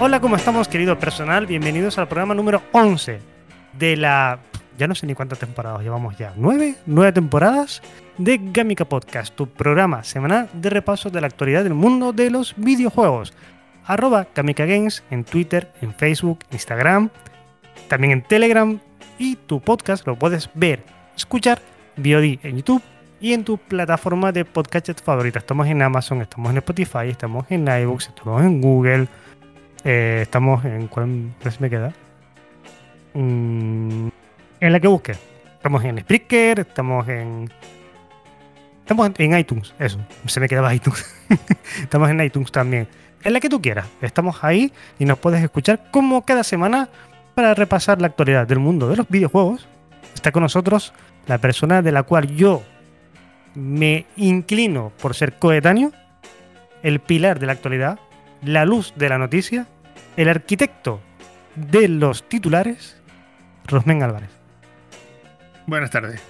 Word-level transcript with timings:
Hola, 0.00 0.20
¿cómo 0.20 0.36
estamos, 0.36 0.68
querido 0.68 0.96
personal? 0.96 1.44
Bienvenidos 1.44 1.98
al 1.98 2.06
programa 2.06 2.32
número 2.32 2.62
11 2.70 3.18
de 3.72 3.96
la... 3.96 4.38
Ya 4.78 4.86
no 4.86 4.94
sé 4.94 5.08
ni 5.08 5.14
cuántas 5.16 5.40
temporadas 5.40 5.82
llevamos 5.82 6.16
ya. 6.16 6.32
¿Nueve? 6.36 6.76
¿Nueve 6.86 7.10
temporadas? 7.10 7.82
De 8.16 8.38
Gamica 8.40 8.84
Podcast, 8.84 9.34
tu 9.34 9.48
programa 9.48 10.04
semanal 10.04 10.48
de 10.52 10.70
repaso 10.70 11.10
de 11.10 11.20
la 11.20 11.26
actualidad 11.26 11.64
del 11.64 11.74
mundo 11.74 12.12
de 12.12 12.30
los 12.30 12.54
videojuegos. 12.56 13.32
Arroba 13.86 14.28
Gamica 14.36 14.66
Games 14.66 15.02
en 15.10 15.24
Twitter, 15.24 15.72
en 15.82 15.92
Facebook, 15.92 16.44
Instagram, 16.52 17.10
también 17.88 18.12
en 18.12 18.22
Telegram. 18.22 18.78
Y 19.18 19.34
tu 19.34 19.60
podcast 19.60 20.06
lo 20.06 20.16
puedes 20.16 20.48
ver, 20.54 20.84
escuchar, 21.16 21.60
VOD 21.96 22.38
en 22.44 22.58
YouTube 22.58 22.82
y 23.20 23.32
en 23.32 23.42
tu 23.42 23.58
plataforma 23.58 24.30
de 24.30 24.44
podcast 24.44 24.88
favorita. 25.04 25.40
Estamos 25.40 25.66
en 25.66 25.82
Amazon, 25.82 26.22
estamos 26.22 26.52
en 26.52 26.58
Spotify, 26.58 27.08
estamos 27.08 27.46
en 27.50 27.66
iBooks, 27.66 28.06
estamos 28.10 28.42
en 28.42 28.60
Google 28.60 29.08
eh, 29.84 30.20
estamos 30.22 30.64
en. 30.64 30.88
¿Cuál 30.88 31.32
me 31.60 31.70
queda? 31.70 31.92
Mm, 33.14 34.08
en 34.60 34.72
la 34.72 34.80
que 34.80 34.88
busque. 34.88 35.12
Estamos 35.54 35.84
en 35.84 35.98
Spreaker, 36.00 36.60
estamos 36.60 37.08
en. 37.08 37.50
Estamos 38.80 39.10
en, 39.18 39.38
iTunes, 39.38 39.74
eso. 39.78 39.98
Se 40.26 40.40
me 40.40 40.48
quedaba 40.48 40.74
iTunes. 40.74 41.04
estamos 41.82 42.08
en 42.08 42.20
iTunes 42.22 42.50
también. 42.50 42.88
En 43.22 43.32
la 43.32 43.40
que 43.40 43.48
tú 43.48 43.60
quieras. 43.60 43.86
Estamos 44.00 44.42
ahí 44.42 44.72
y 44.98 45.04
nos 45.04 45.18
puedes 45.18 45.42
escuchar 45.42 45.90
como 45.90 46.24
cada 46.24 46.42
semana 46.42 46.88
para 47.34 47.54
repasar 47.54 48.00
la 48.00 48.06
actualidad 48.06 48.46
del 48.46 48.60
mundo 48.60 48.88
de 48.88 48.96
los 48.96 49.08
videojuegos. 49.08 49.68
Está 50.14 50.32
con 50.32 50.42
nosotros 50.42 50.94
la 51.26 51.38
persona 51.38 51.82
de 51.82 51.92
la 51.92 52.02
cual 52.02 52.34
yo 52.34 52.62
me 53.54 54.06
inclino 54.16 54.92
por 55.00 55.14
ser 55.14 55.38
coetáneo, 55.38 55.92
el 56.82 57.00
pilar 57.00 57.38
de 57.38 57.46
la 57.46 57.52
actualidad, 57.52 57.98
la 58.42 58.64
luz 58.64 58.92
de 58.96 59.08
la 59.08 59.18
noticia, 59.18 59.66
el 60.16 60.28
arquitecto 60.28 61.00
de 61.54 61.88
los 61.88 62.28
titulares, 62.28 62.96
Rosmen 63.66 64.02
Álvarez. 64.02 64.30
Buenas 65.66 65.90
tardes. 65.90 66.22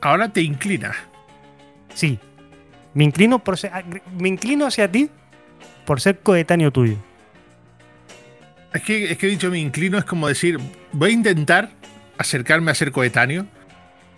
Ahora 0.00 0.28
te 0.28 0.42
inclinas. 0.42 0.96
Sí. 1.94 2.18
Me 2.94 3.04
inclino, 3.04 3.38
por 3.38 3.56
me 4.18 4.28
inclino 4.28 4.66
hacia 4.66 4.90
ti 4.90 5.08
por 5.86 6.00
ser 6.00 6.20
coetáneo 6.20 6.70
tuyo. 6.70 6.96
Es 8.72 8.82
que, 8.82 9.12
es 9.12 9.18
que 9.18 9.26
he 9.26 9.30
dicho 9.30 9.50
me 9.50 9.58
inclino, 9.58 9.98
es 9.98 10.04
como 10.04 10.28
decir, 10.28 10.58
voy 10.92 11.10
a 11.10 11.12
intentar 11.12 11.70
acercarme 12.18 12.70
a 12.70 12.74
ser 12.74 12.92
coetáneo. 12.92 13.46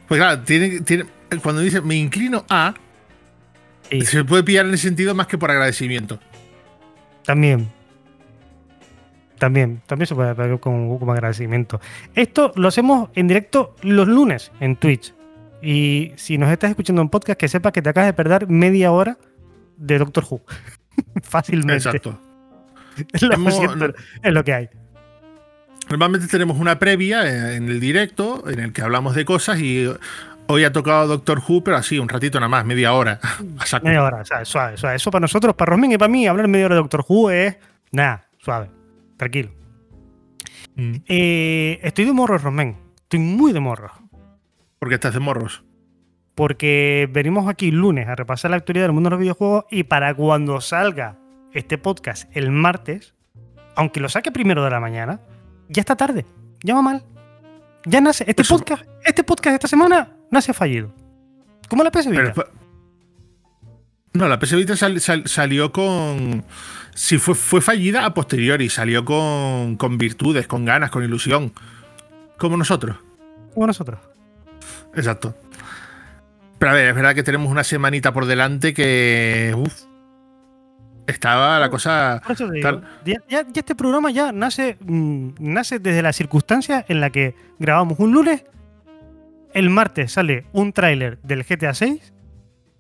Pues 0.09 0.21
claro, 0.21 0.41
tiene, 0.43 0.81
tiene, 0.81 1.05
cuando 1.43 1.61
dice 1.61 1.81
me 1.81 1.97
inclino 1.97 2.45
a, 2.49 2.75
se 4.05 4.25
puede 4.25 4.43
pillar 4.43 4.67
en 4.67 4.75
ese 4.75 4.89
sentido 4.89 5.15
más 5.15 5.27
que 5.27 5.39
por 5.39 5.51
agradecimiento. 5.51 6.21
También. 7.25 7.71
También, 9.39 9.83
también 9.87 10.07
se 10.07 10.15
puede 10.15 10.33
ver 10.33 10.61
con, 10.61 10.99
como 10.99 11.13
agradecimiento. 11.13 11.81
Esto 12.15 12.53
lo 12.55 12.69
hacemos 12.69 13.11
en 13.15 13.29
directo 13.29 13.75
los 13.83 14.07
lunes 14.09 14.53
en 14.61 14.77
Twitch. 14.77 15.15
Y 15.61 16.13
si 16.17 16.39
nos 16.39 16.51
estás 16.51 16.71
escuchando 16.71 17.03
en 17.03 17.09
podcast, 17.09 17.39
que 17.39 17.49
sepas 17.49 17.73
que 17.73 17.83
te 17.83 17.89
acabas 17.89 18.09
de 18.09 18.13
perder 18.13 18.49
media 18.49 18.93
hora 18.93 19.19
de 19.77 19.99
Doctor 19.99 20.25
Who. 20.29 20.43
Fácilmente. 21.23 21.75
Exacto. 21.75 22.21
Es 23.13 23.23
lo, 24.33 24.45
que 24.45 24.55
hay. 24.55 24.69
Normalmente 25.91 26.29
tenemos 26.29 26.59
una 26.59 26.79
previa 26.79 27.27
eh, 27.27 27.57
en 27.57 27.69
el 27.69 27.81
directo 27.81 28.49
en 28.49 28.61
el 28.61 28.73
que 28.73 28.83
hablamos 28.83 29.15
de 29.15 29.25
cosas 29.25 29.59
y 29.59 29.89
hoy 30.49 30.65
ha 30.65 30.73
tocado 30.73 31.07
Doctor 31.07 31.41
Who, 31.47 31.65
pero 31.65 31.77
así, 31.77 31.99
un 31.99 32.09
ratito 32.09 32.39
nada 32.39 32.49
más, 32.49 32.65
media 32.65 32.93
hora. 32.93 33.21
Media 33.83 34.03
hora, 34.03 34.25
suave, 34.45 34.77
suave. 34.77 34.97
Eso 34.97 35.11
para 35.11 35.23
nosotros, 35.23 35.55
para 35.55 35.71
Rosmin 35.71 35.93
y 35.93 35.99
para 35.99 36.11
mí, 36.11 36.27
hablar 36.27 36.49
media 36.49 36.67
hora 36.67 36.75
de 36.77 36.81
Doctor 36.81 37.05
Who 37.09 37.31
es 37.31 37.57
nada, 37.91 38.27
suave 38.39 38.71
tranquilo. 39.17 39.51
Mm. 40.77 40.95
Eh, 41.07 41.81
estoy 41.83 42.05
de 42.05 42.13
morro, 42.13 42.39
Rosmen. 42.39 42.77
Estoy 42.97 43.21
muy 43.21 43.53
de 43.53 43.61
morro. 43.61 43.91
¿Por 44.79 44.89
qué 44.89 44.97
estás 44.97 45.15
de 45.15 45.21
morros? 45.21 45.65
Porque 46.35 47.09
venimos 47.13 47.49
aquí 47.49 47.71
lunes 47.71 48.09
a 48.09 48.17
repasar 48.17 48.51
la 48.51 48.57
actualidad 48.57 48.87
del 48.87 48.93
mundo 48.93 49.09
de 49.09 49.13
los 49.13 49.21
videojuegos 49.21 49.65
y 49.71 49.85
para 49.85 50.15
cuando 50.15 50.61
salga 50.61 51.17
este 51.53 51.79
podcast 51.79 52.29
el 52.37 52.51
martes, 52.51 53.15
aunque 53.77 54.01
lo 54.01 54.09
saque 54.09 54.33
primero 54.33 54.65
de 54.65 54.71
la 54.71 54.81
mañana, 54.81 55.21
ya 55.69 55.81
está 55.81 55.97
tarde. 55.97 56.27
Ya 56.63 56.75
va 56.75 56.83
mal. 56.83 57.05
Ya 57.87 58.01
nace. 58.01 58.25
Este 58.27 58.45
podcast, 58.45 58.85
este 59.05 59.25
podcast 59.25 59.55
esta 59.55 59.69
semana 59.69 60.11
nace 60.31 60.53
fallido. 60.55 60.93
¿Cómo 61.69 61.83
la 61.83 61.91
PS 61.91 62.09
Vita? 62.09 62.35
no, 64.13 64.29
la 64.29 64.39
PS 64.39 64.57
Vita 64.57 64.75
salió 64.77 65.73
con 65.73 66.45
si 66.95 67.19
fue, 67.19 67.35
fue 67.35 67.61
fallida 67.61 68.05
a 68.07 68.15
posteriori, 68.15 68.69
salió 68.71 69.05
con, 69.05 69.77
con 69.77 69.99
virtudes, 69.99 70.47
con 70.47 70.65
ganas, 70.65 70.91
con 70.91 71.05
ilusión. 71.05 71.53
Como 72.39 72.57
nosotros. 72.57 72.97
Como 73.53 73.67
nosotros. 73.67 74.01
Exacto. 74.95 75.35
Pero 76.59 76.73
a 76.73 76.75
ver, 76.75 76.89
es 76.89 76.95
verdad 76.95 77.15
que 77.15 77.23
tenemos 77.23 77.51
una 77.51 77.65
semanita 77.65 78.13
por 78.13 78.27
delante 78.27 78.73
que. 78.73 79.55
Uf, 79.57 79.83
estaba 81.07 81.59
la 81.59 81.71
cosa. 81.71 82.21
Ya, 83.05 83.23
ya, 83.29 83.45
este 83.55 83.75
programa 83.75 84.11
ya 84.11 84.33
nace, 84.33 84.77
mm, 84.81 85.31
nace 85.39 85.79
desde 85.79 86.03
la 86.03 86.13
circunstancia 86.13 86.85
en 86.89 87.01
la 87.01 87.11
que 87.11 87.35
grabamos 87.59 87.99
un 87.99 88.13
lunes. 88.13 88.45
El 89.53 89.71
martes 89.71 90.13
sale 90.13 90.47
un 90.53 90.73
tráiler 90.73 91.19
del 91.23 91.45
GTA 91.45 91.75
6 91.75 92.13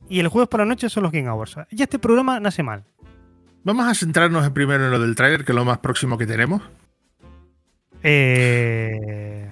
y 0.09 0.21
el 0.21 0.29
jueves 0.29 0.49
por 0.49 0.61
la 0.61 0.67
noche 0.67 0.89
son 0.89 1.05
los 1.05 1.13
Game 1.13 1.29
Awards. 1.29 1.57
Ya 1.71 1.85
este 1.85 1.99
programa 1.99 2.41
nace 2.41 2.63
mal. 2.63 2.85
Vamos 3.63 3.87
a 3.87 3.95
centrarnos 3.95 4.49
primero 4.51 4.85
en 4.85 4.91
lo 4.91 4.99
del 4.99 5.15
tráiler, 5.15 5.45
que 5.45 5.53
es 5.53 5.57
lo 5.57 5.65
más 5.65 5.79
próximo 5.79 6.19
que 6.19 6.27
tenemos. 6.27 6.63
Eh, 8.03 9.49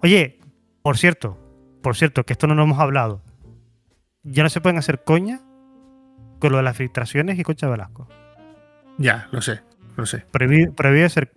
oye, 0.00 0.38
por 0.82 0.98
cierto, 0.98 1.38
por 1.82 1.96
cierto, 1.96 2.24
que 2.24 2.34
esto 2.34 2.46
no 2.46 2.54
lo 2.54 2.64
hemos 2.64 2.78
hablado. 2.78 3.22
Ya 4.22 4.42
no 4.42 4.50
se 4.50 4.60
pueden 4.60 4.76
hacer 4.76 5.04
coñas 5.04 5.40
con 6.38 6.52
lo 6.52 6.58
de 6.58 6.64
las 6.64 6.76
filtraciones 6.76 7.38
y 7.38 7.42
Concha 7.42 7.68
Velasco. 7.68 8.08
Ya, 8.98 9.28
lo 9.32 9.40
sé, 9.42 9.60
lo 9.96 10.06
sé. 10.06 10.24
Prohibido, 10.30 11.06
hacer 11.06 11.32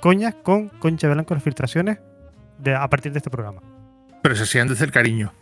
coñas 0.00 0.34
con 0.42 0.68
Concha 0.68 1.08
Velasco 1.08 1.34
las 1.34 1.42
filtraciones 1.42 1.98
a 2.76 2.88
partir 2.88 3.12
de 3.12 3.18
este 3.18 3.30
programa. 3.30 3.60
Pero 4.22 4.36
se 4.36 4.44
hacían 4.44 4.68
desde 4.68 4.84
el 4.84 4.92
cariño. 4.92 5.32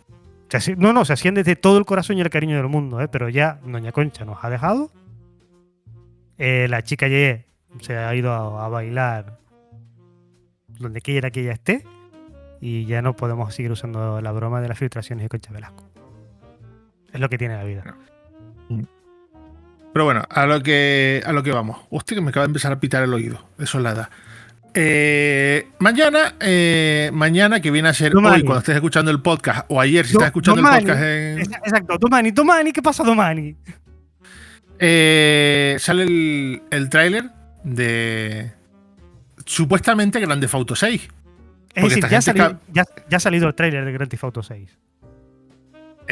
no, 0.77 0.93
no, 0.93 1.05
se 1.05 1.13
hacían 1.13 1.35
desde 1.35 1.55
todo 1.55 1.77
el 1.77 1.85
corazón 1.85 2.17
y 2.17 2.21
el 2.21 2.29
cariño 2.29 2.57
del 2.57 2.67
mundo, 2.67 3.01
¿eh? 3.01 3.07
pero 3.07 3.29
ya 3.29 3.59
Doña 3.63 3.91
Concha 3.91 4.25
nos 4.25 4.43
ha 4.43 4.49
dejado 4.49 4.91
eh, 6.43 6.67
la 6.67 6.81
chica 6.81 7.07
Ye 7.07 7.45
se 7.81 7.95
ha 7.95 8.15
ido 8.15 8.31
a, 8.31 8.67
bailar 8.67 9.37
donde 10.67 10.99
quiera 10.99 11.29
que 11.29 11.41
ella 11.41 11.51
esté 11.51 11.85
y 12.59 12.85
ya 12.87 13.03
no 13.03 13.15
podemos 13.15 13.53
seguir 13.53 13.71
usando 13.71 14.19
la 14.21 14.31
broma 14.31 14.59
de 14.59 14.67
las 14.67 14.79
filtraciones 14.79 15.23
de 15.23 15.29
Concha 15.29 15.53
Velasco. 15.53 15.87
Es 17.13 17.19
lo 17.19 17.29
que 17.29 17.37
tiene 17.37 17.57
la 17.57 17.63
vida. 17.63 17.95
Pero 19.93 20.05
bueno, 20.05 20.23
a 20.29 20.45
lo 20.45 20.63
que 20.63 21.21
a 21.25 21.31
lo 21.31 21.43
que 21.43 21.51
vamos. 21.51 21.77
Hostia, 21.89 22.15
que 22.15 22.21
me 22.21 22.29
acaba 22.29 22.45
de 22.45 22.49
empezar 22.49 22.71
a 22.71 22.79
pitar 22.79 23.03
el 23.03 23.13
oído. 23.13 23.45
Eso 23.59 23.77
es 23.77 23.83
la 23.83 23.91
edad. 23.91 24.09
Eh, 24.73 25.67
mañana, 25.79 26.35
eh, 26.39 27.09
mañana 27.13 27.59
que 27.59 27.71
viene 27.71 27.89
a 27.89 27.93
ser 27.93 28.15
hoy 28.15 28.41
cuando 28.43 28.59
estés 28.59 28.75
escuchando 28.75 29.11
el 29.11 29.21
podcast, 29.21 29.65
o 29.67 29.81
ayer 29.81 30.05
si 30.05 30.13
estás 30.13 30.27
escuchando 30.27 30.61
el 30.61 30.79
podcast 30.79 31.01
en... 31.03 31.39
Exacto, 31.41 31.97
Domani, 31.97 32.31
Domani, 32.31 32.71
¿qué 32.71 32.81
pasa, 32.81 33.03
Domani? 33.03 33.53
Eh, 34.79 35.75
sale 35.77 36.03
el, 36.03 36.61
el 36.71 36.89
tráiler 36.89 37.25
de 37.65 38.53
supuestamente 39.45 40.19
Grand 40.21 40.41
Theft 40.41 40.55
Auto 40.55 40.75
6. 40.75 41.09
Es 41.73 41.83
decir, 41.83 42.05
ya, 42.73 42.85
ha 43.11 43.19
salido 43.19 43.47
el 43.47 43.55
tráiler 43.55 43.85
de 43.85 43.91
Grand 43.91 44.09
Theft 44.09 44.23
Auto 44.23 44.43
6. 44.43 44.77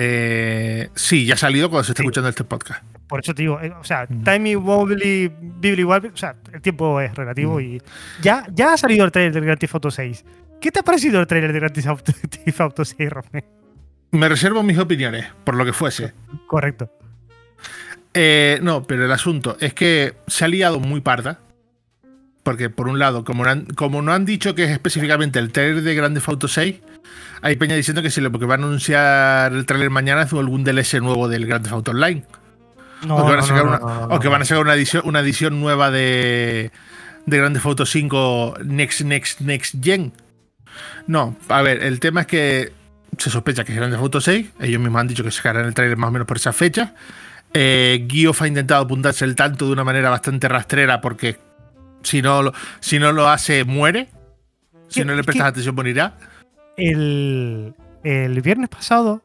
Eh, 0.02 0.90
sí, 0.96 1.26
ya 1.26 1.34
ha 1.34 1.38
salido 1.38 1.70
cuando 1.70 1.84
se 1.84 1.92
está 1.92 2.04
escuchando 2.04 2.30
este 2.30 2.46
podcast. 2.46 2.82
Por 3.06 3.20
eso 3.20 3.36
te 3.36 3.42
digo, 3.42 3.60
eh, 3.60 3.74
o 3.78 3.84
sea, 3.84 4.08
mm. 4.08 4.24
timing, 4.24 4.56
wobbly, 4.56 5.30
bibli, 5.42 5.84
o 5.84 6.16
sea, 6.16 6.38
el 6.54 6.62
tiempo 6.62 7.02
es 7.02 7.14
relativo 7.14 7.58
mm. 7.58 7.62
y 7.62 7.82
ya, 8.22 8.48
ya 8.54 8.72
ha 8.72 8.78
salido 8.78 9.04
el 9.04 9.12
tráiler 9.12 9.34
de 9.34 9.42
Grand 9.42 9.60
Theft 9.60 9.76
Auto 9.76 9.92
6. 9.92 10.24
¿Qué 10.62 10.72
te 10.72 10.80
ha 10.80 10.84
parecido 10.84 11.20
el 11.20 11.28
tráiler 11.28 11.52
de 11.52 11.60
Grand 11.60 11.74
Theft 11.74 12.62
Auto 12.62 12.86
6, 12.86 13.10
Romeo? 13.10 13.44
Me 14.12 14.30
reservo 14.30 14.64
mis 14.64 14.78
opiniones, 14.78 15.26
por 15.44 15.56
lo 15.56 15.66
que 15.66 15.74
fuese. 15.74 16.14
Correcto. 16.48 16.90
Eh, 18.14 18.60
no, 18.62 18.84
pero 18.84 19.04
el 19.04 19.12
asunto 19.12 19.58
es 19.60 19.74
que 19.74 20.16
se 20.28 20.46
ha 20.46 20.48
liado 20.48 20.80
muy 20.80 21.02
parda. 21.02 21.42
Porque, 22.44 22.70
por 22.70 22.88
un 22.88 23.00
lado, 23.00 23.26
como 23.26 23.44
no 23.44 23.50
han, 23.50 23.66
como 23.66 24.02
no 24.02 24.14
han 24.14 24.24
dicho 24.24 24.56
que 24.56 24.64
es 24.64 24.72
específicamente 24.72 25.40
el 25.40 25.52
trailer 25.52 25.84
de 25.84 25.94
Grand 25.94 26.16
Theft 26.16 26.30
Auto 26.30 26.48
6, 26.48 26.80
hay 27.42 27.56
peña 27.56 27.76
diciendo 27.76 28.02
que 28.02 28.12
si 28.12 28.22
lo 28.22 28.32
que 28.32 28.46
van 28.46 28.64
a 28.64 28.66
anunciar 28.66 29.54
el 29.54 29.66
trailer 29.66 29.90
mañana 29.90 30.24
es 30.24 30.34
algún 30.34 30.64
DLC 30.64 30.96
nuevo 31.02 31.28
del 31.28 31.46
Grand 31.46 31.64
Theft 31.64 31.74
Auto 31.74 31.92
Online. 31.92 32.26
No, 33.06 33.16
o 33.18 33.26
que 33.26 33.32
van 33.32 33.40
a 33.40 33.44
sacar, 33.44 33.66
una, 33.66 33.80
no, 33.80 34.08
no, 34.08 34.16
o 34.16 34.20
que 34.20 34.26
no. 34.26 34.32
van 34.32 34.42
a 34.42 34.46
sacar 34.46 34.64
una 34.64 34.74
edición, 34.74 35.04
una 35.06 35.22
edición 35.22 35.60
nueva 35.62 35.90
de, 35.90 36.72
de 37.26 37.38
Grand 37.38 37.56
Theft 37.56 37.66
Auto 37.66 37.86
5 37.86 38.56
Next, 38.66 39.02
Next, 39.02 39.42
Next 39.42 39.76
Gen. 39.82 40.12
No, 41.08 41.36
a 41.48 41.62
ver, 41.62 41.84
el 41.84 42.00
tema 42.00 42.22
es 42.22 42.28
que 42.28 42.74
se 43.18 43.30
sospecha 43.30 43.64
que 43.64 43.72
es 43.72 43.78
Grand 43.78 43.94
Theft 43.94 44.04
Auto 44.04 44.22
6. 44.22 44.50
Ellos 44.60 44.82
mismos 44.82 45.00
han 45.00 45.08
dicho 45.08 45.24
que 45.24 45.32
sacarán 45.32 45.66
el 45.66 45.74
trailer 45.74 45.98
más 45.98 46.10
o 46.10 46.12
menos 46.12 46.28
por 46.28 46.38
esa 46.38 46.54
fecha. 46.54 46.94
Eh, 47.54 48.06
Geoff 48.10 48.42
ha 48.42 48.48
intentado 48.48 48.84
apuntarse 48.84 49.26
el 49.26 49.36
tanto 49.36 49.66
de 49.66 49.72
una 49.72 49.84
manera 49.84 50.10
bastante 50.10 50.48
rastrera 50.48 51.02
porque 51.02 51.40
si 52.04 52.22
no 52.22 52.44
lo, 52.44 52.54
si 52.80 53.00
no 53.00 53.12
lo 53.12 53.30
hace, 53.30 53.64
muere. 53.64 54.10
Si 54.88 55.04
no 55.04 55.14
le 55.14 55.20
es 55.20 55.26
prestas 55.26 55.48
atención, 55.48 55.76
morirá. 55.76 56.18
El, 56.80 58.42
viernes 58.42 58.70
pasado 58.70 59.22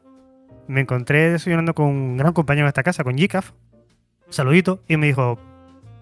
me 0.67 0.81
encontré 0.81 1.31
desayunando 1.31 1.73
con 1.73 1.85
un 1.87 2.17
gran 2.17 2.33
compañero 2.33 2.65
de 2.65 2.69
esta 2.69 2.83
casa, 2.83 3.03
con 3.03 3.15
Gcaf. 3.15 3.51
Saludito. 4.29 4.83
Y 4.87 4.97
me 4.97 5.07
dijo, 5.07 5.39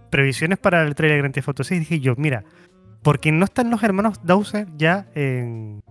previsiones 0.09 0.57
para 0.57 0.83
el 0.83 0.95
trailer 0.95 1.17
de 1.17 1.21
Grand 1.21 1.33
Theft 1.33 1.47
Auto 1.49 1.63
6. 1.63 1.79
dije 1.79 1.99
yo, 1.99 2.15
mira, 2.17 2.43
porque 3.01 3.31
no 3.31 3.45
están 3.45 3.69
los 3.69 3.83
hermanos 3.83 4.21
Dowser 4.23 4.67
ya 4.77 5.07
en, 5.13 5.83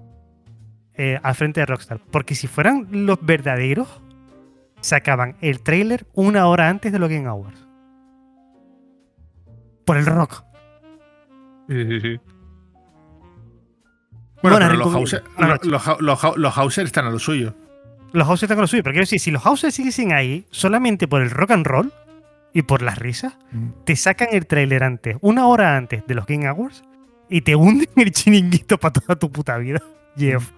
eh, 0.94 1.18
al 1.22 1.34
frente 1.34 1.60
de 1.60 1.66
Rockstar. 1.66 2.00
Porque 2.10 2.34
si 2.34 2.46
fueran 2.46 2.88
los 2.90 3.18
verdaderos, 3.24 4.02
sacaban 4.80 5.36
el 5.40 5.60
trailer 5.60 6.06
una 6.14 6.46
hora 6.46 6.68
antes 6.68 6.92
de 6.92 6.98
los 6.98 7.08
Game 7.08 7.26
Awards. 7.26 7.66
Por 9.84 9.96
el 9.96 10.06
rock. 10.06 10.44
Bueno, 14.42 14.58
pero 14.58 14.74
los 14.78 14.94
Hauser, 14.94 15.22
buenas 15.36 15.64
los, 15.64 15.86
los, 16.00 16.00
los- 16.22 16.36
los 16.36 16.58
Hauser 16.58 16.84
están 16.86 17.06
a 17.06 17.10
lo 17.10 17.18
suyo. 17.18 17.54
Los 18.12 18.28
Hauser 18.28 18.46
están 18.46 18.56
con 18.56 18.62
lo 18.62 18.66
suyo, 18.68 18.82
pero 18.82 18.92
quiero 18.92 19.02
decir, 19.04 19.20
si 19.20 19.30
los 19.30 19.44
Hauser 19.46 19.72
siguen 19.72 20.12
ahí 20.12 20.44
solamente 20.50 21.08
por 21.08 21.22
el 21.22 21.30
rock 21.30 21.52
and 21.52 21.66
roll 21.66 21.92
y 22.52 22.62
por 22.62 22.82
las 22.82 22.98
risas, 22.98 23.34
te 23.84 23.96
sacan 23.96 24.28
el 24.32 24.46
trailer 24.46 24.84
antes, 24.84 25.16
una 25.22 25.46
hora 25.46 25.76
antes 25.76 26.06
de 26.06 26.14
los 26.14 26.26
Game 26.26 26.46
Awards, 26.46 26.82
y 27.30 27.40
te 27.40 27.56
hunden 27.56 27.88
el 27.96 28.10
chiringuito 28.12 28.76
para 28.78 28.92
toda 28.92 29.16
tu 29.18 29.30
puta 29.32 29.56
vida. 29.56 29.80
Jeff. 30.18 30.50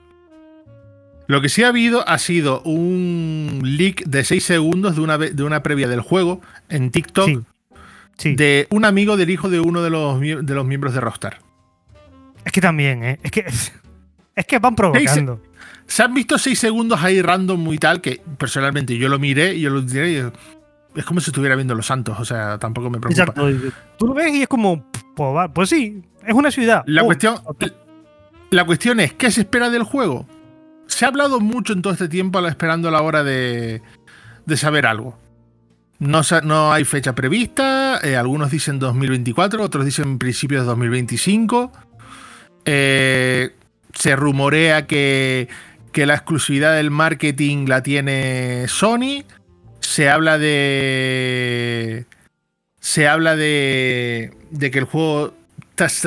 Lo 1.26 1.40
que 1.40 1.48
sí 1.48 1.62
ha 1.62 1.68
habido 1.68 2.06
ha 2.08 2.18
sido 2.18 2.60
un 2.62 3.60
leak 3.62 4.04
de 4.04 4.24
6 4.24 4.44
segundos 4.44 4.96
de 4.96 5.00
una, 5.02 5.16
de 5.16 5.42
una 5.42 5.62
previa 5.62 5.88
del 5.88 6.00
juego 6.00 6.40
en 6.68 6.90
TikTok 6.90 7.26
Sí. 7.28 7.40
Sí. 8.18 8.34
de 8.36 8.66
un 8.70 8.84
amigo 8.84 9.16
del 9.16 9.30
hijo 9.30 9.48
de 9.48 9.60
uno 9.60 9.82
de 9.82 9.90
los, 9.90 10.20
de 10.20 10.54
los 10.54 10.66
miembros 10.66 10.92
de 10.94 11.00
Rockstar. 11.00 11.38
Es 12.44 12.52
que 12.52 12.60
también, 12.60 13.04
¿eh? 13.04 13.18
Es 13.22 13.30
que, 13.30 13.44
es 14.36 14.46
que 14.46 14.58
van 14.58 14.74
provocando. 14.74 15.40
Se 15.86 16.02
han 16.02 16.14
visto 16.14 16.38
6 16.38 16.58
segundos 16.58 17.02
ahí 17.02 17.20
random 17.20 17.60
muy 17.60 17.78
tal 17.78 18.00
que 18.00 18.20
personalmente 18.38 18.96
yo 18.96 19.08
lo 19.08 19.18
miré 19.18 19.54
y 19.54 19.60
yo 19.62 19.70
lo 19.70 19.82
diré 19.82 20.12
y 20.12 20.98
es 20.98 21.04
como 21.04 21.20
si 21.20 21.30
estuviera 21.30 21.56
viendo 21.56 21.74
Los 21.74 21.86
Santos, 21.86 22.18
o 22.18 22.24
sea, 22.24 22.58
tampoco 22.58 22.88
me 22.88 23.00
preocupa. 23.00 23.22
Exacto. 23.22 23.72
Tú 23.98 24.06
lo 24.06 24.14
ves 24.14 24.32
y 24.34 24.42
es 24.42 24.48
como, 24.48 24.88
pues, 25.14 25.50
pues 25.52 25.68
sí, 25.68 26.02
es 26.26 26.34
una 26.34 26.50
ciudad. 26.50 26.84
La 26.86 27.02
Oh, 27.02 27.06
cuestión, 27.06 27.36
la 28.50 28.64
cuestión 28.64 29.00
es, 29.00 29.12
¿qué 29.12 29.30
se 29.30 29.42
espera 29.42 29.70
del 29.70 29.82
juego? 29.82 30.26
Se 30.86 31.04
ha 31.04 31.08
hablado 31.08 31.40
mucho 31.40 31.72
en 31.72 31.82
todo 31.82 31.92
este 31.92 32.08
tiempo 32.08 32.46
esperando 32.46 32.90
la 32.90 33.02
hora 33.02 33.24
de, 33.24 33.82
de 34.46 34.56
saber 34.56 34.86
algo. 34.86 35.18
No 35.98 36.72
hay 36.72 36.84
fecha 36.84 37.14
prevista, 37.14 38.00
eh, 38.02 38.16
algunos 38.16 38.50
dicen 38.50 38.78
2024, 38.78 39.62
otros 39.62 39.84
dicen 39.84 40.18
principios 40.18 40.62
de 40.62 40.66
2025. 40.66 41.72
Eh, 42.64 43.50
se 43.92 44.16
rumorea 44.16 44.86
que, 44.86 45.48
que 45.92 46.06
la 46.06 46.14
exclusividad 46.14 46.74
del 46.74 46.90
marketing 46.90 47.66
la 47.66 47.82
tiene 47.82 48.66
Sony. 48.68 49.24
Se 49.80 50.08
habla 50.08 50.38
de. 50.38 52.06
Se 52.80 53.08
habla 53.08 53.36
de. 53.36 54.32
de 54.50 54.70
que 54.70 54.78
el 54.78 54.84
juego 54.84 55.34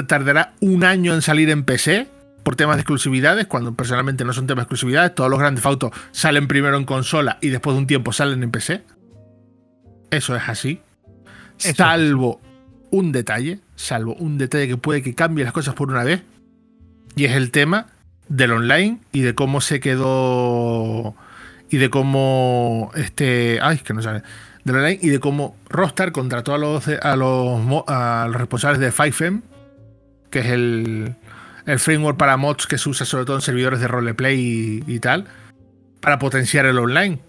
tardará 0.08 0.54
un 0.60 0.84
año 0.84 1.14
en 1.14 1.22
salir 1.22 1.50
en 1.50 1.64
PC 1.64 2.08
por 2.44 2.56
temas 2.56 2.78
de 2.78 2.82
exclusividades, 2.82 3.46
cuando 3.46 3.74
personalmente 3.74 4.24
no 4.24 4.32
son 4.32 4.48
temas 4.48 4.62
de 4.62 4.64
exclusividades. 4.64 5.14
Todos 5.14 5.30
los 5.30 5.40
grandes 5.40 5.66
autos 5.66 5.92
salen 6.12 6.48
primero 6.48 6.78
en 6.78 6.86
consola 6.86 7.38
y 7.42 7.50
después 7.50 7.76
de 7.76 7.80
un 7.80 7.88
tiempo 7.88 8.14
salen 8.14 8.42
en 8.42 8.52
PC. 8.52 8.84
Eso 10.12 10.36
es 10.36 10.44
así. 10.48 10.80
Eso 11.60 11.76
salvo 11.76 12.40
un 12.92 13.12
detalle, 13.12 13.60
salvo 13.76 14.14
un 14.16 14.38
detalle 14.38 14.68
que 14.68 14.78
puede 14.78 15.02
que 15.02 15.14
cambie 15.14 15.44
las 15.44 15.54
cosas 15.54 15.76
por 15.76 15.90
una 15.90 16.04
vez, 16.04 16.24
y 17.18 17.26
es 17.26 17.34
el 17.34 17.52
tema 17.52 17.88
del 18.30 18.52
online 18.52 19.00
y 19.12 19.22
de 19.22 19.34
cómo 19.34 19.60
se 19.60 19.80
quedó 19.80 21.16
y 21.70 21.78
de 21.78 21.90
cómo 21.90 22.92
este 22.96 23.60
ay 23.62 23.80
que 23.80 23.94
no 23.94 24.02
sale 24.02 24.22
del 24.64 24.76
online 24.78 25.00
y 25.02 25.10
de 25.10 25.20
cómo 25.20 25.56
Rockstar 25.68 26.12
contrató 26.12 26.54
a 26.54 26.58
los 26.58 26.88
a 26.88 27.16
los, 27.16 28.34
responsables 28.34 28.80
de 28.80 28.92
5M 28.92 29.42
que 30.30 30.40
es 30.40 30.46
el, 30.46 31.16
el 31.66 31.80
framework 31.80 32.18
para 32.18 32.38
mods 32.38 32.68
que 32.68 32.78
se 32.78 32.88
usa 32.88 33.06
sobre 33.06 33.26
todo 33.26 33.38
en 33.38 33.42
servidores 33.42 33.80
de 33.80 33.88
roleplay 33.88 34.84
y, 34.86 35.00
tal 35.00 35.26
para 36.00 36.20
potenciar 36.20 36.66
el 36.68 36.78
online. 36.78 37.20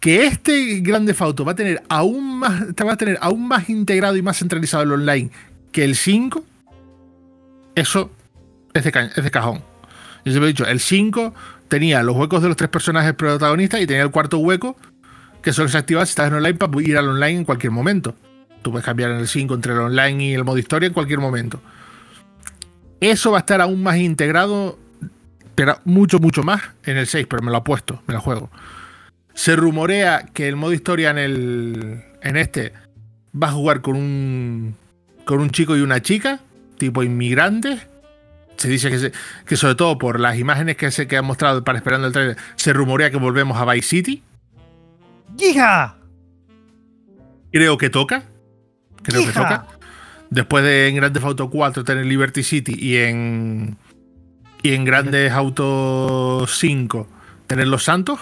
Que 0.00 0.26
este 0.26 0.80
grande 0.80 1.14
Auto 1.16 1.44
va 1.44 1.52
a 1.52 1.54
tener 1.54 1.82
aún 1.88 2.40
más 2.40 2.60
va 2.84 2.92
a 2.92 2.96
tener 2.96 3.18
aún 3.20 3.46
más 3.46 3.70
integrado 3.70 4.16
y 4.16 4.22
más 4.22 4.38
centralizado 4.38 4.82
el 4.82 4.92
online 4.92 5.30
que 5.70 5.84
el 5.84 5.94
5 5.94 6.44
eso 7.76 8.10
es 8.74 9.30
cajón. 9.30 9.62
Yo 10.24 10.32
siempre 10.32 10.50
he 10.50 10.52
dicho, 10.52 10.66
el 10.66 10.80
5 10.80 11.34
tenía 11.68 12.02
los 12.02 12.16
huecos 12.16 12.42
de 12.42 12.48
los 12.48 12.56
tres 12.56 12.70
personajes 12.70 13.12
protagonistas 13.14 13.80
y 13.80 13.86
tenía 13.86 14.02
el 14.02 14.10
cuarto 14.10 14.38
hueco 14.38 14.76
que 15.42 15.52
solo 15.52 15.68
se 15.68 15.78
activa 15.78 16.04
si 16.06 16.10
estás 16.10 16.28
en 16.28 16.34
online 16.34 16.54
para 16.54 16.82
ir 16.82 16.96
al 16.96 17.08
online 17.08 17.38
en 17.38 17.44
cualquier 17.44 17.72
momento. 17.72 18.14
Tú 18.62 18.70
puedes 18.70 18.84
cambiar 18.84 19.10
en 19.10 19.18
el 19.18 19.28
5 19.28 19.54
entre 19.54 19.72
el 19.72 19.80
online 19.80 20.24
y 20.24 20.34
el 20.34 20.44
modo 20.44 20.58
historia 20.58 20.86
en 20.86 20.92
cualquier 20.92 21.18
momento. 21.18 21.60
Eso 23.00 23.32
va 23.32 23.38
a 23.38 23.40
estar 23.40 23.60
aún 23.60 23.82
más 23.82 23.96
integrado, 23.96 24.78
pero 25.56 25.78
mucho, 25.84 26.20
mucho 26.20 26.44
más 26.44 26.62
en 26.84 26.96
el 26.96 27.08
6, 27.08 27.26
pero 27.28 27.42
me 27.42 27.50
lo 27.50 27.56
apuesto, 27.56 28.00
me 28.06 28.14
lo 28.14 28.20
juego. 28.20 28.50
Se 29.34 29.56
rumorea 29.56 30.26
que 30.32 30.46
el 30.46 30.54
modo 30.54 30.72
historia 30.72 31.10
en 31.10 31.18
el 31.18 32.04
en 32.22 32.36
este 32.36 32.72
va 33.40 33.48
a 33.48 33.52
jugar 33.52 33.80
con 33.80 33.96
un 33.96 34.76
con 35.24 35.40
un 35.40 35.50
chico 35.50 35.76
y 35.76 35.80
una 35.80 36.00
chica, 36.00 36.40
tipo 36.78 37.02
inmigrantes. 37.02 37.88
Se 38.62 38.68
dice 38.68 38.90
que, 38.90 38.98
se- 38.98 39.12
que 39.46 39.56
sobre 39.56 39.74
todo 39.74 39.98
por 39.98 40.20
las 40.20 40.38
imágenes 40.38 40.76
que 40.76 40.90
se 40.90 41.06
que 41.08 41.16
han 41.16 41.24
mostrado 41.24 41.62
para 41.64 41.78
esperando 41.78 42.06
el 42.06 42.12
trailer, 42.12 42.36
se 42.56 42.72
rumorea 42.72 43.10
que 43.10 43.16
volvemos 43.16 43.58
a 43.60 43.64
Vice 43.72 43.88
City. 43.88 44.22
¡Hija! 45.38 45.96
Creo 47.52 47.76
que 47.78 47.90
toca. 47.90 48.24
Creo 49.02 49.22
que 49.26 49.32
toca. 49.32 49.66
Después 50.30 50.64
de 50.64 50.88
en 50.88 50.96
Grand 50.96 51.12
Theft 51.12 51.26
Auto 51.26 51.50
4 51.50 51.84
tener 51.84 52.06
Liberty 52.06 52.42
City 52.42 52.74
y 52.78 52.96
en 52.96 53.76
y 54.62 54.72
en 54.74 54.84
Grandes 54.84 55.32
Auto 55.32 56.46
5 56.46 57.08
tener 57.46 57.68
Los 57.68 57.84
Santos. 57.84 58.20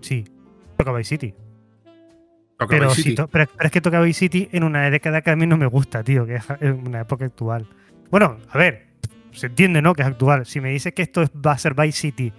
Sí, 0.00 0.24
toca 0.76 0.92
Vice 0.92 1.08
City. 1.18 1.34
toca 2.58 2.68
Pero, 2.68 2.84
Vice 2.90 2.96
sí, 2.96 3.02
City. 3.02 3.14
to- 3.16 3.28
pero, 3.28 3.50
pero 3.56 3.66
es 3.66 3.72
que 3.72 3.80
toca 3.80 4.00
Vice 4.00 4.18
City 4.20 4.48
en 4.52 4.62
una 4.64 4.88
década 4.90 5.22
que 5.22 5.30
a 5.30 5.36
mí 5.36 5.46
no 5.46 5.56
me 5.56 5.66
gusta, 5.66 6.04
tío, 6.04 6.26
que 6.26 6.36
es 6.36 6.44
una 6.60 7.00
época 7.00 7.24
actual. 7.24 7.66
Bueno, 8.10 8.36
a 8.50 8.58
ver, 8.58 8.86
se 9.36 9.46
entiende, 9.46 9.82
¿no? 9.82 9.94
Que 9.94 10.02
es 10.02 10.08
actual. 10.08 10.46
Si 10.46 10.60
me 10.60 10.70
dices 10.70 10.92
que 10.94 11.02
esto 11.02 11.22
es- 11.22 11.30
va 11.30 11.52
a 11.52 11.58
ser 11.58 11.74
Vice 11.74 11.98
City 11.98 12.32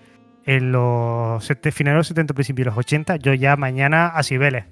en 0.46 0.72
los 0.72 1.46
finales 1.46 1.76
de 1.94 1.94
los 2.00 2.08
70, 2.08 2.34
principios 2.34 2.66
de 2.66 2.70
los 2.72 2.78
80, 2.78 3.16
yo 3.18 3.34
ya 3.34 3.56
mañana 3.56 4.08
a 4.08 4.24
Cibeles, 4.24 4.66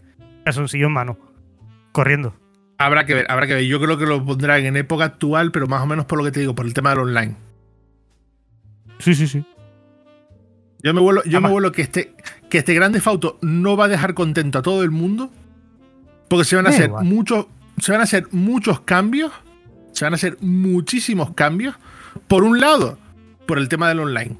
calzoncillo 0.43 0.87
en 0.87 0.93
mano, 0.93 1.17
corriendo. 1.91 2.35
Habrá 2.77 3.05
que 3.05 3.13
ver, 3.13 3.25
habrá 3.29 3.47
que 3.47 3.53
ver. 3.55 3.63
Yo 3.65 3.79
creo 3.79 3.97
que 3.97 4.05
lo 4.05 4.23
pondrán 4.25 4.65
en 4.65 4.75
época 4.75 5.05
actual, 5.05 5.51
pero 5.51 5.67
más 5.67 5.81
o 5.81 5.85
menos 5.85 6.05
por 6.05 6.17
lo 6.17 6.25
que 6.25 6.31
te 6.31 6.39
digo, 6.41 6.55
por 6.55 6.65
el 6.65 6.73
tema 6.73 6.89
del 6.91 6.99
online. 6.99 7.35
Sí, 8.99 9.13
sí, 9.15 9.27
sí. 9.27 9.45
Yo 10.83 10.93
me 10.93 11.01
vuelo, 11.01 11.23
yo 11.25 11.41
me 11.41 11.49
vuelo 11.49 11.71
que 11.71 11.81
este, 11.81 12.13
que 12.49 12.59
este 12.59 12.73
Grande 12.73 13.01
Fauto 13.01 13.39
no 13.41 13.75
va 13.75 13.85
a 13.85 13.87
dejar 13.87 14.13
contento 14.13 14.59
a 14.59 14.61
todo 14.61 14.83
el 14.83 14.91
mundo. 14.91 15.31
Porque 16.29 16.45
se 16.45 16.55
van 16.55 16.67
a 16.67 16.69
hacer 16.69 16.87
igual. 16.89 17.05
muchos. 17.05 17.47
Se 17.79 17.91
van 17.91 18.01
a 18.01 18.03
hacer 18.05 18.27
muchos 18.31 18.81
cambios. 18.81 19.31
Se 19.91 20.05
van 20.05 20.13
a 20.13 20.15
hacer 20.15 20.37
muchísimos 20.41 21.33
cambios. 21.33 21.75
Por 22.27 22.43
un 22.43 22.59
lado, 22.59 22.97
por 23.45 23.57
el 23.59 23.69
tema 23.69 23.89
del 23.89 23.99
online. 23.99 24.37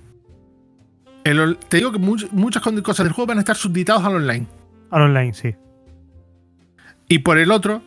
El 1.24 1.58
te 1.70 1.78
digo 1.78 1.92
que 1.92 2.00
much- 2.00 2.30
muchas 2.32 2.62
cosas 2.64 3.04
del 3.06 3.14
juego 3.14 3.28
van 3.28 3.38
a 3.38 3.42
estar 3.42 3.56
subditados 3.56 4.04
al 4.04 4.16
online. 4.16 4.48
Al 4.92 5.02
online, 5.04 5.34
sí. 5.34 5.56
Y 7.08 7.20
por 7.20 7.38
el 7.38 7.52
otro, 7.52 7.82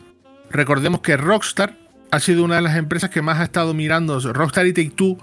recordemos 0.49 1.01
que 1.01 1.17
Rockstar 1.17 1.77
ha 2.11 2.19
sido 2.19 2.43
una 2.43 2.55
de 2.55 2.61
las 2.61 2.75
empresas 2.77 3.09
que 3.09 3.21
más 3.21 3.39
ha 3.39 3.43
estado 3.43 3.73
mirando. 3.73 4.19
Rockstar 4.33 4.65
y 4.67 4.73
Take 4.73 4.91
Two 4.91 5.17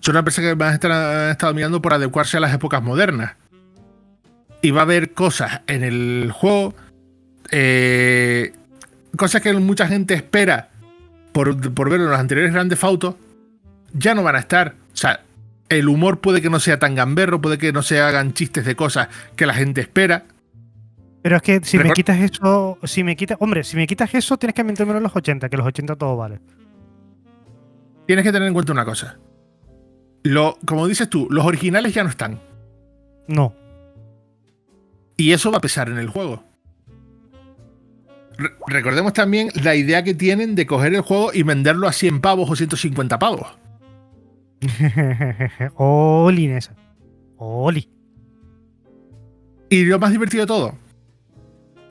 son 0.00 0.12
una 0.12 0.18
empresa 0.20 0.42
que 0.42 0.54
van 0.54 0.70
a 0.70 0.74
estar, 0.74 0.92
han 0.92 1.30
estado 1.30 1.54
mirando 1.54 1.80
por 1.82 1.92
adecuarse 1.94 2.36
a 2.36 2.40
las 2.40 2.54
épocas 2.54 2.82
modernas. 2.82 3.36
Y 4.62 4.70
va 4.70 4.80
a 4.80 4.84
haber 4.84 5.12
cosas 5.12 5.60
en 5.68 5.84
el 5.84 6.30
juego, 6.32 6.74
eh, 7.50 8.52
cosas 9.16 9.40
que 9.40 9.52
mucha 9.54 9.86
gente 9.86 10.14
espera 10.14 10.70
por, 11.32 11.72
por 11.74 11.90
ver 11.90 12.00
en 12.00 12.10
los 12.10 12.18
anteriores 12.18 12.52
grandes 12.52 12.82
Autos, 12.82 13.14
ya 13.98 14.14
no 14.14 14.22
van 14.22 14.36
a 14.36 14.40
estar. 14.40 14.74
O 14.92 14.96
sea, 14.96 15.20
el 15.68 15.88
humor 15.88 16.20
puede 16.20 16.40
que 16.40 16.50
no 16.50 16.60
sea 16.60 16.78
tan 16.78 16.94
gamberro, 16.94 17.40
puede 17.40 17.58
que 17.58 17.72
no 17.72 17.82
se 17.82 18.00
hagan 18.00 18.32
chistes 18.32 18.64
de 18.64 18.74
cosas 18.74 19.08
que 19.36 19.46
la 19.46 19.54
gente 19.54 19.80
espera. 19.80 20.24
Pero 21.22 21.36
es 21.36 21.42
que 21.42 21.60
si 21.62 21.78
me 21.78 21.92
quitas 21.92 22.18
eso, 22.18 22.78
si 22.84 23.04
me 23.04 23.16
quitas, 23.16 23.36
hombre, 23.40 23.64
si 23.64 23.76
me 23.76 23.86
quitas 23.86 24.14
eso, 24.14 24.38
tienes 24.38 24.54
que 24.54 24.64
meterme 24.64 24.96
en 24.96 25.02
los 25.02 25.14
80, 25.14 25.48
que 25.48 25.56
los 25.56 25.66
80 25.66 25.96
todo 25.96 26.16
vale. 26.16 26.40
Tienes 28.06 28.24
que 28.24 28.32
tener 28.32 28.48
en 28.48 28.54
cuenta 28.54 28.72
una 28.72 28.84
cosa. 28.84 29.18
Lo, 30.22 30.58
como 30.64 30.86
dices 30.86 31.10
tú, 31.10 31.26
los 31.30 31.44
originales 31.44 31.92
ya 31.92 32.02
no 32.04 32.10
están. 32.10 32.40
No. 33.26 33.54
Y 35.16 35.32
eso 35.32 35.50
va 35.50 35.58
a 35.58 35.60
pesar 35.60 35.88
en 35.88 35.98
el 35.98 36.08
juego. 36.08 36.44
recordemos 38.68 39.12
también 39.12 39.50
la 39.62 39.74
idea 39.74 40.04
que 40.04 40.14
tienen 40.14 40.54
de 40.54 40.66
coger 40.66 40.94
el 40.94 41.00
juego 41.00 41.32
y 41.34 41.42
venderlo 41.42 41.88
a 41.88 41.92
100 41.92 42.20
pavos 42.20 42.48
o 42.48 42.56
150 42.56 43.18
pavos. 43.18 43.58
Oli, 45.76 46.48
Nessa. 46.48 46.74
Oli. 47.36 47.88
Y 49.70 49.84
lo 49.84 49.98
más 49.98 50.10
divertido 50.10 50.42
de 50.42 50.46
todo. 50.46 50.78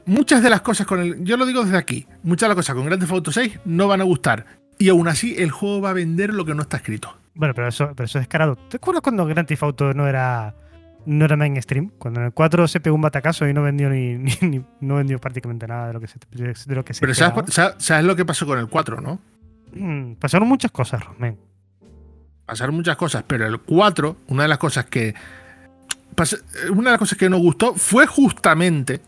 Muchas 0.06 0.42
de 0.42 0.50
las 0.50 0.62
cosas 0.62 0.88
con 0.88 1.00
el. 1.00 1.24
Yo 1.24 1.38
lo 1.38 1.46
digo 1.46 1.64
desde 1.64 1.78
aquí. 1.78 2.08
Muchas 2.24 2.48
de 2.48 2.50
las 2.50 2.56
cosas 2.56 2.76
con 2.76 2.86
Grand 2.86 3.02
Theft 3.02 3.12
Auto 3.12 3.32
6 3.32 3.60
no 3.66 3.88
van 3.88 4.02
a 4.02 4.06
gustar. 4.06 4.46
Y 4.80 4.90
aún 4.90 5.08
así, 5.08 5.36
el 5.38 5.52
juego 5.52 5.82
va 5.82 5.90
a 5.92 5.94
vender 5.94 6.34
lo 6.34 6.46
que 6.46 6.54
no 6.54 6.62
está 6.62 6.78
escrito. 6.78 7.18
Bueno, 7.36 7.54
pero 7.54 7.68
eso, 7.68 7.92
pero 7.96 8.06
eso 8.06 8.20
es 8.20 8.24
descarado. 8.24 8.56
¿Te 8.56 8.78
acuerdas 8.78 9.02
cuando 9.02 9.26
Grand 9.26 9.48
Theft 9.48 9.64
Auto 9.64 9.94
no 9.94 10.08
era, 10.08 10.56
no 11.06 11.26
era 11.26 11.36
mainstream? 11.36 11.92
Cuando 11.98 12.20
en 12.22 12.28
el 12.28 12.34
4 12.34 12.68
se 12.68 12.80
pegó 12.80 12.96
un 12.96 13.02
batacazo 13.02 13.48
y 13.48 13.54
no 13.54 13.64
vendió 13.64 13.90
ni, 13.92 14.18
no 14.80 14.96
vendió 14.96 15.20
prácticamente 15.20 15.68
nada 15.68 15.88
de 15.88 15.94
lo 15.94 16.00
que 16.00 16.08
se, 16.08 16.20
de 16.32 16.76
lo 16.76 16.86
que 16.86 16.94
Pero 17.00 17.14
sabes, 17.14 17.76
sabes, 17.78 18.06
lo 18.06 18.16
que 18.16 18.26
pasó 18.26 18.46
con 18.46 18.60
el 18.60 18.68
4, 18.68 19.02
¿no? 19.02 19.20
Mm, 19.74 20.14
pasaron 20.14 20.48
muchas 20.48 20.72
cosas, 20.72 21.04
Rosmen 21.04 21.47
pasaron 22.48 22.76
muchas 22.76 22.96
cosas, 22.96 23.24
pero 23.28 23.46
el 23.46 23.60
4, 23.60 24.18
una 24.30 24.44
de 24.44 24.50
las 24.50 24.58
cosas 24.58 24.86
que. 24.86 25.14
Una 26.72 26.90
de 26.90 26.92
las 26.92 27.00
cosas 27.00 27.16
que 27.20 27.30
nos 27.30 27.42
gustó 27.42 27.76
fue 27.76 28.08
justamente. 28.08 29.02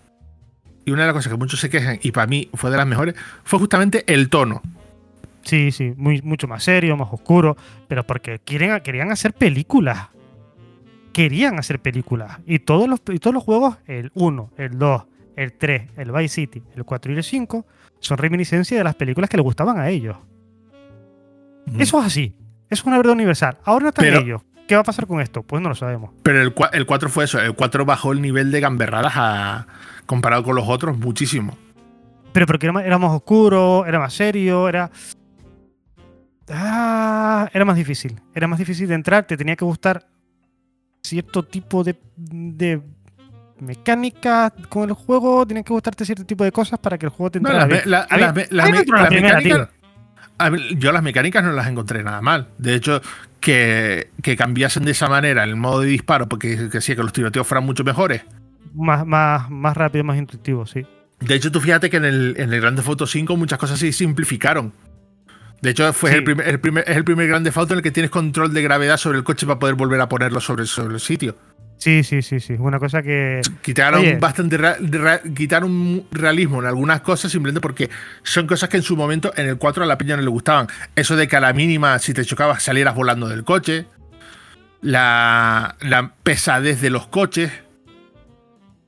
Y 0.85 0.91
una 0.91 1.03
de 1.03 1.07
las 1.07 1.15
cosas 1.15 1.31
que 1.31 1.37
muchos 1.37 1.59
se 1.59 1.69
quejan, 1.69 1.99
y 2.03 2.11
para 2.11 2.27
mí 2.27 2.49
fue 2.53 2.69
de 2.69 2.77
las 2.77 2.85
mejores, 2.85 3.15
fue 3.43 3.57
justamente 3.57 4.03
el 4.11 4.29
tono. 4.29 4.61
Sí, 5.43 5.71
sí, 5.71 5.93
muy, 5.97 6.21
mucho 6.21 6.47
más 6.47 6.63
serio, 6.63 6.95
más 6.97 7.09
oscuro, 7.11 7.57
pero 7.87 8.05
porque 8.05 8.39
quieren, 8.39 8.79
querían 8.81 9.11
hacer 9.11 9.33
películas. 9.33 10.09
Querían 11.13 11.57
hacer 11.57 11.79
películas. 11.79 12.39
Y 12.45 12.59
todos 12.59 12.87
los, 12.87 13.01
y 13.11 13.19
todos 13.19 13.33
los 13.33 13.43
juegos, 13.43 13.77
el 13.87 14.11
1, 14.13 14.51
el 14.57 14.77
2, 14.77 15.03
el 15.35 15.53
3, 15.53 15.89
el 15.97 16.11
Vice 16.11 16.35
City, 16.35 16.63
el 16.75 16.83
4 16.83 17.13
y 17.13 17.15
el 17.15 17.23
5, 17.23 17.65
son 17.99 18.17
reminiscencia 18.17 18.77
de 18.77 18.83
las 18.83 18.95
películas 18.95 19.29
que 19.29 19.37
les 19.37 19.43
gustaban 19.43 19.79
a 19.79 19.89
ellos. 19.89 20.17
Eso 21.77 21.99
es 21.99 22.05
así. 22.05 22.35
Es 22.69 22.83
una 22.83 22.97
verdad 22.97 23.13
universal. 23.13 23.57
Ahora 23.63 23.83
no 23.83 23.89
está 23.89 24.07
en 24.07 24.15
ello. 24.15 24.43
¿Qué 24.67 24.75
va 24.75 24.81
a 24.81 24.83
pasar 24.83 25.07
con 25.07 25.19
esto? 25.19 25.41
Pues 25.41 25.63
no 25.63 25.69
lo 25.69 25.75
sabemos. 25.75 26.11
Pero 26.21 26.41
el, 26.41 26.53
el 26.73 26.85
4 26.85 27.09
fue 27.09 27.23
eso. 27.23 27.39
El 27.39 27.55
4 27.55 27.85
bajó 27.85 28.11
el 28.11 28.21
nivel 28.21 28.51
de 28.51 28.59
gamberradas 28.59 29.13
a, 29.15 29.65
comparado 30.05 30.43
con 30.43 30.55
los 30.55 30.69
otros 30.69 30.95
muchísimo. 30.97 31.57
Pero 32.31 32.45
porque 32.45 32.67
era 32.67 32.99
más, 32.99 33.11
oscuro, 33.11 33.85
era 33.87 33.97
más 33.97 34.13
serio, 34.13 34.69
era. 34.69 34.91
Ah, 36.49 37.49
era 37.51 37.65
más 37.65 37.75
difícil. 37.75 38.21
Era 38.35 38.47
más 38.47 38.59
difícil 38.59 38.87
de 38.87 38.93
entrar. 38.93 39.25
Te 39.25 39.35
tenía 39.35 39.55
que 39.55 39.65
gustar 39.65 40.07
cierto 41.01 41.43
tipo 41.43 41.83
de, 41.83 41.99
de 42.15 42.81
mecánica 43.59 44.53
con 44.69 44.89
el 44.89 44.95
juego. 44.95 45.47
Tenía 45.47 45.63
que 45.63 45.73
gustarte 45.73 46.05
cierto 46.05 46.25
tipo 46.25 46.43
de 46.43 46.51
cosas 46.51 46.77
para 46.77 46.99
que 46.99 47.07
el 47.07 47.11
juego 47.11 47.31
te 47.31 47.37
entrara. 47.39 47.65
No, 47.65 47.75
la, 47.85 48.07
la, 48.51 49.69
yo 50.77 50.91
las 50.91 51.03
mecánicas 51.03 51.43
no 51.43 51.51
las 51.51 51.67
encontré 51.67 52.03
nada 52.03 52.21
mal. 52.21 52.49
De 52.57 52.75
hecho, 52.75 53.01
que, 53.39 54.09
cambiasen 54.37 54.85
de 54.85 54.91
esa 54.91 55.09
manera 55.09 55.43
el 55.43 55.55
modo 55.55 55.81
de 55.81 55.87
disparo, 55.87 56.27
porque 56.27 56.69
que, 56.69 56.79
que 56.79 56.95
los 56.95 57.13
tiroteos 57.13 57.47
fueran 57.47 57.65
mucho 57.65 57.83
mejores. 57.83 58.23
Más, 58.73 59.05
más, 59.05 59.49
más 59.49 59.75
rápido, 59.75 60.03
más 60.03 60.17
intuitivo, 60.17 60.65
sí. 60.65 60.85
De 61.19 61.35
hecho, 61.35 61.51
tú 61.51 61.59
fíjate 61.59 61.89
que 61.89 61.97
en 61.97 62.05
el, 62.05 62.35
en 62.37 62.53
el 62.53 62.61
Grande 62.61 62.81
Foto 62.81 63.05
5 63.05 63.35
muchas 63.35 63.59
cosas 63.59 63.79
se 63.79 63.91
simplificaron. 63.91 64.73
De 65.61 65.71
hecho, 65.71 65.91
fue 65.91 66.13
el, 66.13 66.23
primer, 66.23 66.47
el 66.47 66.59
primer, 66.59 66.89
es 66.89 66.95
el 66.95 67.03
primer 67.03 67.27
Grande 67.27 67.51
Foto 67.51 67.73
en 67.73 67.79
el 67.79 67.83
que 67.83 67.91
tienes 67.91 68.09
control 68.09 68.53
de 68.53 68.61
gravedad 68.61 68.97
sobre 68.97 69.17
el 69.17 69.23
coche 69.23 69.45
para 69.45 69.59
poder 69.59 69.75
volver 69.75 69.99
a 69.99 70.07
ponerlo 70.07 70.39
sobre, 70.39 70.65
sobre 70.65 70.93
el 70.93 71.01
sitio. 71.01 71.35
Sí, 71.79 72.03
sí, 72.03 72.21
sí, 72.21 72.41
sí. 72.41 72.55
Una 72.59 72.77
cosa 72.77 73.01
que. 73.01 73.41
Quitaron 73.61 74.19
bastante 74.19 74.59
quitaron 75.33 76.03
realismo 76.11 76.59
en 76.59 76.67
algunas 76.67 76.99
cosas 76.99 77.31
simplemente 77.31 77.61
porque 77.61 77.89
son 78.21 78.47
cosas 78.47 78.67
que 78.67 78.77
en 78.77 78.83
su 78.83 78.97
momento 78.97 79.31
en 79.37 79.47
el 79.47 79.57
4 79.57 79.85
a 79.85 79.87
la 79.87 79.97
piña 79.97 80.17
no 80.17 80.21
le 80.21 80.29
gustaban. 80.29 80.67
Eso 80.95 81.15
de 81.15 81.29
que 81.29 81.37
a 81.37 81.39
la 81.39 81.53
mínima, 81.53 81.97
si 81.99 82.13
te 82.13 82.25
chocabas, 82.25 82.61
salieras 82.61 82.95
volando 82.95 83.29
del 83.29 83.45
coche. 83.45 83.85
La, 84.81 85.77
pesadez 86.21 86.81
de 86.81 86.89
los 86.89 87.07
coches. 87.07 87.49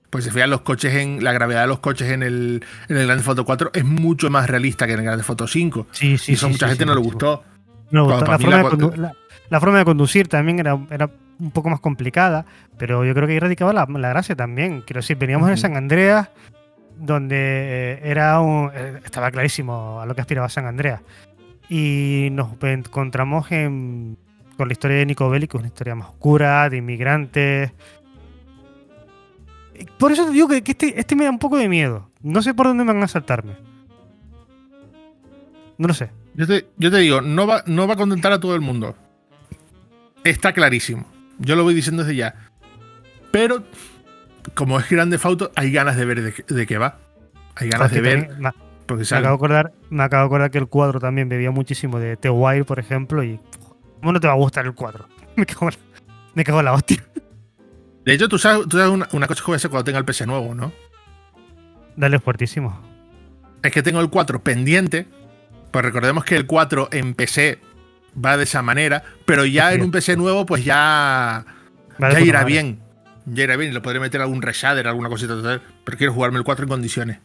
Pues 0.10 0.25
se 0.25 0.31
fijan 0.31 0.50
los 0.50 0.62
coches 0.62 0.93
en. 0.93 1.24
La 1.24 1.31
gravedad 1.31 1.62
de 1.62 1.67
los 1.67 1.79
coches 1.79 2.12
en 2.12 2.24
el, 2.24 2.62
en 2.89 2.98
el 2.98 3.05
Grande 3.05 3.24
Foto 3.24 3.45
4 3.45 3.71
es 3.74 3.86
mucho 3.86 4.29
más 4.29 4.50
realista 4.50 4.86
que 4.86 4.93
en 4.93 5.00
el 5.00 5.05
Grande 5.05 5.24
Foto 5.24 5.48
5. 5.48 5.88
Sí, 5.91 6.17
sí. 6.17 6.33
Y 6.33 6.36
eso 6.36 6.50
mucha 6.50 6.67
gente 6.67 6.86
no 6.86 6.93
le 6.93 7.00
gustó. 7.00 7.45
No, 7.89 8.10
la, 8.10 8.38
forma 8.38 9.13
la, 9.50 9.60
forma 9.60 9.77
de 9.77 9.86
conducir 9.86 10.27
también 10.27 10.60
era, 10.60 10.77
era 10.89 11.10
un 11.41 11.51
poco 11.51 11.69
más 11.69 11.79
complicada, 11.79 12.45
pero 12.77 13.03
yo 13.03 13.13
creo 13.13 13.27
que 13.27 13.33
ahí 13.33 13.39
radicaba 13.39 13.74
la, 13.74 13.86
gracia 14.10 14.36
también. 14.36 14.81
Quiero 14.81 15.01
decir, 15.01 15.17
veníamos 15.17 15.50
en 15.50 15.57
San 15.57 15.75
Andreas, 15.75 16.29
donde 16.98 17.36
eh, 17.36 18.00
era 18.03 18.39
un, 18.39 18.69
eh, 18.74 19.00
estaba 19.03 19.31
clarísimo 19.31 20.00
a 20.00 20.05
lo 20.05 20.13
que 20.13 20.21
aspiraba 20.21 20.50
San 20.50 20.67
Andreas. 20.67 21.01
Y 21.67 22.29
nos 22.31 22.51
encontramos 22.62 23.48
con 23.48 24.17
la 24.67 24.71
historia 24.71 24.98
de 24.98 25.05
Nico 25.05 25.29
Bellic, 25.29 25.50
que 25.50 25.57
es 25.57 25.62
una 25.62 25.67
historia 25.67 25.95
más 25.95 26.10
oscura, 26.10 26.69
de 26.69 26.77
inmigrantes. 26.77 27.71
Por 29.98 30.12
eso 30.12 30.25
te 30.25 30.31
digo 30.31 30.48
que, 30.48 30.62
este, 30.63 31.00
este 31.00 31.15
me 31.15 31.24
da 31.24 31.31
un 31.31 31.39
poco 31.39 31.57
de 31.57 31.67
miedo. 31.67 32.12
No 32.21 32.41
sé 32.43 32.53
por 32.53 32.67
dónde 32.67 32.83
me 32.83 32.93
van 32.93 33.01
a 33.01 33.07
saltarme. 33.07 33.53
No 35.77 35.88
lo 35.88 35.93
sé. 35.95 36.12
Yo 36.36 36.45
te, 36.45 36.67
yo 36.77 36.91
te 36.91 36.98
digo, 36.98 37.21
no 37.21 37.48
va, 37.48 37.63
no 37.65 37.88
va 37.88 37.95
a 37.95 37.98
contentar 37.98 38.31
a 38.31 38.39
todo 38.39 38.53
el 38.53 38.62
mundo. 38.62 38.95
Está 40.24 40.53
clarísimo. 40.53 41.05
Yo 41.41 41.55
lo 41.55 41.63
voy 41.63 41.74
diciendo 41.74 42.03
desde 42.03 42.15
ya. 42.15 42.36
Pero, 43.31 43.63
como 44.53 44.79
es 44.79 44.89
grande 44.89 45.17
Fauto, 45.17 45.51
hay 45.55 45.71
ganas 45.71 45.98
de 45.98 46.05
ver 46.05 46.36
de, 46.45 46.67
qué 46.67 46.77
va. 46.77 47.00
Hay 47.55 47.69
ganas 47.69 47.91
de 47.91 48.01
ver. 48.01 48.38
me, 48.38 48.48
acabo 48.48 49.27
de 49.27 49.27
acordar, 49.27 49.74
me 49.89 50.03
acabo 50.03 50.24
de 50.24 50.27
acordar 50.27 50.51
que 50.51 50.60
el 50.60 50.67
cuadro 50.67 51.00
también 51.00 51.29
bebía 51.29 51.51
muchísimo 51.51 52.00
de 52.00 52.15
The 52.15 52.29
Wire, 52.29 52.65
por 52.65 52.79
ejemplo, 52.79 53.24
y. 53.24 53.39
¿Cómo 54.00 54.13
no 54.13 54.19
te 54.19 54.27
va 54.27 54.33
a 54.33 54.38
gustar 54.38 54.65
el 54.65 54.74
cuadro? 54.74 55.07
me 55.36 55.45
cago, 55.45 55.69
me 56.33 56.43
cago 56.43 56.60
en 56.60 56.65
la 56.65 56.74
hostia. 56.74 57.03
De 58.05 58.13
hecho, 58.13 58.27
tú 58.27 58.38
sabes, 58.38 58.67
tú 58.67 58.77
sabes 58.77 58.91
una, 59.12 59.27
cosa 59.27 59.41
que 59.41 59.48
voy 59.48 59.55
a 59.55 59.57
hacer 59.57 59.69
cuando 59.69 59.86
tenga 59.86 60.00
el 60.00 60.05
PC 60.05 60.25
nuevo, 60.25 60.55
¿no? 60.55 60.71
Dale 61.95 62.19
fuertísimo. 62.19 62.81
Es 63.63 63.71
que 63.71 63.83
tengo 63.83 64.00
el 64.00 64.10
4 64.10 64.41
pendiente. 64.43 65.07
Pues 65.71 65.86
recordemos 65.86 66.25
que 66.25 66.36
el 66.36 66.45
4 66.48 66.89
en 66.91 67.13
PC 67.13 67.60
va 68.13 68.38
de 68.38 68.44
esa 68.44 68.62
manera, 68.62 69.03
pero 69.25 69.46
ya 69.46 69.74
en 69.74 69.82
un 69.84 69.91
PC 69.91 70.18
nuevo, 70.18 70.46
pues 70.46 70.65
ya, 70.65 71.46
ya 72.00 72.20
irá 72.22 72.44
bien. 72.44 72.80
Ya 73.25 73.44
irá 73.44 73.56
bien 73.56 73.72
y 73.72 73.74
le 73.74 73.82
podré 73.82 74.00
meter 74.00 74.22
algún 74.22 74.41
reshader, 74.41 74.88
alguna 74.88 75.10
cosita, 75.10 75.36
pero 75.84 75.98
quiero 75.98 76.13
jugarme 76.13 76.38
el 76.38 76.44
4 76.44 76.63
en 76.63 76.70
condiciones. 76.70 77.20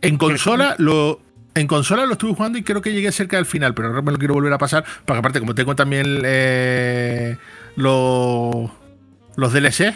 En 0.00 0.16
consola 0.16 0.74
lo. 0.78 1.20
En 1.54 1.66
consola 1.66 2.06
lo 2.06 2.12
estuve 2.12 2.34
jugando 2.34 2.56
y 2.56 2.62
creo 2.62 2.80
que 2.82 2.92
llegué 2.92 3.10
cerca 3.10 3.36
del 3.36 3.46
final, 3.46 3.74
pero 3.74 3.88
ahora 3.88 4.02
me 4.02 4.12
lo 4.12 4.18
quiero 4.18 4.34
volver 4.34 4.52
a 4.52 4.58
pasar. 4.58 4.84
Porque 5.04 5.18
aparte, 5.18 5.40
como 5.40 5.56
tengo 5.56 5.74
también 5.74 6.22
eh, 6.24 7.36
los, 7.74 8.70
los 9.34 9.52
DLC, 9.52 9.92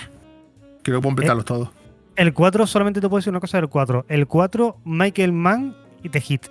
quiero 0.83 1.01
completarlos 1.01 1.45
eh, 1.45 1.47
todos. 1.47 1.71
El 2.17 2.33
4 2.33 2.67
solamente 2.67 3.01
te 3.01 3.09
puedo 3.09 3.21
decir 3.21 3.31
una 3.31 3.39
cosa 3.39 3.59
del 3.59 3.69
4. 3.69 4.07
El 4.09 4.27
4, 4.27 4.79
Michael 4.85 5.33
Mann 5.33 5.77
y 6.03 6.09
The 6.09 6.21
Hit. 6.21 6.47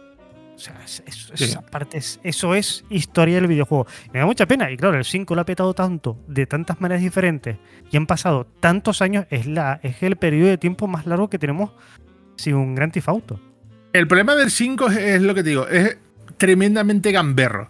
O 0.62 0.64
sea, 0.64 1.48
esa 1.48 1.62
parte 1.62 2.00
eso 2.24 2.54
es 2.54 2.84
historia 2.90 3.36
del 3.36 3.48
videojuego. 3.48 3.88
Me 4.14 4.20
da 4.20 4.28
mucha 4.28 4.46
pena. 4.46 4.70
Y 4.70 4.78
claro, 4.78 4.98
el 4.98 5.06
5 5.06 5.34
lo 5.34 5.42
ha 5.42 5.46
petado 5.46 5.74
tanto, 5.74 6.20
de 6.28 6.46
tantas 6.46 6.80
maneras 6.82 7.02
diferentes, 7.02 7.58
y 7.92 7.98
han 7.98 8.06
pasado 8.06 8.46
tantos 8.60 9.02
años, 9.02 9.26
es, 9.32 9.48
la, 9.48 9.80
es 9.82 10.04
el 10.04 10.18
periodo 10.18 10.50
de 10.50 10.58
tiempo 10.60 10.88
más 10.88 11.08
largo 11.08 11.30
que 11.30 11.40
tenemos 11.40 11.72
sin 12.36 12.56
un 12.56 12.76
Grand 12.76 12.94
Theft 12.94 13.10
Auto. 13.10 13.40
El 13.94 14.08
problema 14.08 14.36
del 14.36 14.52
5 14.52 14.90
es, 14.92 15.22
lo 15.22 15.34
que 15.34 15.44
te 15.44 15.50
digo, 15.50 15.68
es 15.68 15.98
tremendamente 16.38 17.12
gamberro. 17.12 17.68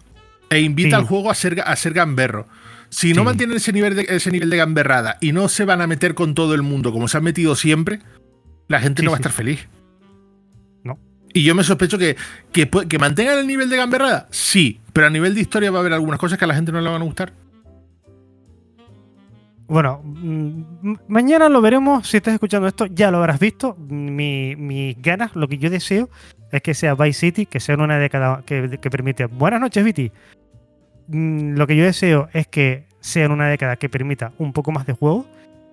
E 0.50 0.60
invita 0.60 0.98
al 0.98 1.04
juego 1.04 1.30
a 1.30 1.34
ser, 1.34 1.62
a 1.64 1.74
ser 1.76 1.94
gamberro. 1.94 2.46
Si 2.90 3.14
no 3.14 3.24
mantienen 3.24 3.56
ese 3.56 3.72
nivel, 3.72 3.96
de, 3.96 4.06
ese 4.10 4.30
nivel 4.30 4.50
de 4.50 4.58
gamberrada 4.58 5.16
y 5.22 5.32
no 5.32 5.48
se 5.48 5.64
van 5.64 5.80
a 5.80 5.86
meter 5.86 6.14
con 6.14 6.34
todo 6.34 6.54
el 6.54 6.60
mundo 6.60 6.92
como 6.92 7.08
se 7.08 7.16
han 7.16 7.24
metido 7.24 7.56
siempre, 7.56 8.00
la 8.68 8.80
gente 8.80 9.02
no 9.02 9.12
va 9.12 9.16
a 9.16 9.20
estar 9.20 9.32
feliz. 9.32 9.66
Y 11.34 11.44
yo 11.44 11.54
me 11.54 11.64
sospecho 11.64 11.98
que, 11.98 12.16
que, 12.52 12.98
mantengan 12.98 13.38
el 13.38 13.46
nivel 13.46 13.70
de 13.70 13.76
gamberrada, 13.76 14.28
sí, 14.30 14.80
pero 14.92 15.06
a 15.06 15.10
nivel 15.10 15.34
de 15.34 15.40
historia 15.40 15.70
va 15.70 15.78
a 15.78 15.80
haber 15.80 15.92
algunas 15.94 16.18
cosas 16.20 16.38
que 16.38 16.44
a 16.44 16.48
la 16.48 16.54
gente 16.54 16.72
no 16.72 16.80
le 16.80 16.90
van 16.90 17.00
a 17.00 17.04
gustar. 17.04 17.32
Bueno, 19.66 20.02
mm, 20.04 20.94
mañana 21.08 21.48
lo 21.48 21.62
veremos. 21.62 22.06
Si 22.06 22.18
estás 22.18 22.34
escuchando 22.34 22.68
esto, 22.68 22.86
ya 22.86 23.10
lo 23.10 23.18
habrás 23.18 23.40
visto. 23.40 23.74
Mi- 23.78 24.54
mis 24.56 25.00
ganas, 25.00 25.34
lo 25.34 25.48
que 25.48 25.56
yo 25.56 25.70
deseo 25.70 26.10
es 26.50 26.60
que 26.60 26.74
sea 26.74 26.94
Vice 26.94 27.18
City, 27.20 27.46
que 27.46 27.60
sea 27.60 27.76
una 27.76 27.98
década 27.98 28.42
que, 28.44 28.78
que 28.80 28.90
permite. 28.90 29.24
Buenas 29.26 29.60
noches, 29.60 29.82
Viti. 29.84 30.12
Mm, 31.08 31.54
Lo 31.56 31.66
que 31.66 31.76
yo 31.76 31.84
deseo 31.84 32.28
es 32.34 32.46
que 32.46 32.84
sea 33.00 33.28
una 33.28 33.48
década 33.48 33.76
que 33.76 33.88
permita 33.88 34.32
un 34.38 34.52
poco 34.52 34.72
más 34.72 34.84
de 34.86 34.92
juego. 34.92 35.26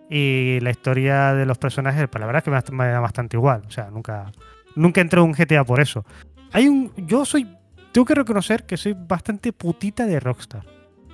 Y 0.09 0.59
la 0.61 0.71
historia 0.71 1.33
de 1.33 1.45
los 1.45 1.57
personajes, 1.57 2.07
la 2.11 2.25
verdad 2.25 2.43
es 2.47 2.63
que 2.63 2.71
me 2.71 2.87
da 2.87 2.99
bastante 3.01 3.35
igual. 3.37 3.63
O 3.67 3.71
sea, 3.71 3.89
nunca, 3.91 4.31
nunca 4.79 5.01
entré 5.01 5.19
a 5.19 5.24
un 5.24 5.33
GTA 5.33 5.63
por 5.63 5.79
eso. 5.79 6.05
Hay 6.51 6.67
un. 6.67 6.91
Yo 6.95 7.25
soy. 7.25 7.55
Tengo 7.91 8.05
que 8.05 8.15
reconocer 8.15 8.65
que 8.65 8.77
soy 8.77 8.93
bastante 8.93 9.53
putita 9.53 10.05
de 10.05 10.19
Rockstar. 10.19 10.65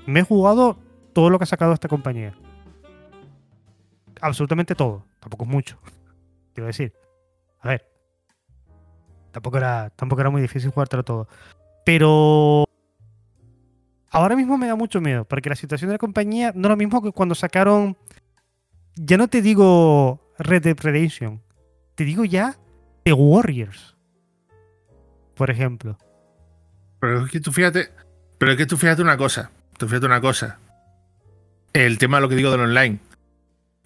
Me 0.05 0.21
he 0.21 0.23
jugado 0.23 0.77
todo 1.13 1.29
lo 1.29 1.39
que 1.39 1.43
ha 1.43 1.47
sacado 1.47 1.73
esta 1.73 1.87
compañía 1.87 2.35
absolutamente 4.21 4.75
todo. 4.75 5.05
Tampoco 5.19 5.45
es 5.45 5.51
mucho. 5.51 5.77
Quiero 6.53 6.67
decir. 6.67 6.93
A 7.59 7.69
ver. 7.69 7.85
Tampoco 9.31 9.57
era, 9.57 9.89
tampoco 9.91 10.21
era 10.21 10.29
muy 10.29 10.41
difícil 10.41 10.71
jugártelo 10.71 11.03
todo. 11.03 11.27
Pero. 11.85 12.65
Ahora 14.09 14.35
mismo 14.35 14.57
me 14.57 14.67
da 14.67 14.75
mucho 14.75 15.01
miedo. 15.01 15.25
Porque 15.25 15.49
la 15.49 15.55
situación 15.55 15.89
de 15.89 15.95
la 15.95 15.99
compañía 15.99 16.51
no 16.55 16.67
es 16.67 16.69
lo 16.69 16.77
mismo 16.77 17.01
que 17.01 17.11
cuando 17.11 17.35
sacaron. 17.35 17.97
Ya 18.95 19.17
no 19.17 19.27
te 19.27 19.41
digo 19.41 20.21
Red 20.39 20.63
Dead 20.63 20.77
Redemption. 20.79 21.41
Te 21.95 22.05
digo 22.05 22.23
ya 22.23 22.57
The 23.05 23.13
Warriors. 23.13 23.95
Por 25.35 25.51
ejemplo. 25.51 25.97
Pero 26.99 27.25
es 27.25 27.31
que 27.31 27.39
tú 27.39 27.51
fíjate. 27.51 27.91
Pero 28.39 28.51
es 28.51 28.57
que 28.57 28.65
tú 28.65 28.77
fíjate 28.77 29.03
una 29.03 29.15
cosa. 29.15 29.51
Tú 29.77 29.87
fíjate 29.87 30.07
una 30.07 30.21
cosa. 30.21 30.57
El 31.71 31.99
tema 31.99 32.17
de 32.17 32.21
lo 32.21 32.29
que 32.29 32.35
digo 32.35 32.49
del 32.49 32.61
online. 32.61 32.97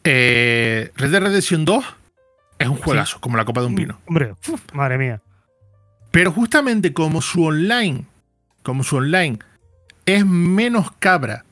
Eh, 0.05 0.91
Red 0.95 1.11
Dead 1.11 1.21
Redemption 1.21 1.65
2 1.65 1.85
es 2.59 2.67
un 2.69 2.77
juegazo, 2.77 3.19
como 3.19 3.35
la 3.35 3.43
copa 3.43 3.59
de 3.59 3.67
un 3.67 3.75
pino. 3.75 3.99
Hombre, 4.07 4.35
uf, 4.47 4.73
madre 4.73 4.97
mía. 4.97 5.21
Pero 6.11 6.31
justamente 6.31 6.93
como 6.93 7.21
su 7.21 7.43
online, 7.43 8.05
como 8.63 8.83
su 8.83 8.95
online 8.95 9.39
es 10.05 10.25
menos 10.25 10.91
cabra, 10.97 11.43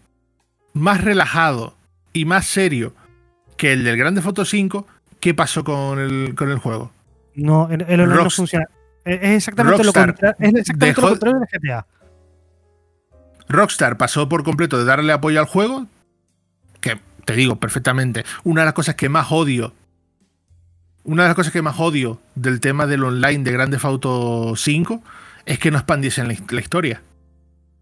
más 0.73 1.03
relajado 1.03 1.75
y 2.13 2.23
más 2.23 2.47
serio 2.47 2.93
que 3.57 3.73
el 3.73 3.83
del 3.83 3.97
Grande 3.97 4.21
Foto 4.21 4.45
5, 4.45 4.87
¿qué 5.19 5.33
pasó 5.33 5.65
con 5.65 5.99
el, 5.99 6.33
con 6.33 6.49
el 6.49 6.59
juego? 6.59 6.91
No, 7.37 7.69
el, 7.69 7.81
el 7.87 8.01
online 8.01 8.23
no 8.23 8.29
funciona. 8.29 8.65
Es 9.05 9.19
es 9.21 9.29
exactamente, 9.37 9.77
lo, 9.83 9.83
Rockstar 9.93 10.07
contra- 10.07 10.35
es 10.39 10.53
exactamente 10.55 11.01
lo 11.01 11.07
contrario 11.09 11.39
de 11.39 11.47
GTA. 11.59 11.87
Rockstar 13.47 13.97
pasó 13.97 14.27
por 14.27 14.43
completo 14.43 14.77
de 14.77 14.83
darle 14.85 15.13
apoyo 15.13 15.39
al 15.39 15.45
juego, 15.45 15.87
que 16.81 16.99
te 17.23 17.33
digo 17.33 17.55
perfectamente, 17.57 18.25
una 18.43 18.61
de 18.61 18.65
las 18.65 18.73
cosas 18.73 18.95
que 18.95 19.07
más 19.07 19.31
odio, 19.31 19.73
una 21.03 21.23
de 21.23 21.29
las 21.29 21.35
cosas 21.35 21.53
que 21.53 21.61
más 21.61 21.79
odio 21.79 22.19
del 22.35 22.59
tema 22.59 22.85
del 22.87 23.03
online 23.03 23.43
de 23.45 23.51
Grande 23.53 23.77
Auto 23.81 24.53
5 24.57 25.01
es 25.45 25.59
que 25.59 25.71
no 25.71 25.77
expandiesen 25.77 26.27
la, 26.27 26.35
la 26.49 26.59
historia. 26.59 27.01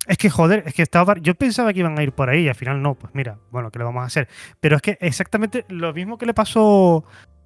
Es 0.06 0.20
que 0.20 0.30
joder, 0.30 0.62
es 0.68 0.76
que 0.76 0.84
estaba. 0.84 1.16
Yo 1.20 1.34
pensaba 1.34 1.74
que 1.74 1.80
iban 1.80 1.98
a 1.98 2.04
ir 2.04 2.12
por 2.12 2.30
ahí 2.30 2.44
y 2.44 2.48
al 2.48 2.54
final 2.54 2.80
no. 2.80 2.94
Pues 2.94 3.16
mira, 3.16 3.40
bueno, 3.50 3.72
¿qué 3.72 3.80
le 3.80 3.86
vamos 3.86 4.04
a 4.04 4.06
hacer? 4.06 4.28
Pero 4.60 4.76
es 4.76 4.84
que 4.84 5.00
exactamente 5.02 5.66
lo 5.70 5.92
mismo 5.94 6.20
que 6.20 6.28
le 6.28 6.36
pasó. 6.36 7.04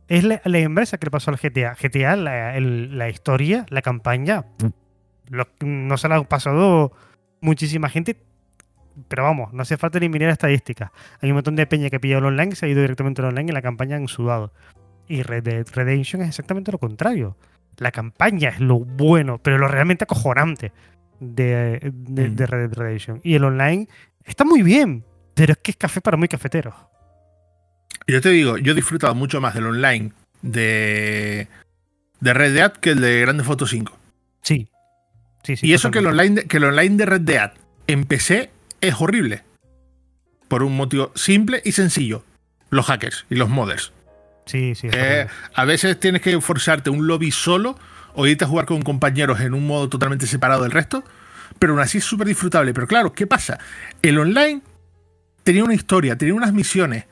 Es 0.10 0.24
la, 0.24 0.42
la 0.44 0.60
inversa 0.60 0.98
que 0.98 1.06
le 1.06 1.12
pasó 1.12 1.32
al 1.32 1.38
GTA. 1.38 1.76
GTA, 1.76 2.16
la, 2.16 2.58
el- 2.58 2.98
la 2.98 3.10
historia, 3.10 3.66
la 3.70 3.82
campaña, 3.82 4.46
lo- 5.30 5.48
no 5.62 5.98
se 5.98 6.10
la 6.10 6.18
ha 6.18 6.24
pasado 6.24 6.92
muchísima 7.42 7.90
gente. 7.90 8.18
Pero 9.08 9.24
vamos, 9.24 9.54
no 9.54 9.62
hace 9.62 9.78
falta 9.78 9.98
ni 10.00 10.10
mirar 10.10 10.30
estadísticas. 10.32 10.92
Hay 11.22 11.30
un 11.30 11.36
montón 11.36 11.56
de 11.56 11.66
peña 11.68 11.90
que 11.90 11.96
ha 11.96 12.00
pillado 12.00 12.20
el 12.20 12.26
online 12.34 12.56
se 12.56 12.66
ha 12.66 12.70
ido 12.70 12.82
directamente 12.82 13.22
al 13.22 13.30
online 13.30 13.52
y 13.52 13.54
la 13.54 13.62
campaña 13.62 13.96
han 13.96 14.08
sudado. 14.10 14.52
Y 15.08 15.22
Red 15.22 15.44
Dead 15.44 15.66
Redemption 15.74 16.22
es 16.24 16.30
exactamente 16.30 16.72
lo 16.72 16.80
contrario. 16.80 17.38
La 17.78 17.92
campaña 17.92 18.50
es 18.50 18.60
lo 18.60 18.80
bueno, 18.80 19.38
pero 19.38 19.58
lo 19.58 19.68
realmente 19.70 20.04
acojonante 20.04 20.74
de, 21.22 21.80
de, 21.94 22.30
Mm. 22.30 22.36
de 22.36 22.46
Red 22.46 22.70
Dead 22.70 22.78
Redemption. 22.78 23.22
Y 23.24 23.36
el 23.36 23.44
online 23.46 23.88
está 24.26 24.44
muy 24.44 24.64
bien, 24.64 25.06
pero 25.34 25.54
es 25.54 25.60
que 25.60 25.72
es 25.72 25.78
café 25.78 26.02
para 26.02 26.18
muy 26.18 26.28
cafeteros. 26.28 26.74
Yo 28.10 28.22
te 28.22 28.30
digo, 28.30 28.58
yo 28.58 28.72
he 28.72 28.76
disfrutado 28.76 29.14
mucho 29.14 29.40
más 29.40 29.54
del 29.54 29.68
online 29.68 30.14
de, 30.42 31.48
de 32.20 32.34
Red 32.34 32.54
Dead 32.56 32.72
que 32.74 32.92
el 32.92 33.02
de 33.02 33.22
Grande 33.22 33.44
Foto 33.44 33.68
5. 33.68 33.98
Sí. 34.42 34.68
Sí, 35.44 35.56
sí. 35.56 35.68
y 35.68 35.74
eso 35.74 35.90
que 35.92 36.00
el, 36.00 36.08
online 36.08 36.42
de, 36.42 36.48
que 36.48 36.58
el 36.58 36.66
online 36.66 36.98
de 36.98 37.06
Red 37.06 37.22
Dead 37.22 37.54
en 37.88 38.06
PC 38.06 38.50
es 38.82 38.96
horrible. 39.00 39.44
Por 40.48 40.64
un 40.64 40.76
motivo 40.76 41.12
simple 41.16 41.62
y 41.64 41.72
sencillo. 41.74 42.24
Los 42.72 42.88
hackers 42.88 43.26
y 43.30 43.36
los 43.36 43.50
modders. 43.50 43.92
Sí, 44.46 44.74
sí. 44.76 44.88
Eh, 44.92 45.28
a 45.54 45.66
veces 45.66 46.00
tienes 46.00 46.22
que 46.22 46.40
forzarte 46.42 46.90
un 46.90 47.06
lobby 47.06 47.32
solo 47.32 47.78
o 48.16 48.26
irte 48.26 48.46
a 48.46 48.48
jugar 48.48 48.66
con 48.66 48.82
compañeros 48.82 49.40
en 49.42 49.54
un 49.54 49.68
modo 49.68 49.88
totalmente 49.88 50.26
separado 50.26 50.64
del 50.64 50.72
resto. 50.72 51.04
Pero 51.60 51.74
aún 51.74 51.82
así 51.82 52.00
es 52.00 52.06
súper 52.06 52.28
disfrutable. 52.28 52.74
Pero 52.74 52.88
claro, 52.88 53.14
¿qué 53.14 53.28
pasa? 53.28 53.60
El 54.02 54.18
online 54.18 54.62
tenía 55.44 55.64
una 55.64 55.76
historia, 55.76 56.18
tenía 56.18 56.34
unas 56.34 56.54
misiones. 56.54 57.06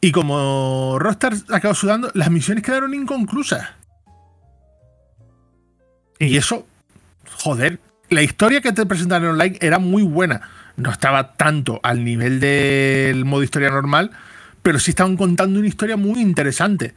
Y 0.00 0.12
como 0.12 0.98
Rockstar 0.98 1.34
acabó 1.50 1.74
sudando, 1.74 2.10
las 2.14 2.30
misiones 2.30 2.64
quedaron 2.64 2.94
inconclusas. 2.94 3.68
Y 6.18 6.36
eso, 6.36 6.66
joder, 7.38 7.80
la 8.08 8.22
historia 8.22 8.60
que 8.60 8.72
te 8.72 8.86
presentaron 8.86 9.28
en 9.28 9.32
online 9.32 9.58
era 9.60 9.78
muy 9.78 10.02
buena. 10.02 10.42
No 10.76 10.90
estaba 10.90 11.34
tanto 11.34 11.80
al 11.82 12.04
nivel 12.04 12.40
del 12.40 13.24
modo 13.24 13.42
historia 13.42 13.70
normal, 13.70 14.10
pero 14.62 14.78
sí 14.78 14.90
estaban 14.90 15.16
contando 15.16 15.58
una 15.58 15.68
historia 15.68 15.96
muy 15.96 16.20
interesante. 16.20 16.94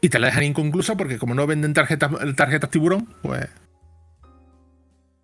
Y 0.00 0.08
te 0.10 0.18
la 0.18 0.28
dejan 0.28 0.44
inconclusa 0.44 0.96
porque 0.96 1.18
como 1.18 1.34
no 1.34 1.46
venden 1.46 1.72
tarjetas, 1.72 2.10
tarjetas 2.36 2.70
tiburón, 2.70 3.08
pues... 3.22 3.48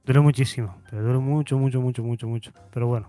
Duele 0.04 0.20
muchísimo. 0.20 0.80
Pero 0.90 1.02
duele 1.02 1.18
mucho, 1.18 1.58
mucho, 1.58 1.80
mucho, 1.80 2.02
mucho, 2.02 2.26
mucho. 2.26 2.52
Pero 2.72 2.86
bueno. 2.86 3.08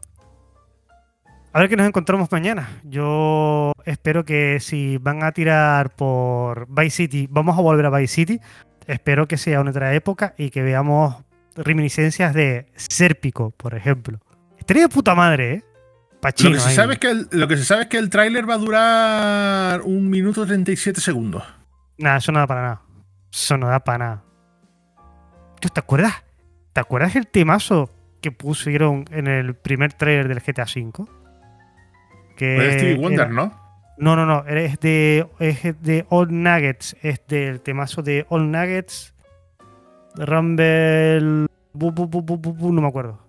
A 1.53 1.59
ver 1.59 1.67
qué 1.67 1.75
nos 1.75 1.87
encontramos 1.87 2.31
mañana. 2.31 2.69
Yo 2.83 3.73
espero 3.83 4.23
que 4.23 4.59
si 4.61 4.97
van 4.97 5.21
a 5.21 5.33
tirar 5.33 5.93
por 5.93 6.65
Vice 6.69 6.95
City, 6.95 7.27
vamos 7.29 7.57
a 7.57 7.61
volver 7.61 7.85
a 7.85 7.89
Vice 7.89 8.13
City. 8.13 8.39
Espero 8.87 9.27
que 9.27 9.37
sea 9.37 9.59
una 9.59 9.71
otra 9.71 9.93
época 9.93 10.33
y 10.37 10.49
que 10.49 10.61
veamos 10.63 11.17
reminiscencias 11.55 12.33
de 12.33 12.71
Sérpico, 12.77 13.51
por 13.51 13.75
ejemplo. 13.75 14.19
Estaría 14.57 14.83
de 14.83 14.89
puta 14.89 15.13
madre, 15.13 15.53
¿eh? 15.55 15.63
Pachino. 16.21 16.51
Lo 16.51 16.55
que, 16.55 16.61
se 16.61 16.71
sabe 16.71 16.93
es 16.93 16.99
que 16.99 17.09
el, 17.09 17.27
lo 17.31 17.47
que 17.49 17.57
se 17.57 17.65
sabe 17.65 17.81
es 17.83 17.87
que 17.89 17.97
el 17.97 18.09
tráiler 18.09 18.49
va 18.49 18.53
a 18.53 18.57
durar 18.57 19.81
un 19.81 20.09
minuto 20.09 20.45
37 20.45 21.01
segundos. 21.01 21.43
Nada, 21.97 22.17
eso 22.17 22.31
no 22.31 22.39
da 22.39 22.47
para 22.47 22.61
nada. 22.61 22.81
Eso 23.29 23.57
no 23.57 23.67
da 23.67 23.81
para 23.81 23.97
nada. 23.97 24.23
¿Tú 25.59 25.67
te 25.67 25.81
acuerdas? 25.81 26.13
¿Te 26.71 26.79
acuerdas 26.79 27.17
el 27.17 27.27
temazo 27.27 27.89
que 28.21 28.31
pusieron 28.31 29.03
en 29.11 29.27
el 29.27 29.53
primer 29.55 29.91
trailer 29.91 30.29
del 30.29 30.39
GTA 30.39 30.63
V? 30.63 31.20
Que 32.35 32.55
Pues 32.55 32.73
Stevie 32.75 32.95
Wonder, 32.97 33.19
era- 33.27 33.29
¿no? 33.29 33.61
No, 33.97 34.15
no, 34.15 34.25
no. 34.25 34.43
Es 34.47 34.79
de, 34.79 35.27
es 35.39 35.61
de 35.81 36.05
All 36.09 36.27
Nuggets. 36.31 36.95
Es 37.01 37.21
del 37.27 37.61
temazo 37.61 38.01
de 38.01 38.25
All 38.29 38.49
Nuggets. 38.51 39.13
Rumble. 40.15 41.47
bu, 41.73 41.91
bu, 41.91 42.07
bu, 42.07 42.73
no 42.73 42.81
me 42.81 42.87
acuerdo. 42.87 43.19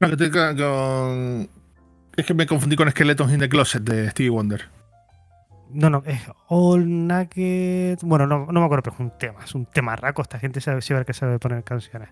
No, 0.00 0.08
que 0.16 0.30
con- 0.30 1.48
Es 2.16 2.26
que 2.26 2.34
me 2.34 2.46
confundí 2.46 2.76
con 2.76 2.90
Skeletons 2.90 3.32
in 3.32 3.40
the 3.40 3.48
Closet 3.48 3.82
de 3.82 4.10
Stevie 4.10 4.30
Wonder. 4.30 4.62
No, 5.70 5.90
no, 5.90 6.02
es 6.06 6.20
All 6.48 7.06
Nuggets. 7.08 8.04
Bueno, 8.04 8.26
no, 8.26 8.46
no 8.46 8.60
me 8.60 8.66
acuerdo, 8.66 8.82
pero 8.84 8.94
es 8.94 9.00
un 9.00 9.10
tema. 9.18 9.44
Es 9.44 9.54
un 9.54 9.66
tema 9.66 9.96
raco. 9.96 10.22
Esta 10.22 10.38
gente 10.38 10.60
sabe, 10.60 10.80
sabe 10.82 11.04
que 11.04 11.12
sabe 11.12 11.38
poner 11.38 11.64
canciones. 11.64 12.10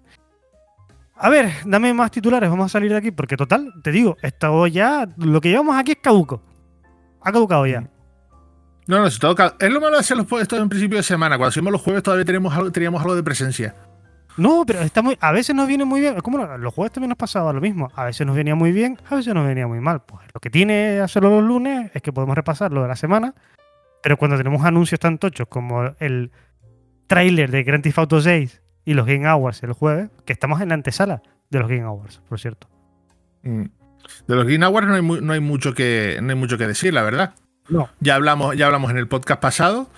A 1.16 1.28
ver, 1.30 1.50
dame 1.64 1.94
más 1.94 2.10
titulares. 2.10 2.50
Vamos 2.50 2.66
a 2.66 2.68
salir 2.68 2.90
de 2.90 2.96
aquí. 2.98 3.10
Porque, 3.10 3.36
total, 3.36 3.72
te 3.82 3.90
digo, 3.92 4.16
esto 4.22 4.66
ya. 4.66 5.08
Lo 5.16 5.40
que 5.40 5.50
llevamos 5.50 5.76
aquí 5.76 5.92
es 5.92 5.98
caduco. 6.02 6.42
Ha 7.22 7.32
caducado 7.32 7.66
ya. 7.66 7.88
No, 8.86 8.98
no, 8.98 9.10
si 9.10 9.18
todo 9.18 9.34
ca- 9.34 9.54
es 9.58 9.70
lo 9.70 9.80
malo 9.80 9.94
de 9.96 10.00
hacer 10.00 10.16
los 10.16 10.26
puestos 10.26 10.60
en 10.60 10.68
principio 10.68 10.98
de 10.98 11.02
semana. 11.04 11.36
Cuando 11.36 11.48
hacemos 11.50 11.72
los 11.72 11.80
jueves 11.80 12.02
todavía 12.02 12.24
tenemos 12.24 12.54
algo, 12.54 12.70
teníamos 12.70 13.00
algo 13.00 13.14
de 13.16 13.22
presencia. 13.22 13.74
No, 14.36 14.64
pero 14.66 14.80
está 14.80 15.00
muy, 15.00 15.16
a 15.20 15.30
veces 15.32 15.54
nos 15.54 15.68
viene 15.68 15.84
muy 15.84 16.00
bien. 16.00 16.20
Como 16.20 16.36
lo- 16.38 16.58
los 16.58 16.74
jueves 16.74 16.92
también 16.92 17.08
nos 17.10 17.16
pasaba 17.18 17.52
lo 17.52 17.60
mismo. 17.60 17.90
A 17.94 18.04
veces 18.04 18.26
nos 18.26 18.36
venía 18.36 18.54
muy 18.54 18.72
bien, 18.72 18.98
a 19.08 19.14
veces 19.14 19.32
nos 19.34 19.46
venía 19.46 19.66
muy 19.66 19.80
mal. 19.80 20.02
Pues 20.02 20.26
lo 20.34 20.40
que 20.40 20.50
tiene 20.50 21.00
hacerlo 21.00 21.30
los 21.30 21.44
lunes 21.44 21.90
es 21.94 22.02
que 22.02 22.12
podemos 22.12 22.34
repasar 22.36 22.72
lo 22.72 22.82
de 22.82 22.88
la 22.88 22.96
semana. 22.96 23.34
Pero 24.02 24.18
cuando 24.18 24.36
tenemos 24.36 24.62
anuncios 24.66 25.00
tan 25.00 25.16
tochos 25.16 25.46
como 25.48 25.84
el 26.00 26.30
tráiler 27.06 27.50
de 27.50 27.62
Grand 27.62 27.82
Theft 27.82 27.98
Auto 28.00 28.20
6 28.20 28.60
y 28.84 28.94
los 28.94 29.06
Game 29.06 29.26
Awards 29.26 29.62
el 29.62 29.72
jueves, 29.72 30.10
que 30.24 30.32
estamos 30.32 30.60
en 30.60 30.68
la 30.68 30.74
antesala 30.74 31.22
de 31.50 31.58
los 31.58 31.68
Game 31.68 31.82
Awards, 31.82 32.20
por 32.28 32.38
cierto. 32.40 32.68
Mm. 33.42 33.64
De 34.26 34.34
los 34.36 34.44
Game 34.46 34.64
Awards 34.64 34.88
no 34.88 34.94
hay, 34.94 35.02
mu- 35.02 35.20
no 35.20 35.32
hay 35.32 35.40
mucho 35.40 35.72
que, 35.74 36.18
no 36.22 36.30
hay 36.30 36.34
mucho 36.36 36.58
que 36.58 36.66
decir, 36.66 36.92
la 36.92 37.02
verdad. 37.02 37.34
No. 37.68 37.88
Ya 38.00 38.14
hablamos, 38.16 38.56
ya 38.56 38.66
hablamos 38.66 38.90
en 38.90 38.98
el 38.98 39.08
podcast 39.08 39.40
pasado. 39.40 39.88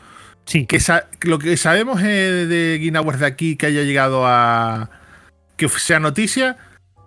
Sí, 0.44 0.66
Que 0.66 0.78
lo 1.22 1.38
que 1.40 1.56
sabemos 1.56 2.00
eh, 2.02 2.46
de 2.46 2.78
Game 2.84 2.96
Awards 2.96 3.18
de 3.18 3.26
aquí 3.26 3.56
que 3.56 3.66
haya 3.66 3.82
llegado 3.82 4.24
a. 4.26 4.90
que 5.56 5.68
sea 5.68 5.98
noticia. 5.98 6.56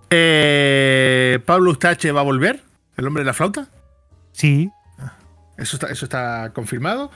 eh, 0.10 1.40
Pablo 1.46 1.72
Ustache 1.72 2.12
va 2.12 2.20
a 2.20 2.24
volver, 2.24 2.62
el 2.98 3.08
hombre 3.08 3.22
de 3.22 3.28
la 3.28 3.34
flauta. 3.34 3.68
Sí. 4.34 4.70
Eso 5.58 5.76
está, 5.78 5.88
eso 5.88 6.06
está 6.06 6.52
confirmado. 6.54 7.12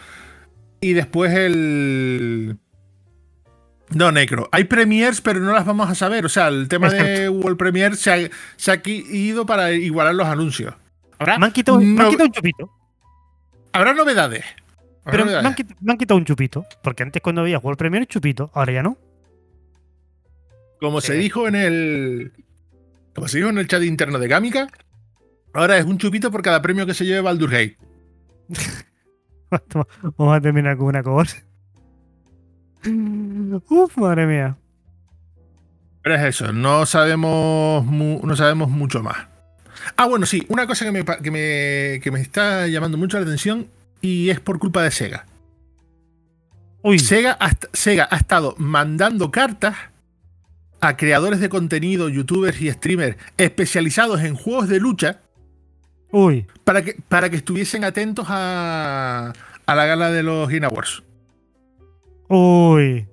Y 0.80 0.94
después 0.94 1.34
el. 1.34 2.58
No, 3.96 4.12
Necro. 4.12 4.50
Hay 4.52 4.66
premiers, 4.66 5.22
pero 5.22 5.40
no 5.40 5.54
las 5.54 5.66
vamos 5.66 5.90
a 5.90 5.96
saber. 5.96 6.26
O 6.26 6.30
sea, 6.30 6.48
el 6.48 6.68
tema 6.68 6.90
de 6.90 7.30
World 7.30 7.58
Premiere 7.58 7.96
se 7.96 8.12
ha, 8.12 8.30
se 8.56 8.72
ha 8.72 8.82
ido 8.86 9.46
para 9.46 9.72
igualar 9.72 10.16
los 10.16 10.28
anuncios. 10.28 10.74
¿Habrá 11.20 11.38
me, 11.38 11.46
han 11.46 11.52
quitado, 11.52 11.80
me 11.80 12.02
han 12.02 12.10
quitado 12.10 12.26
un 12.26 12.32
chupito. 12.32 12.72
Habrá 13.72 13.94
novedades. 13.94 14.44
pero 15.04 15.26
Me, 15.26 15.36
han 15.36 15.56
quitado, 15.56 15.80
me, 15.82 15.92
han 15.92 15.98
quitado, 15.98 16.18
un 16.18 16.26
chupito. 16.26 16.66
Porque 16.82 17.04
antes 17.04 17.22
cuando 17.22 17.44
veías 17.44 17.64
World 17.64 17.78
Premiere, 17.78 18.06
chupito. 18.06 18.52
Ahora 18.54 18.74
ya 18.74 18.84
no. 18.84 18.98
Como 20.80 21.02
se 21.02 21.14
dijo 21.14 21.48
en 21.48 21.56
el. 21.56 22.34
Como 23.16 23.28
se 23.28 23.38
dijo 23.38 23.50
en 23.50 23.58
el 23.58 23.68
chat 23.68 23.84
interno 23.84 24.20
de 24.20 24.28
Gamica, 24.28 24.68
ahora 25.54 25.78
es 25.78 25.86
un 25.86 25.98
chupito 25.98 26.32
por 26.32 26.42
cada 26.42 26.62
premio 26.62 26.86
que 26.86 26.94
se 26.94 27.06
lleve 27.06 27.22
Baldur 27.22 27.52
Gate. 27.52 27.78
Vamos 30.18 30.38
a 30.38 30.42
terminar 30.42 30.78
con 30.78 30.88
una 30.88 31.04
cosa. 31.04 31.44
Uf, 33.70 33.98
madre 33.98 34.26
mía. 34.26 34.58
Pero 36.02 36.16
es 36.16 36.22
eso, 36.24 36.52
no 36.52 36.86
sabemos, 36.86 37.86
no 37.86 38.36
sabemos 38.36 38.70
mucho 38.70 39.02
más. 39.02 39.28
Ah, 39.96 40.06
bueno, 40.06 40.26
sí, 40.26 40.46
una 40.50 40.68
cosa 40.68 40.86
que 40.86 40.92
me, 40.92 41.04
que 42.00 42.12
me, 42.12 42.22
está 42.22 42.68
llamando 42.68 42.98
mucho 42.98 43.18
la 43.18 43.24
atención 43.24 43.68
y 44.02 44.30
es 44.30 44.40
por 44.40 44.60
culpa 44.60 44.84
de 44.84 44.92
Sega. 44.92 45.26
Uy. 46.82 47.00
Sega, 47.00 47.38
Sega 47.72 48.08
ha 48.12 48.18
estado 48.18 48.56
mandando 48.58 49.32
cartas 49.32 49.76
a 50.82 50.98
creadores 50.98 51.40
de 51.40 51.48
contenido, 51.48 52.10
youtubers 52.10 52.60
y 52.62 52.70
streamers 52.70 53.18
especializados 53.38 54.22
en 54.22 54.36
juegos 54.36 54.68
de 54.68 54.80
lucha. 54.80 55.22
Uy. 56.12 56.46
Para 56.64 56.84
que, 56.84 56.98
para 57.08 57.30
que 57.30 57.38
estuviesen 57.38 57.86
atentos 57.86 58.26
a, 58.30 59.34
a 59.66 59.76
la 59.76 59.86
gala 59.86 60.12
de 60.12 60.24
los 60.24 60.50
Game 60.50 60.66
Awards. 60.66 61.04
Uy. 62.28 63.08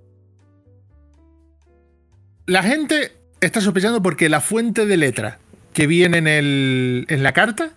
La 2.51 2.65
gente 2.65 3.13
está 3.41 3.61
sospechando 3.61 4.03
porque 4.03 4.29
la 4.29 4.41
fuente 4.41 4.85
de 4.85 4.97
letra 4.97 5.39
que 5.73 5.87
viene 5.87 6.19
en, 6.19 6.27
el, 6.27 7.07
en 7.09 7.23
la 7.23 7.33
carta 7.33 7.71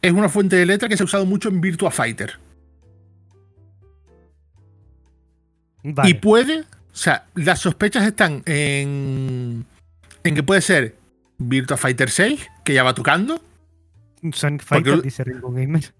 es 0.00 0.12
una 0.12 0.30
fuente 0.30 0.56
de 0.56 0.64
letra 0.64 0.88
que 0.88 0.96
se 0.96 1.02
ha 1.02 1.04
usado 1.04 1.26
mucho 1.26 1.50
en 1.50 1.60
Virtua 1.60 1.90
Fighter. 1.90 2.38
Y 5.82 6.14
puede 6.14 6.60
o 6.60 6.98
sea, 6.98 7.26
las 7.34 7.60
sospechas 7.60 8.06
están 8.06 8.42
en, 8.46 9.66
en 10.24 10.34
que 10.34 10.42
puede 10.42 10.62
ser 10.62 10.94
Virtua 11.36 11.76
Fighter 11.76 12.08
6, 12.08 12.48
que 12.64 12.72
ya 12.72 12.82
va 12.82 12.94
tocando. 12.94 13.42
Sonic 14.32 14.62
Fighter, 14.62 15.02
dice 15.02 15.22
Rainbow 15.22 15.52
Gamer. 15.52 15.92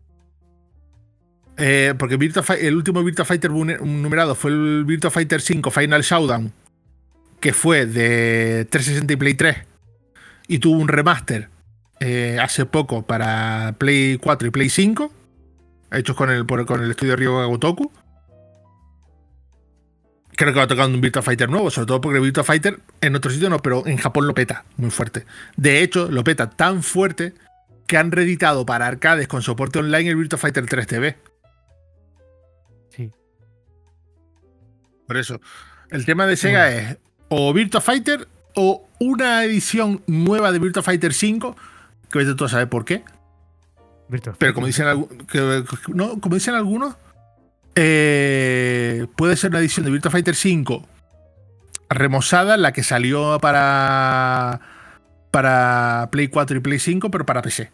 Eh, 1.59 1.93
porque 1.99 2.15
el 2.15 2.75
último 2.75 3.05
Virtua 3.05 3.27
Fighter 3.27 3.51
numerado 3.51 4.35
fue 4.35 4.53
el 4.53 4.87
Virtua 4.87 5.11
Fighter 5.11 5.43
5 5.43 5.71
Final 5.71 6.01
Showdown, 6.01 6.51
que 7.47 7.53
fue 7.53 7.87
de 7.87 8.67
360 8.69 9.13
y 9.13 9.17
Play 9.17 9.35
3, 9.35 9.57
y 10.49 10.59
tuvo 10.59 10.81
un 10.81 10.89
remaster 10.89 11.49
eh, 12.01 12.39
hace 12.43 12.67
poco 12.67 13.07
para 13.07 13.77
Play 13.79 14.19
4 14.21 14.49
y 14.49 14.51
Play 14.51 14.69
5, 14.69 15.13
hechos 15.93 16.17
con 16.17 16.29
el, 16.31 16.45
con 16.45 16.83
el 16.83 16.91
estudio 16.91 17.15
Ryo 17.15 17.47
Gotoku 17.47 17.93
creo 20.35 20.53
que 20.53 20.59
va 20.59 20.67
tocando 20.67 20.97
un 20.97 21.01
Virtua 21.01 21.23
Fighter 21.23 21.49
nuevo, 21.49 21.71
sobre 21.71 21.87
todo 21.87 22.01
porque 22.01 22.17
el 22.17 22.25
Virtua 22.25 22.43
Fighter 22.43 22.81
en 23.01 23.15
otro 23.15 23.31
sitio 23.31 23.49
no, 23.49 23.61
pero 23.61 23.87
en 23.87 23.97
Japón 23.97 24.27
lo 24.27 24.35
peta 24.35 24.65
muy 24.77 24.91
fuerte. 24.91 25.25
De 25.57 25.83
hecho, 25.83 26.11
lo 26.11 26.25
peta 26.25 26.51
tan 26.51 26.83
fuerte 26.83 27.33
que 27.87 27.97
han 27.97 28.11
reeditado 28.11 28.67
para 28.67 28.89
arcades 28.89 29.29
con 29.29 29.43
soporte 29.43 29.79
online 29.79 30.11
el 30.11 30.17
Virtua 30.17 30.37
Fighter 30.37 30.67
3 30.67 30.87
TV. 30.89 31.17
Sí. 32.91 33.13
Por 35.07 35.17
eso, 35.17 35.41
el 35.91 36.05
tema 36.05 36.27
de 36.27 36.37
Sega 36.37 36.73
es 36.73 36.99
o 37.29 37.53
Virtua 37.53 37.81
Fighter 37.81 38.29
o 38.55 38.89
una 38.99 39.45
edición 39.45 40.03
nueva 40.07 40.53
de 40.53 40.59
Virtua 40.59 40.83
Fighter 40.83 41.13
5, 41.13 41.57
que 42.11 42.19
vete 42.19 42.35
tú 42.35 42.45
a 42.45 42.49
saber 42.49 42.69
por 42.69 42.85
qué. 42.85 43.05
Pero 44.39 44.55
como 44.55 44.67
dicen, 44.67 44.87
no, 45.89 46.21
como 46.21 46.35
dicen 46.35 46.55
algunos, 46.55 46.97
eh, 47.75 49.07
puede 49.17 49.37
ser 49.37 49.51
una 49.51 49.59
edición 49.59 49.85
de 49.85 49.93
Virtua 49.93 50.11
Fighter 50.11 50.35
5 50.35 50.87
remozada, 51.89 52.57
la 52.57 52.73
que 52.73 52.83
salió 52.83 53.39
para, 53.41 54.61
para 55.31 56.09
Play 56.11 56.29
4 56.29 56.57
y 56.57 56.61
Play 56.61 56.79
5, 56.79 57.11
pero 57.11 57.27
para 57.27 57.43
PC. 57.43 57.71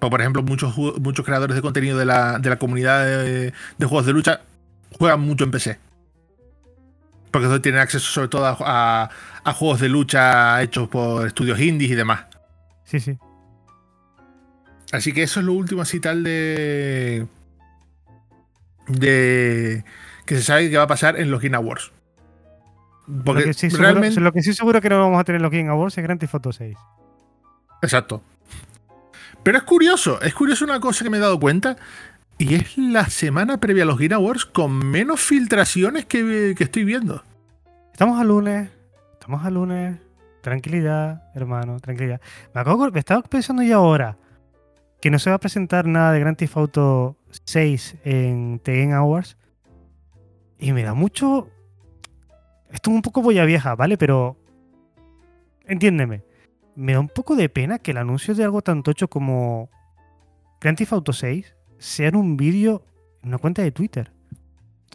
O 0.00 0.10
por 0.10 0.20
ejemplo, 0.20 0.42
muchos, 0.42 0.76
muchos 0.76 1.24
creadores 1.24 1.56
de 1.56 1.62
contenido 1.62 1.98
de 1.98 2.04
la, 2.04 2.56
comunidad 2.58 3.04
de, 3.04 3.52
juegos 3.80 4.06
de 4.06 4.12
lucha 4.12 4.40
juegan 4.98 5.20
mucho 5.20 5.44
en 5.44 5.50
PC. 5.50 5.78
Porque 7.36 7.60
tienen 7.60 7.82
acceso 7.82 8.10
sobre 8.10 8.28
todo 8.28 8.46
a, 8.46 9.10
a, 9.44 9.52
juegos 9.52 9.80
de 9.80 9.90
lucha 9.90 10.62
hechos 10.62 10.88
por 10.88 11.26
estudios 11.26 11.60
indies 11.60 11.90
y 11.90 11.94
demás. 11.94 12.24
Sí, 12.84 12.98
sí. 12.98 13.18
Así 14.90 15.12
que 15.12 15.22
eso 15.22 15.40
es 15.40 15.46
lo 15.46 15.52
último 15.52 15.82
así 15.82 16.00
tal 16.00 16.22
de, 16.24 17.26
de 18.88 19.84
que 20.24 20.36
se 20.36 20.42
sabe 20.42 20.70
que 20.70 20.78
va 20.78 20.84
a 20.84 20.88
pasar 20.88 21.20
en 21.20 21.30
los 21.30 21.42
Game 21.42 21.56
Awards. 21.56 21.92
Porque 23.22 23.42
lo 23.42 23.46
que, 23.48 23.52
sí 23.52 23.68
realmente... 23.68 24.14
seguro, 24.14 24.24
lo 24.24 24.32
que 24.32 24.42
sí 24.42 24.54
seguro 24.54 24.80
que 24.80 24.88
no 24.88 24.98
vamos 24.98 25.20
a 25.20 25.24
tener 25.24 25.36
en 25.36 25.42
los 25.42 25.52
Game 25.52 25.68
Awards 25.68 25.98
es 25.98 26.02
Grand 26.02 26.18
Theft 26.18 26.34
Auto 26.34 26.52
6. 26.52 26.74
Exacto. 27.82 28.22
Pero 29.42 29.58
es 29.58 29.64
curioso, 29.64 30.22
es 30.22 30.32
curioso 30.32 30.64
una 30.64 30.80
cosa 30.80 31.04
que 31.04 31.10
me 31.10 31.18
he 31.18 31.20
dado 31.20 31.38
cuenta. 31.38 31.76
Y 32.38 32.54
es 32.54 32.76
la 32.76 33.06
semana 33.06 33.58
previa 33.58 33.84
a 33.84 33.86
los 33.86 33.98
Game 33.98 34.14
Awards 34.14 34.44
con 34.44 34.72
menos 34.72 35.20
filtraciones 35.20 36.04
que, 36.04 36.54
estoy 36.58 36.84
viendo. 36.84 37.22
Estamos 37.92 38.20
a 38.20 38.24
lunes. 38.24 38.68
Estamos 39.14 39.44
a 39.44 39.50
lunes. 39.50 39.98
Tranquilidad, 40.42 41.30
hermano, 41.34 41.80
tranquilidad. 41.80 42.20
Me, 42.54 42.60
acabo, 42.60 42.86
estaba 42.94 43.22
pensando 43.22 43.62
ya 43.62 43.76
ahora 43.76 44.18
que 45.00 45.10
no 45.10 45.18
se 45.18 45.30
va 45.30 45.36
a 45.36 45.40
presentar 45.40 45.86
nada 45.86 46.12
de 46.12 46.20
Grand 46.20 46.36
Theft 46.36 46.56
Auto 46.58 47.16
6 47.44 47.96
en 48.04 48.60
Game 48.62 48.92
Awards. 48.92 49.38
Y 50.58 50.72
me 50.72 50.82
da 50.82 50.92
mucho. 50.92 51.48
Esto 52.70 52.90
es 52.90 52.96
un 52.96 53.02
poco 53.02 53.22
boya 53.22 53.46
vieja, 53.46 53.74
¿vale? 53.74 53.96
Pero. 53.96 54.36
Entiéndeme. 55.64 56.22
Me 56.74 56.92
da 56.92 57.00
un 57.00 57.08
poco 57.08 57.34
de 57.34 57.48
pena 57.48 57.78
que 57.78 57.92
el 57.92 57.96
anuncio 57.96 58.34
de 58.34 58.44
algo 58.44 58.60
tan 58.60 58.82
tocho 58.82 59.08
como 59.08 59.70
Grand 60.60 60.76
Theft 60.76 60.92
Auto 60.92 61.14
6 61.14 61.55
sea 61.78 62.08
en 62.08 62.16
un 62.16 62.36
vídeo 62.36 62.82
en 63.22 63.30
una 63.30 63.38
cuenta 63.38 63.62
de 63.62 63.72
Twitter. 63.72 64.10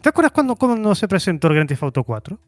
¿Te 0.00 0.08
acuerdas 0.08 0.32
cuando, 0.32 0.56
cuando 0.56 0.94
se 0.94 1.08
presentó 1.08 1.48
el 1.48 1.54
Grand 1.54 1.68
Theft 1.68 1.82
Auto 1.82 2.04
4? 2.04 2.38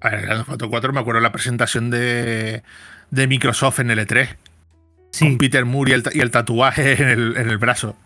A 0.00 0.10
ver, 0.10 0.18
el 0.18 0.26
Grand 0.26 0.40
Theft 0.40 0.50
Auto 0.50 0.70
4 0.70 0.92
me 0.92 1.00
acuerdo 1.00 1.18
de 1.18 1.22
la 1.22 1.32
presentación 1.32 1.90
de, 1.90 2.62
de 3.10 3.26
Microsoft 3.26 3.80
en 3.80 3.90
el 3.90 3.98
E3. 4.00 4.36
Sí. 5.10 5.24
Con 5.26 5.38
Peter 5.38 5.64
Moore 5.64 6.02
y 6.12 6.20
el, 6.20 6.30
tatuaje 6.30 6.92
en 7.02 7.08
el, 7.08 7.36
en 7.36 7.48
el 7.48 7.58
brazo 7.58 7.96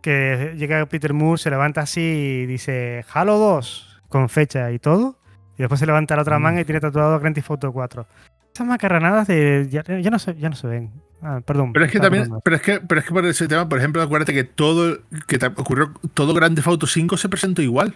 que 0.00 0.54
llega 0.56 0.86
Peter 0.86 1.12
Moore, 1.12 1.38
se 1.38 1.50
levanta 1.50 1.82
así 1.82 2.00
y 2.00 2.46
dice 2.46 3.04
Halo 3.12 3.38
2 3.38 4.02
con 4.08 4.28
fecha 4.28 4.70
y 4.72 4.78
todo. 4.78 5.18
Y 5.56 5.62
después 5.62 5.78
se 5.78 5.86
levanta 5.86 6.16
la 6.16 6.22
otra 6.22 6.38
mm. 6.38 6.42
manga 6.42 6.60
y 6.60 6.64
tiene 6.64 6.80
tatuado 6.80 7.18
Grand 7.20 7.34
Theft 7.34 7.50
Auto 7.50 7.72
4. 7.72 8.06
Esas 8.54 8.66
macarranadas 8.66 9.28
de, 9.28 9.68
ya, 9.70 9.82
no 10.10 10.18
se, 10.18 10.34
ya 10.36 10.48
no 10.48 10.56
se 10.56 10.66
ven. 10.66 10.90
Ah, 11.22 11.40
perdón. 11.44 11.72
Pero 11.72 11.84
es 11.84 11.92
que 11.92 12.00
también, 12.00 12.28
pero 12.42 12.56
es 12.56 12.62
que, 12.62 12.80
pero 12.80 13.00
es 13.00 13.06
que 13.06 13.12
por 13.12 13.26
ese 13.26 13.46
tema, 13.46 13.68
por 13.68 13.78
ejemplo, 13.78 14.00
acuérdate 14.02 14.32
que 14.32 14.44
todo 14.44 14.98
que 15.26 15.38
ocurrió, 15.56 15.92
todo 16.14 16.32
Grand 16.34 16.56
Theft 16.56 16.68
Auto 16.68 16.86
5 16.86 17.16
se 17.16 17.28
presentó 17.28 17.62
igual. 17.62 17.94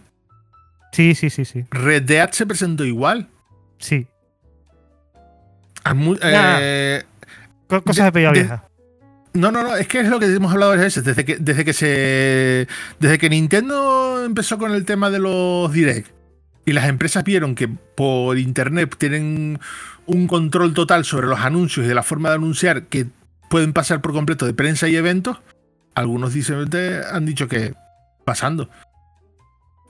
Sí, 0.93 1.15
sí, 1.15 1.31
sí, 1.31 1.45
sí. 1.45 1.65
Red 1.71 2.03
Dead 2.03 2.31
se 2.33 2.47
presentó 2.47 2.85
igual. 2.85 3.29
Sí. 3.79 4.07
Eh, 6.23 7.03
cosas 7.69 8.07
de 8.07 8.13
pella 8.13 8.31
vieja. 8.31 8.65
No, 9.33 9.51
no, 9.51 9.65
no, 9.65 9.75
es 9.75 9.89
que 9.89 10.01
es 10.01 10.09
lo 10.09 10.21
que 10.21 10.27
hemos 10.27 10.53
hablado 10.53 10.71
varias 10.71 10.87
veces. 10.87 11.05
Desde 11.05 11.25
que, 11.25 11.37
desde 11.37 11.65
que 11.65 11.73
se. 11.73 12.69
Desde 13.01 13.19
que 13.19 13.29
Nintendo 13.29 14.23
empezó 14.25 14.59
con 14.59 14.73
el 14.73 14.85
tema 14.85 15.11
de 15.11 15.19
los 15.19 15.73
Direct 15.73 16.15
y 16.67 16.73
las 16.73 16.89
empresas 16.89 17.25
vieron 17.25 17.55
que 17.55 17.69
por 17.69 18.39
internet 18.39 18.95
tienen 18.97 19.59
un 20.07 20.27
control 20.27 20.75
total 20.75 21.05
sobre 21.05 21.27
los 21.27 21.41
anuncios 21.41 21.85
y 21.85 21.89
de 21.89 21.95
la 21.95 22.03
forma 22.03 22.31
de 22.31 22.37
anunciar 22.37 22.85
que 22.85 23.07
pueden 23.49 23.73
pasar 23.73 24.01
por 24.01 24.13
completo 24.13 24.47
de 24.47 24.55
prensa 24.55 24.89
y 24.89 24.97
eventos, 24.97 25.41
algunos 25.95 26.33
dicen, 26.33 26.67
han 27.13 27.27
dicho 27.27 27.49
que 27.49 27.75
pasando. 28.25 28.69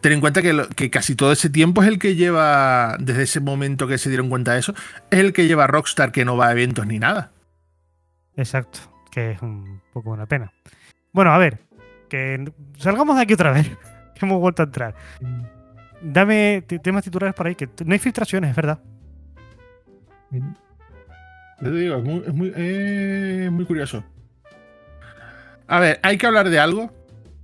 Ten 0.00 0.12
en 0.12 0.20
cuenta 0.20 0.42
que, 0.42 0.66
que, 0.76 0.90
casi 0.90 1.14
todo 1.14 1.32
ese 1.32 1.48
tiempo 1.48 1.82
es 1.82 1.88
el 1.88 1.98
que 1.98 2.14
lleva, 2.14 2.96
desde 3.00 3.22
ese 3.22 3.40
momento 3.40 3.86
que 3.86 3.96
se 3.96 4.10
dieron 4.10 4.28
cuenta 4.28 4.52
de 4.52 4.60
eso, 4.60 4.74
es 5.10 5.18
el 5.18 5.32
que 5.32 5.46
lleva 5.46 5.66
Rockstar 5.66 6.12
que 6.12 6.26
no 6.26 6.36
va 6.36 6.48
a 6.48 6.52
eventos 6.52 6.86
ni 6.86 6.98
nada. 6.98 7.32
Exacto 8.36 8.94
que 9.14 9.30
es 9.30 9.42
un 9.42 9.80
poco 9.92 10.10
una 10.10 10.26
pena. 10.26 10.52
Bueno, 11.12 11.32
a 11.32 11.38
ver, 11.38 11.60
que 12.08 12.52
salgamos 12.76 13.16
de 13.16 13.22
aquí 13.22 13.34
otra 13.34 13.52
vez, 13.52 13.68
que 14.14 14.26
hemos 14.26 14.40
vuelto 14.40 14.62
a 14.62 14.66
entrar. 14.66 14.94
Dame 16.02 16.62
temas 16.82 17.04
titulares 17.04 17.34
por 17.34 17.46
ahí, 17.46 17.54
que 17.54 17.68
no 17.86 17.92
hay 17.92 18.00
filtraciones, 18.00 18.50
es 18.50 18.56
verdad. 18.56 18.80
Te 21.60 21.70
digo, 21.70 21.96
es 21.96 22.04
muy, 22.04 22.22
es 22.26 22.34
muy, 22.34 23.50
muy 23.50 23.64
curioso. 23.64 24.04
A 25.66 25.80
ver, 25.80 26.00
hay 26.02 26.18
que 26.18 26.26
hablar 26.26 26.50
de 26.50 26.58
algo 26.58 26.92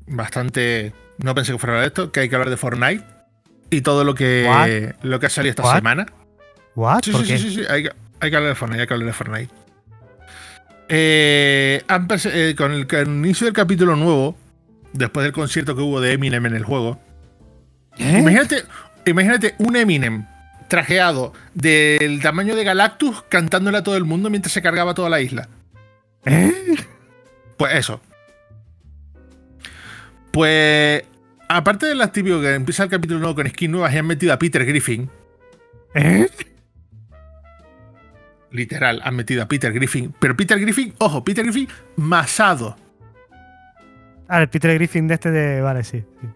bastante. 0.06 0.92
No 1.18 1.34
pensé 1.34 1.52
que 1.52 1.58
fuera 1.58 1.80
de 1.80 1.86
esto, 1.86 2.12
que 2.12 2.20
hay 2.20 2.28
que 2.28 2.34
hablar 2.34 2.50
de 2.50 2.56
Fortnite 2.56 3.04
y 3.70 3.82
todo 3.82 4.04
lo 4.04 4.14
que, 4.14 4.94
lo 5.02 5.20
que 5.20 5.26
ha 5.26 5.30
salido 5.30 5.50
esta 5.50 5.62
What? 5.62 5.76
semana. 5.76 6.06
¿What? 6.74 7.00
Sí, 7.04 7.12
¿Por 7.12 7.22
sí, 7.22 7.26
qué? 7.28 7.38
sí, 7.38 7.50
sí, 7.50 7.54
sí, 7.56 7.66
Hay, 7.68 7.84
que, 7.84 7.92
hay 8.20 8.30
que 8.30 8.36
hablar 8.36 8.50
de 8.50 8.54
Fortnite, 8.54 8.80
hay 8.82 8.86
que 8.86 8.94
hablar 8.94 9.06
de 9.06 9.12
Fortnite. 9.12 9.54
Eh, 10.88 11.82
han 11.86 12.08
eh, 12.24 12.54
con, 12.56 12.72
el, 12.72 12.86
con 12.86 12.98
el 12.98 13.08
inicio 13.08 13.44
del 13.44 13.54
capítulo 13.54 13.96
nuevo, 13.96 14.36
después 14.92 15.24
del 15.24 15.32
concierto 15.32 15.76
que 15.76 15.82
hubo 15.82 16.00
de 16.00 16.12
Eminem 16.12 16.46
en 16.46 16.56
el 16.56 16.64
juego, 16.64 17.00
¿Eh? 17.98 18.18
imagínate, 18.18 18.64
imagínate 19.06 19.54
un 19.58 19.76
Eminem 19.76 20.26
trajeado 20.70 21.34
del 21.52 22.22
tamaño 22.22 22.54
de 22.56 22.64
Galactus 22.64 23.22
cantándole 23.28 23.76
a 23.78 23.82
todo 23.82 23.96
el 23.96 24.04
mundo 24.04 24.30
mientras 24.30 24.52
se 24.52 24.62
cargaba 24.62 24.94
toda 24.94 25.10
la 25.10 25.20
isla. 25.20 25.48
¿Eh? 26.24 26.76
Pues 27.58 27.74
eso. 27.74 28.00
Pues, 30.30 31.02
aparte 31.48 31.86
del 31.86 32.10
típico 32.12 32.40
que 32.40 32.54
empieza 32.54 32.84
el 32.84 32.88
capítulo 32.88 33.18
nuevo 33.18 33.34
con 33.34 33.48
skin 33.48 33.72
nuevas 33.72 33.92
y 33.92 33.98
han 33.98 34.06
metido 34.06 34.32
a 34.32 34.38
Peter 34.38 34.64
Griffin, 34.64 35.10
¿Eh? 35.94 36.28
literal, 38.52 39.00
han 39.04 39.16
metido 39.16 39.42
a 39.42 39.48
Peter 39.48 39.72
Griffin, 39.72 40.14
pero 40.20 40.36
Peter 40.36 40.58
Griffin, 40.60 40.94
ojo, 40.98 41.24
Peter 41.24 41.44
Griffin 41.44 41.68
masado. 41.96 42.76
Ah, 44.28 44.40
el 44.40 44.48
Peter 44.48 44.72
Griffin 44.74 45.08
de 45.08 45.14
este 45.14 45.32
de. 45.32 45.60
Vale, 45.60 45.82
sí. 45.82 46.04
sí. 46.20 46.28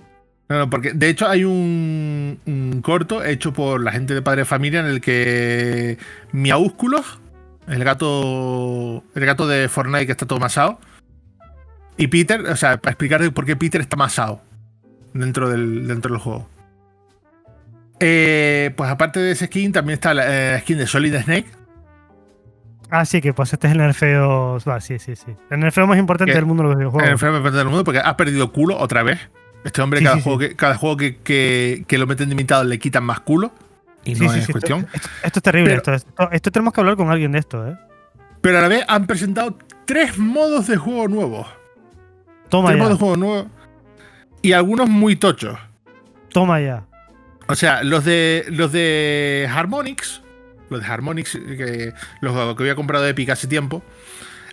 No, 0.49 0.59
no, 0.59 0.71
porque 0.71 0.93
de 0.93 1.09
hecho 1.09 1.27
hay 1.27 1.45
un, 1.45 2.39
un 2.47 2.83
corto 2.83 3.25
hecho 3.25 3.53
por 3.53 3.83
la 3.83 3.93
gente 3.93 4.15
de 4.15 4.23
Padre 4.23 4.45
Familia 4.45 4.81
en 4.81 4.87
el 4.87 5.01
que 5.01 5.97
Miaúsculos, 6.33 7.21
el 7.67 7.83
gato, 7.83 9.03
el 9.15 9.25
gato 9.25 9.49
de 9.49 9.69
Fortnite 9.69 10.07
que 10.07 10.13
está 10.13 10.27
todo 10.27 10.39
masado, 10.39 10.79
y 11.97 12.09
Peter, 12.09 12.41
o 12.43 12.57
sea, 12.57 12.77
para 12.77 12.93
explicar 12.93 13.33
por 13.33 13.47
qué 13.47 13.57
Peter 13.57 13.81
está 13.81 13.97
masado 13.97 14.43
dentro 15.15 15.49
del, 15.49 15.87
dentro 15.87 16.13
del 16.13 16.21
juego. 16.21 16.49
Eh, 18.01 18.73
pues 18.77 18.91
aparte 18.91 19.21
de 19.21 19.31
ese 19.33 19.47
skin, 19.47 19.73
también 19.73 19.95
está 19.95 20.13
la 20.13 20.57
eh, 20.57 20.61
skin 20.61 20.79
de 20.79 20.87
Solid 20.87 21.17
Snake. 21.23 21.47
Ah, 22.91 23.05
sí, 23.05 23.21
que 23.21 23.33
pues 23.33 23.53
este 23.53 23.67
es 23.67 23.73
el 23.73 23.79
nerfeo. 23.79 24.59
Sí, 24.81 24.99
sí, 24.99 25.17
sí. 25.17 25.35
El 25.51 25.61
nerfeo 25.61 25.87
más 25.87 25.99
importante 25.99 26.35
del 26.35 26.45
mundo 26.45 26.65
de 26.65 26.69
los 26.69 26.79
videojuegos. 26.79 27.07
El 27.07 27.13
enfermo 27.13 27.51
del 27.51 27.67
mundo 27.67 27.85
porque 27.85 28.01
ha 28.05 28.17
perdido 28.17 28.53
culo 28.53 28.77
otra 28.79 29.03
vez. 29.03 29.19
Este 29.65 29.83
hombre, 29.83 29.99
Sí, 30.01 30.05
cada, 30.05 30.17
sí, 30.17 30.23
juego, 30.23 30.41
sí. 30.41 30.49
Que, 30.49 30.57
cada 30.57 30.75
juego 30.77 30.97
que, 30.97 31.17
que- 31.17 31.85
que 31.89 31.99
lo 31.99 32.07
meten 32.07 32.29
de 32.29 32.33
invitado 32.35 32.65
le 32.65 32.79
quitan 32.79 33.03
más 33.05 33.21
culo. 33.21 33.53
Y 34.05 34.15
no 34.15 34.33
es 34.33 34.47
cuestión. 34.49 34.87
Esto, 35.23 35.39
es 35.39 35.43
terrible. 35.43 35.81
Pero- 35.83 35.97
esto, 35.97 36.31
esto, 36.31 36.51
tenemos 36.53 36.75
que 36.75 36.81
hablar 36.81 36.97
con 36.97 37.11
alguien 37.11 37.33
de 37.33 37.39
esto, 37.39 37.67
¿eh? 37.67 37.77
Pero 38.43 38.59
a 38.59 38.61
la 38.61 38.69
vez 38.69 38.85
han 38.87 39.07
presentado 39.07 39.57
tres 39.87 40.19
modos 40.19 40.67
de 40.67 40.77
juego 40.77 41.09
nuevos. 41.09 41.47
Toma 42.51 42.69
tres 42.69 42.79
ya. 42.79 42.83
modos 42.85 42.99
de 42.99 43.01
juego 43.05 43.17
nuevos. 43.17 43.47
Y 44.43 44.53
algunos 44.53 44.91
muy 44.91 45.17
tochos. 45.17 45.59
Toma 46.29 46.61
ya. 46.61 46.85
O 47.47 47.55
sea, 47.55 47.83
los 47.83 48.05
de 48.05 48.45
los 48.51 48.73
de 48.73 49.49
Harmonix, 49.51 50.23
los 50.69 50.81
de 50.81 50.87
Harmonix, 50.87 51.33
que, 51.33 51.95
los 52.21 52.57
que 52.57 52.63
había 52.63 52.75
comprado 52.75 53.07
Epic 53.07 53.31
hace 53.31 53.47
tiempo, 53.47 53.83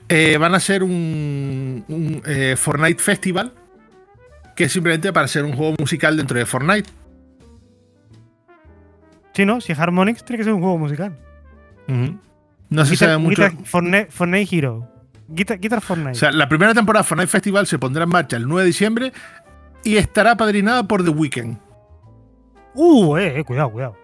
eh, 0.08 0.38
van 0.38 0.56
a 0.56 0.60
ser 0.62 0.84
un, 0.84 1.84
un, 1.90 2.22
eh, 2.26 2.56
Fortnite 2.58 3.02
Festival, 3.02 3.54
que 4.64 4.70
simplemente 4.70 5.12
para 5.12 5.28
ser 5.28 5.44
un 5.44 5.54
juego 5.54 5.76
musical 5.80 6.16
dentro 6.18 6.38
de 6.38 6.46
Fortnite. 6.46 6.90
Sí, 9.34 9.46
¿no? 9.46 9.60
Si 9.62 9.72
es 9.72 9.80
Harmonix, 9.80 10.24
tiene 10.24 10.38
que 10.40 10.44
ser 10.44 10.54
un 10.54 10.62
juego 10.62 10.78
musical. 10.78 11.18
No 12.70 12.86
se 12.86 12.94
Guitar- 12.94 12.98
sabe 12.98 13.18
mucho. 13.18 13.42
Guitar- 13.44 13.66
Fortnite, 13.66 14.08
Fortnite 14.12 14.56
Hero. 14.56 14.88
Guitar, 15.28 15.60
Guitar 15.60 15.82
Fortnite. 15.82 16.12
O 16.12 16.16
sea, 16.16 16.32
la 16.32 16.48
primera 16.48 16.74
temporada 16.74 17.04
de 17.04 17.08
Fortnite 17.08 17.28
Festival 17.32 17.66
se 17.68 17.80
pondrá 17.80 18.04
en 18.04 18.10
marcha 18.10 18.38
el 18.38 18.48
9 18.48 18.62
de 18.64 18.68
diciembre 18.68 19.14
y 19.84 19.98
estará 19.98 20.36
padrinada 20.38 20.88
por 20.88 21.04
The 21.04 21.10
Weeknd. 21.10 21.58
uh, 22.76 23.18
eh, 23.18 23.40
eh, 23.40 23.44
cuidado, 23.44 23.72
cuidado. 23.72 23.98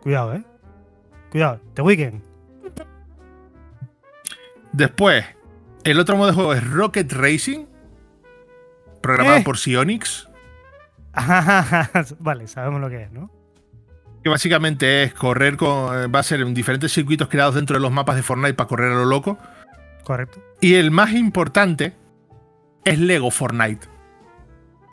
Cuidado, 0.00 0.34
eh. 0.34 0.44
Cuidado. 1.30 1.60
The 1.74 1.82
Weeknd. 1.82 2.22
Después, 4.72 5.24
el 5.84 5.98
otro 6.00 6.16
modo 6.16 6.28
de 6.28 6.34
juego 6.34 6.54
es 6.54 6.68
Rocket 6.70 7.12
Racing, 7.12 7.66
programado 9.00 9.38
Eh. 9.38 9.44
por 9.44 9.58
Sionix, 9.58 10.28
vale, 12.20 12.46
sabemos 12.48 12.80
lo 12.80 12.88
que 12.88 13.02
es, 13.04 13.12
¿no? 13.12 13.30
que 14.22 14.28
básicamente 14.30 15.04
es 15.04 15.14
correr 15.14 15.56
con. 15.56 15.96
eh, 15.96 16.06
va 16.08 16.18
a 16.20 16.22
ser 16.24 16.40
en 16.40 16.52
diferentes 16.52 16.92
circuitos 16.92 17.28
creados 17.28 17.54
dentro 17.54 17.74
de 17.76 17.80
los 17.80 17.92
mapas 17.92 18.16
de 18.16 18.22
Fortnite 18.22 18.54
para 18.54 18.66
correr 18.68 18.92
a 18.92 18.96
lo 18.96 19.04
loco. 19.04 19.38
Correcto. 20.04 20.40
Y 20.60 20.74
el 20.74 20.90
más 20.90 21.12
importante 21.12 21.94
es 22.84 22.98
Lego 22.98 23.30
Fortnite. 23.30 23.86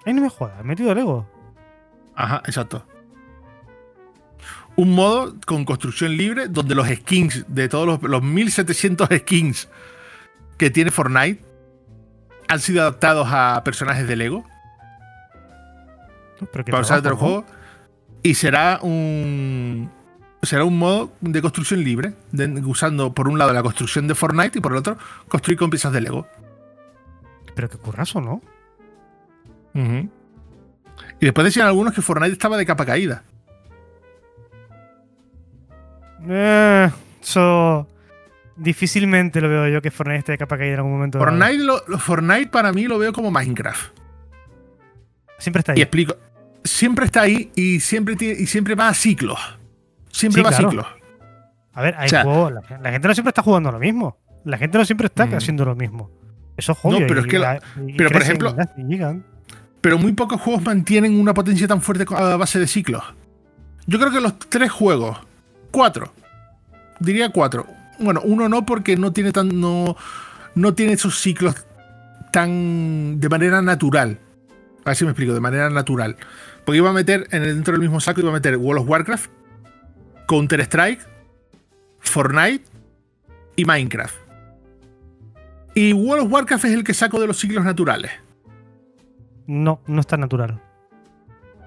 Ay, 0.05 0.13
no 0.13 0.21
me 0.21 0.29
jodas, 0.29 0.59
he 0.59 0.63
metido 0.63 0.93
Lego. 0.93 1.27
Ajá, 2.15 2.41
exacto. 2.45 2.85
Un 4.75 4.93
modo 4.93 5.35
con 5.45 5.63
construcción 5.65 6.17
libre 6.17 6.47
donde 6.49 6.75
los 6.75 6.87
skins 6.87 7.45
de 7.47 7.69
todos 7.69 7.87
los, 7.87 8.01
los 8.03 8.21
1700 8.21 9.09
skins 9.19 9.69
que 10.57 10.69
tiene 10.69 10.91
Fortnite 10.91 11.44
han 12.47 12.59
sido 12.59 12.81
adaptados 12.81 13.27
a 13.31 13.61
personajes 13.63 14.07
de 14.07 14.15
Lego 14.15 14.45
pero 16.51 16.65
para 16.65 16.81
usar 16.81 17.01
trabajo, 17.01 17.25
juego. 17.25 17.45
Y 18.23 18.33
será 18.35 18.79
un. 18.81 19.89
Será 20.41 20.63
un 20.63 20.77
modo 20.77 21.11
de 21.21 21.41
construcción 21.41 21.83
libre, 21.83 22.13
de- 22.31 22.47
usando 22.65 23.13
por 23.13 23.27
un 23.27 23.39
lado 23.39 23.51
la 23.53 23.63
construcción 23.63 24.07
de 24.07 24.13
Fortnite 24.15 24.59
y 24.59 24.61
por 24.61 24.73
el 24.73 24.77
otro 24.79 24.97
construir 25.27 25.57
con 25.57 25.69
piezas 25.69 25.91
de 25.93 26.01
Lego. 26.01 26.27
Pero 27.55 27.69
qué 27.69 27.77
currazo, 27.77 28.21
¿no? 28.21 28.41
Y 29.73 31.25
después 31.25 31.45
decían 31.45 31.67
algunos 31.67 31.93
que 31.93 32.01
Fortnite 32.01 32.33
estaba 32.33 32.57
de 32.57 32.65
capa 32.65 32.85
caída. 32.85 33.23
Eh, 36.27 36.91
eso. 37.21 37.87
Difícilmente 38.57 39.41
lo 39.41 39.49
veo 39.49 39.67
yo 39.67 39.81
que 39.81 39.91
Fortnite 39.91 40.19
esté 40.19 40.31
de 40.33 40.37
capa 40.37 40.57
caída 40.57 40.73
en 40.73 40.77
algún 40.79 40.93
momento. 40.93 41.19
Fortnite, 41.19 41.57
lo- 41.63 41.83
lo- 41.87 41.99
Fortnite 41.99 42.47
para 42.47 42.71
mí 42.71 42.85
lo 42.85 42.97
veo 42.97 43.11
como 43.11 43.29
Minecraft. 43.31 43.91
Siempre 45.37 45.59
está 45.59 45.73
Y 45.73 45.77
ahí. 45.77 45.81
explico. 45.83 46.15
Siempre 46.63 47.05
está 47.05 47.21
ahí 47.21 47.51
y 47.55 47.79
siempre, 47.79 48.15
tiene, 48.15 48.39
y 48.41 48.47
siempre 48.47 48.75
va 48.75 48.87
a 48.89 48.93
ciclos. 48.93 49.37
Siempre 50.09 50.41
Sí, 50.41 50.43
va 50.43 50.49
claro. 50.49 50.67
a 50.67 50.71
ciclos. 50.71 50.87
A 51.73 51.81
ver, 51.81 51.95
hay 51.97 52.05
o 52.05 52.09
sea- 52.09 52.23
juegos. 52.23 52.53
La, 52.53 52.61
la 52.79 52.91
gente 52.91 53.07
no 53.07 53.13
siempre 53.13 53.29
está 53.29 53.41
jugando 53.41 53.71
lo 53.71 53.79
mismo. 53.79 54.17
La 54.45 54.57
gente 54.57 54.77
no 54.77 54.85
siempre 54.85 55.07
está 55.07 55.25
Mm. 55.25 55.33
haciendo 55.35 55.65
lo 55.65 55.75
mismo. 55.75 56.09
Eso 56.55 56.71
es 56.71 56.77
No, 56.85 56.91
obvio. 56.91 57.07
pero 57.07 57.19
y 57.19 57.23
es 57.23 57.27
que 57.29 57.39
la- 57.39 57.59
y 57.85 57.93
pero, 57.93 58.09
por 58.11 58.21
ejemplo- 58.21 58.55
y. 58.77 59.21
Pero 59.81 59.97
muy 59.99 60.13
pocos 60.13 60.39
juegos 60.41 60.63
mantienen 60.63 61.19
una 61.19 61.33
potencia 61.33 61.67
tan 61.67 61.81
fuerte 61.81 62.05
a 62.15 62.37
base 62.37 62.57
de 62.59 62.67
ciclos. 62.67 63.03
Yo 63.85 63.99
creo 63.99 64.11
que 64.11 64.21
los 64.21 64.39
tres 64.39 64.71
juegos, 64.71 65.19
cuatro, 65.69 66.11
diría 66.99 67.29
cuatro. 67.29 67.67
Bueno, 67.99 68.21
uno 68.23 68.49
no 68.49 68.65
porque 68.65 68.97
no 68.97 69.13
tiene 69.13 69.31
tan, 69.31 69.59
no, 69.59 69.95
no 70.55 70.73
tiene 70.73 70.93
esos 70.93 71.19
ciclos 71.19 71.65
tan 72.31 73.19
de 73.19 73.29
manera 73.29 73.61
natural. 73.61 74.19
A 74.83 74.89
ver 74.89 74.95
si 74.95 75.05
me 75.05 75.11
explico, 75.11 75.33
de 75.33 75.39
manera 75.39 75.69
natural. 75.69 76.17
Porque 76.65 76.77
iba 76.77 76.89
a 76.89 76.93
meter 76.93 77.27
en 77.31 77.43
el, 77.43 77.55
dentro 77.55 77.73
del 77.73 77.81
mismo 77.81 77.99
saco 77.99 78.21
iba 78.21 78.29
a 78.29 78.33
meter 78.33 78.57
World 78.57 78.83
of 78.83 78.89
Warcraft, 78.89 79.31
Counter 80.27 80.59
Strike, 80.61 81.01
Fortnite 81.99 82.63
y 83.55 83.65
Minecraft. 83.65 84.15
Y 85.75 85.93
World 85.93 86.25
of 86.25 86.31
Warcraft 86.31 86.65
es 86.65 86.73
el 86.73 86.83
que 86.83 86.93
saco 86.93 87.19
de 87.19 87.27
los 87.27 87.37
ciclos 87.37 87.63
naturales. 87.63 88.11
No, 89.47 89.81
no 89.87 89.99
es 89.99 90.07
tan 90.07 90.21
natural. 90.21 90.61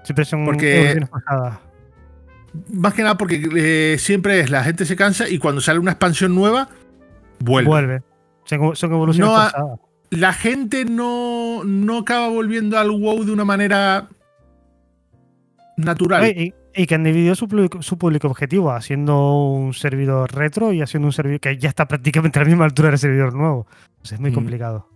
Siempre 0.03 0.25
son 0.25 0.45
Porque-. 0.45 1.07
Más 2.71 2.93
que 2.93 3.03
nada 3.03 3.17
porque 3.17 3.47
eh, 3.55 3.97
siempre 3.99 4.39
es 4.39 4.49
la 4.49 4.63
gente 4.63 4.85
se 4.85 4.95
cansa 4.95 5.27
y 5.29 5.37
cuando 5.39 5.61
sale 5.61 5.79
una 5.79 5.91
expansión 5.91 6.33
nueva, 6.35 6.69
vuelve. 7.39 7.69
Vuelve. 7.69 8.01
Son, 8.45 8.75
son 8.75 8.91
evoluciones 8.93 9.31
No. 9.57 9.79
La 10.11 10.33
gente 10.33 10.85
no, 10.85 11.63
no 11.63 11.99
acaba 11.99 12.27
volviendo 12.29 12.79
al 12.79 12.89
WoW 12.89 13.23
de 13.25 13.31
una 13.31 13.45
manera 13.45 14.07
natural. 15.77 16.25
Y, 16.27 16.53
y 16.73 16.85
que 16.87 16.95
han 16.95 17.03
dividido 17.03 17.35
su 17.35 17.47
público, 17.47 17.81
su 17.81 17.97
público 17.97 18.27
objetivo, 18.27 18.71
haciendo 18.71 19.43
un 19.45 19.73
servidor 19.73 20.33
retro 20.33 20.73
y 20.73 20.81
haciendo 20.81 21.07
un 21.07 21.13
servidor 21.13 21.39
que 21.39 21.57
ya 21.57 21.69
está 21.69 21.87
prácticamente 21.87 22.39
a 22.39 22.43
la 22.43 22.47
misma 22.49 22.65
altura 22.65 22.89
del 22.89 22.97
servidor 22.99 23.33
nuevo. 23.33 23.67
Entonces 23.89 24.13
es 24.13 24.19
muy 24.19 24.31
Mm. 24.31 24.35
complicado. 24.35 24.89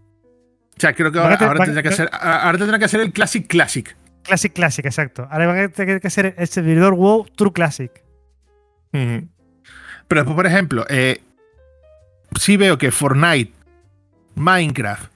O 0.76 0.80
sea, 0.80 0.94
creo 0.94 1.12
que 1.12 1.20
ahora, 1.20 1.36
ahora 1.36 1.66
tendrá 1.66 1.84
que 1.84 1.90
hacer, 1.90 2.10
ahora 2.12 2.58
tendrá 2.58 2.80
que 2.80 2.86
hacer 2.86 3.02
el 3.02 3.12
Classic 3.14 3.46
Classic. 3.46 3.96
Classic 4.24 4.54
Classic, 4.54 4.86
exacto. 4.86 5.28
Ahora 5.30 5.48
van 5.48 5.60
a 5.60 5.70
tener 5.70 6.02
que 6.02 6.08
hacer 6.08 6.36
el 6.38 6.48
servidor 6.48 6.96
WoW 6.96 7.26
True 7.36 7.54
Classic. 7.54 7.92
Pero 8.92 9.28
después, 10.08 10.36
por 10.36 10.46
ejemplo, 10.46 10.86
eh, 10.90 11.22
sí 12.40 12.58
veo 12.58 12.78
que 12.78 12.92
Fortnite, 12.92 13.52
Minecraft 14.36 15.12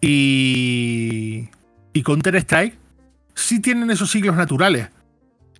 y, 0.00 1.48
y 1.92 2.02
Counter 2.02 2.36
Strike 2.36 2.76
sí 3.34 3.60
tienen 3.60 3.90
esos 3.90 4.10
ciclos 4.10 4.36
naturales. 4.36 4.88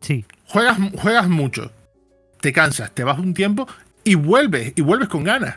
Sí. 0.00 0.24
Juegas, 0.46 0.78
juegas 0.96 1.28
mucho, 1.28 1.72
te 2.40 2.52
cansas, 2.52 2.92
te 2.92 3.04
vas 3.04 3.18
un 3.18 3.34
tiempo 3.34 3.66
y 4.04 4.14
vuelves, 4.14 4.72
y 4.76 4.82
vuelves 4.82 5.08
con 5.08 5.24
ganas. 5.24 5.56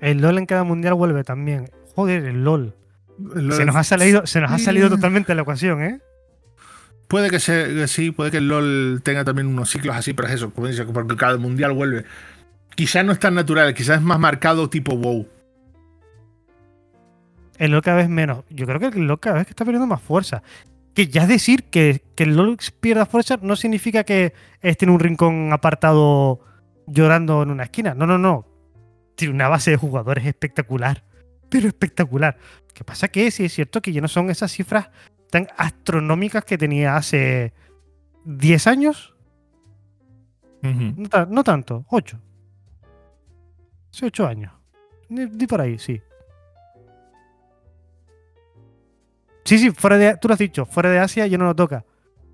El 0.00 0.20
LOL 0.20 0.38
en 0.38 0.46
cada 0.46 0.64
mundial 0.64 0.94
vuelve 0.94 1.24
también. 1.24 1.70
Joder, 1.94 2.24
el 2.24 2.44
LOL. 2.44 2.74
Se 3.50 3.64
nos 3.64 3.76
ha 3.76 3.84
salido, 3.84 4.26
se 4.26 4.40
nos 4.40 4.50
ha 4.50 4.58
salido 4.58 4.88
totalmente 4.90 5.34
la 5.34 5.42
ecuación, 5.42 5.82
¿eh? 5.82 6.00
Puede 7.08 7.30
que 7.30 7.38
sea, 7.38 7.66
que 7.66 7.86
sí, 7.86 8.10
puede 8.10 8.30
que 8.30 8.38
el 8.38 8.48
LOL 8.48 9.00
tenga 9.02 9.24
también 9.24 9.46
unos 9.46 9.70
ciclos 9.70 9.94
así, 9.94 10.12
pero 10.12 10.28
es 10.28 10.34
eso, 10.34 10.50
como 10.50 10.66
dice, 10.66 10.84
porque 10.84 11.16
cada 11.16 11.38
mundial 11.38 11.72
vuelve. 11.72 12.04
Quizás 12.74 13.04
no 13.04 13.12
es 13.12 13.20
tan 13.20 13.34
natural, 13.34 13.72
quizás 13.74 13.98
es 13.98 14.02
más 14.02 14.18
marcado 14.18 14.68
tipo 14.68 14.96
WoW. 14.96 15.28
El 17.58 17.70
LOL 17.70 17.82
cada 17.82 17.98
vez 17.98 18.08
menos. 18.08 18.44
Yo 18.50 18.66
creo 18.66 18.80
que 18.80 18.98
el 18.98 19.06
LOL 19.06 19.20
cada 19.20 19.36
vez 19.36 19.46
que 19.46 19.52
está 19.52 19.64
perdiendo 19.64 19.86
más 19.86 20.02
fuerza. 20.02 20.42
Que 20.94 21.08
ya 21.08 21.22
es 21.22 21.28
decir 21.28 21.64
que, 21.64 22.02
que 22.14 22.24
el 22.24 22.36
LOL 22.36 22.58
pierda 22.80 23.06
fuerza 23.06 23.38
no 23.40 23.54
significa 23.54 24.04
que 24.04 24.32
esté 24.60 24.84
en 24.84 24.90
un 24.90 25.00
rincón 25.00 25.52
apartado 25.52 26.40
llorando 26.86 27.42
en 27.42 27.50
una 27.50 27.64
esquina. 27.64 27.94
No, 27.94 28.06
no, 28.06 28.18
no. 28.18 28.46
Tiene 29.14 29.32
una 29.32 29.48
base 29.48 29.70
de 29.70 29.76
jugadores 29.76 30.26
espectacular. 30.26 31.04
Pero 31.48 31.68
espectacular. 31.68 32.36
Que 32.76 32.84
pasa 32.84 33.08
que 33.08 33.30
sí 33.30 33.46
es 33.46 33.54
cierto 33.54 33.80
que 33.80 33.90
ya 33.90 34.02
no 34.02 34.08
son 34.08 34.28
esas 34.28 34.52
cifras 34.52 34.90
tan 35.30 35.48
astronómicas 35.56 36.44
que 36.44 36.58
tenía 36.58 36.96
hace 36.96 37.54
10 38.26 38.66
años. 38.66 39.16
No, 40.62 41.08
ta- 41.08 41.24
no 41.30 41.42
tanto, 41.42 41.86
8. 41.88 42.20
Hace 43.90 44.04
8 44.06 44.26
años. 44.26 44.52
Ni, 45.08 45.24
ni 45.24 45.46
por 45.46 45.62
ahí, 45.62 45.78
sí. 45.78 46.02
Sí, 49.44 49.58
sí, 49.58 49.70
fuera 49.70 49.96
de, 49.96 50.16
tú 50.18 50.28
lo 50.28 50.34
has 50.34 50.38
dicho, 50.40 50.66
fuera 50.66 50.90
de 50.90 50.98
Asia 50.98 51.26
ya 51.26 51.38
no 51.38 51.44
lo 51.46 51.54
toca. 51.56 51.84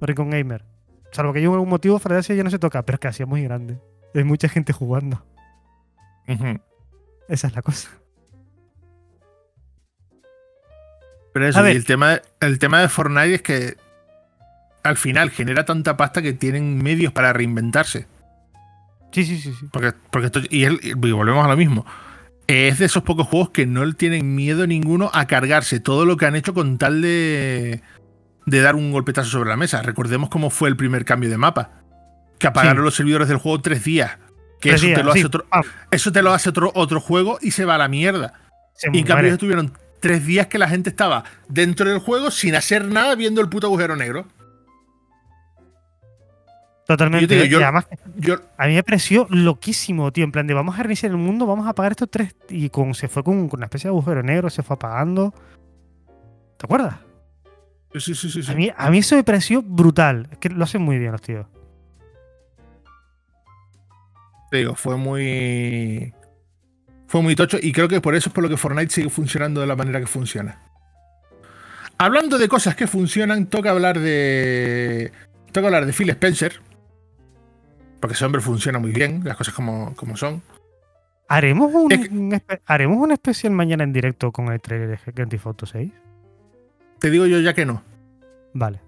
Rincon 0.00 0.30
Gamer. 0.30 0.64
Salvo 1.12 1.32
que 1.32 1.38
haya 1.38 1.48
algún 1.50 1.68
motivo, 1.68 1.98
fuera 2.00 2.16
de 2.16 2.20
Asia 2.20 2.34
ya 2.34 2.42
no 2.42 2.50
se 2.50 2.58
toca, 2.58 2.82
pero 2.84 2.96
es 2.96 3.00
que 3.00 3.08
Asia 3.08 3.24
es 3.24 3.28
muy 3.28 3.42
grande. 3.44 3.78
Hay 4.14 4.24
mucha 4.24 4.48
gente 4.48 4.72
jugando. 4.72 5.24
Esa 7.28 7.46
es 7.46 7.54
la 7.54 7.62
cosa. 7.62 7.90
Pero 11.32 11.48
eso, 11.48 11.66
y 11.68 11.72
el 11.72 11.84
tema, 11.84 12.20
el 12.40 12.58
tema 12.58 12.80
de 12.80 12.88
Fortnite 12.88 13.34
es 13.34 13.42
que 13.42 13.76
al 14.82 14.96
final 14.96 15.30
genera 15.30 15.64
tanta 15.64 15.96
pasta 15.96 16.20
que 16.22 16.32
tienen 16.32 16.82
medios 16.82 17.12
para 17.12 17.32
reinventarse. 17.32 18.06
Sí, 19.12 19.24
sí, 19.24 19.38
sí, 19.38 19.52
sí. 19.58 19.66
Porque, 19.72 19.92
porque 20.10 20.26
esto, 20.26 20.40
y, 20.50 20.64
el- 20.64 20.80
y 20.82 20.92
volvemos 20.94 21.44
a 21.44 21.48
lo 21.48 21.56
mismo. 21.56 21.86
Es 22.46 22.78
de 22.78 22.86
esos 22.86 23.02
pocos 23.02 23.26
juegos 23.28 23.50
que 23.50 23.66
no 23.66 23.84
le 23.84 23.94
tienen 23.94 24.34
miedo 24.34 24.66
ninguno 24.66 25.10
a 25.14 25.26
cargarse 25.26 25.80
todo 25.80 26.04
lo 26.04 26.16
que 26.16 26.26
han 26.26 26.34
hecho 26.34 26.52
con 26.54 26.76
tal 26.76 27.00
de, 27.00 27.80
de 28.46 28.60
dar 28.60 28.74
un 28.74 28.90
golpetazo 28.92 29.30
sobre 29.30 29.48
la 29.50 29.56
mesa. 29.56 29.80
Recordemos 29.82 30.28
cómo 30.28 30.50
fue 30.50 30.68
el 30.68 30.76
primer 30.76 31.04
cambio 31.04 31.30
de 31.30 31.38
mapa. 31.38 31.70
Que 32.38 32.48
apagaron 32.48 32.78
Sí. 32.78 32.84
los 32.84 32.94
servidores 32.96 33.28
del 33.28 33.36
juego 33.38 33.60
tres 33.62 33.84
días. 33.84 34.18
Que 34.60 34.70
Tres 34.70 34.74
eso, 34.80 34.86
días, 34.86 34.98
te 34.98 35.04
lo 35.04 35.12
sí, 35.12 35.18
hace 35.20 35.26
otro, 35.26 35.44
pam, 35.48 35.62
eso 35.90 36.12
te 36.12 36.22
lo 36.22 36.32
hace 36.32 36.48
otro, 36.48 36.72
otro 36.74 37.00
juego 37.00 37.38
y 37.40 37.52
se 37.52 37.64
va 37.64 37.76
a 37.76 37.78
la 37.78 37.88
mierda. 37.88 38.34
se 38.74 38.90
Y 38.92 38.98
en 38.98 39.04
cambio 39.06 39.26
ellos 39.28 39.38
tuvieron 39.38 39.72
tres 40.02 40.26
días 40.26 40.48
que 40.48 40.58
la 40.58 40.68
gente 40.68 40.90
estaba 40.90 41.24
dentro 41.48 41.88
del 41.88 42.00
juego 42.00 42.30
sin 42.30 42.54
hacer 42.54 42.84
nada 42.84 43.14
viendo 43.14 43.40
el 43.40 43.48
puto 43.48 43.68
agujero 43.68 43.96
negro. 43.96 44.26
Totalmente. 46.86 47.22
Yo 47.22 47.28
te 47.28 47.34
digo, 47.36 47.46
yo- 47.46 47.60
y 47.60 47.62
además, 47.62 47.86
Yo, 48.16 48.34
a 48.58 48.66
mí 48.66 48.74
me 48.74 48.82
pareció 48.82 49.26
loquísimo, 49.30 50.12
tío. 50.12 50.24
En 50.24 50.32
plan 50.32 50.46
de 50.46 50.52
vamos 50.54 50.78
a 50.78 50.82
reiniciar 50.82 51.12
el 51.12 51.16
mundo, 51.18 51.46
vamos 51.46 51.66
a 51.66 51.70
apagar 51.70 51.92
estos 51.92 52.10
tres. 52.10 52.34
Y 52.50 52.68
con, 52.70 52.94
se 52.94 53.08
fue 53.08 53.22
con, 53.22 53.48
con 53.48 53.60
una 53.60 53.66
especie 53.66 53.88
de 53.88 53.92
agujero 53.92 54.22
negro, 54.22 54.50
se 54.50 54.62
fue 54.62 54.74
apagando. 54.74 55.32
¿Te 56.58 56.66
acuerdas? 56.66 56.96
sí, 57.94 58.14
sí, 58.14 58.30
sí, 58.30 58.42
sí. 58.42 58.50
A 58.50 58.54
mí, 58.54 58.70
a 58.76 58.90
mí 58.90 58.98
eso 58.98 59.14
me 59.16 59.22
pareció 59.24 59.62
brutal. 59.62 60.28
Es 60.32 60.38
que 60.38 60.48
lo 60.48 60.64
hacen 60.64 60.82
muy 60.82 60.98
bien 60.98 61.12
los 61.12 61.22
tíos. 61.22 61.46
Te 64.50 64.58
digo, 64.58 64.74
fue 64.74 64.96
muy. 64.96 66.12
Fue 67.12 67.20
muy 67.20 67.36
tocho 67.36 67.58
y 67.60 67.72
creo 67.72 67.88
que 67.88 68.00
por 68.00 68.14
eso 68.14 68.30
es 68.30 68.32
por 68.34 68.42
lo 68.42 68.48
que 68.48 68.56
Fortnite 68.56 68.90
sigue 68.90 69.10
funcionando 69.10 69.60
de 69.60 69.66
la 69.66 69.76
manera 69.76 70.00
que 70.00 70.06
funciona. 70.06 70.58
Hablando 71.98 72.38
de 72.38 72.48
cosas 72.48 72.74
que 72.74 72.86
funcionan, 72.86 73.44
toca 73.48 73.68
hablar 73.70 74.00
de. 74.00 75.12
Toca 75.52 75.66
hablar 75.66 75.84
de 75.84 75.92
Phil 75.92 76.08
Spencer. 76.08 76.58
Porque 78.00 78.14
ese 78.14 78.24
hombre 78.24 78.40
funciona 78.40 78.78
muy 78.78 78.92
bien, 78.92 79.20
las 79.24 79.36
cosas 79.36 79.52
como, 79.52 79.94
como 79.94 80.16
son. 80.16 80.40
¿Haremos 81.28 81.70
un, 81.74 81.92
Es 81.92 82.08
que- 82.08 82.14
un 82.14 82.32
espe- 82.32 82.62
¿Haremos 82.64 82.96
un 82.96 83.12
especial 83.12 83.52
mañana 83.52 83.84
en 83.84 83.92
directo 83.92 84.32
con 84.32 84.50
el 84.50 84.58
trailer 84.62 84.88
de 84.88 85.12
Grand 85.12 85.30
Theft 85.30 85.46
Auto 85.46 85.66
6? 85.66 85.92
Te 86.98 87.10
digo 87.10 87.26
yo 87.26 87.40
ya 87.40 87.52
que 87.52 87.66
no. 87.66 87.82
Vale. 88.54 88.80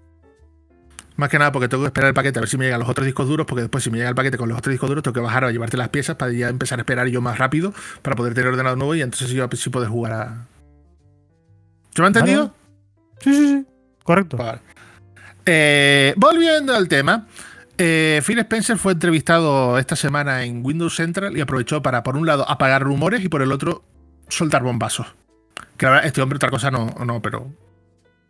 Más 1.17 1.29
que 1.29 1.39
nada 1.39 1.51
porque 1.51 1.69
tengo 1.69 1.83
que 1.83 1.87
esperar 1.87 2.09
el 2.09 2.13
paquete 2.13 2.39
a 2.39 2.41
ver 2.41 2.49
si 2.49 2.57
me 2.57 2.65
llegan 2.65 2.79
los 2.79 2.89
otros 2.89 3.05
discos 3.05 3.27
duros, 3.27 3.45
porque 3.45 3.61
después 3.61 3.83
si 3.83 3.89
me 3.89 3.97
llega 3.97 4.09
el 4.09 4.15
paquete 4.15 4.37
con 4.37 4.49
los 4.49 4.57
otros 4.57 4.71
discos 4.71 4.89
duros 4.89 5.03
tengo 5.03 5.13
que 5.13 5.21
bajar 5.21 5.45
a 5.45 5.51
llevarte 5.51 5.77
las 5.77 5.89
piezas 5.89 6.15
para 6.17 6.31
ya 6.31 6.49
empezar 6.49 6.79
a 6.79 6.81
esperar 6.81 7.07
yo 7.07 7.21
más 7.21 7.37
rápido 7.37 7.73
para 8.01 8.15
poder 8.15 8.33
tener 8.33 8.49
ordenado 8.49 8.75
nuevo 8.75 8.95
y 8.95 9.01
entonces 9.01 9.29
yo 9.29 9.47
sí 9.53 9.69
poder 9.69 9.89
jugar 9.89 10.13
a... 10.13 10.47
¿Se 11.93 12.01
me 12.01 12.05
ha 12.05 12.07
entendido? 12.07 12.53
Sí, 13.21 13.33
sí, 13.33 13.47
sí. 13.47 13.65
Correcto. 14.03 14.35
Vale. 14.35 14.59
Eh, 15.45 16.13
volviendo 16.17 16.75
al 16.75 16.89
tema, 16.89 17.27
eh, 17.77 18.21
Phil 18.25 18.39
Spencer 18.39 18.77
fue 18.77 18.93
entrevistado 18.93 19.77
esta 19.77 19.95
semana 19.95 20.43
en 20.43 20.65
Windows 20.65 20.95
Central 20.95 21.37
y 21.37 21.41
aprovechó 21.41 21.81
para, 21.81 22.03
por 22.03 22.17
un 22.17 22.25
lado, 22.25 22.49
apagar 22.49 22.81
rumores 22.81 23.23
y 23.23 23.29
por 23.29 23.41
el 23.41 23.51
otro, 23.51 23.83
soltar 24.27 24.63
bombazos. 24.63 25.07
Que 25.77 25.85
la 25.85 25.91
verdad, 25.93 26.07
este 26.07 26.21
hombre 26.21 26.37
otra 26.37 26.49
cosa 26.49 26.71
no, 26.71 26.87
no 27.05 27.21
pero 27.21 27.51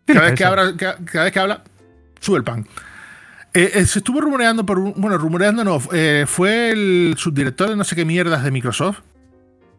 cada 0.06 0.21
vez, 0.21 0.32
que 0.32 0.43
cada, 0.43 0.78
cada 0.78 1.24
vez 1.24 1.34
que 1.34 1.39
habla, 1.39 1.63
sube 2.19 2.38
el 2.38 2.43
pan. 2.43 2.67
Eh, 3.54 3.71
eh, 3.75 3.86
se 3.86 3.99
estuvo 3.99 4.19
rumoreando 4.21 4.65
por 4.65 4.80
un. 4.80 4.93
Bueno, 4.97 5.17
rumoreando 5.17 5.63
no. 5.63 5.82
eh, 5.93 6.25
fue 6.28 6.71
el 6.71 7.15
subdirector 7.17 7.69
de 7.69 7.75
no 7.75 7.84
sé 7.84 7.95
qué 7.95 8.04
mierdas 8.06 8.43
de 8.43 8.51
Microsoft. 8.51 8.99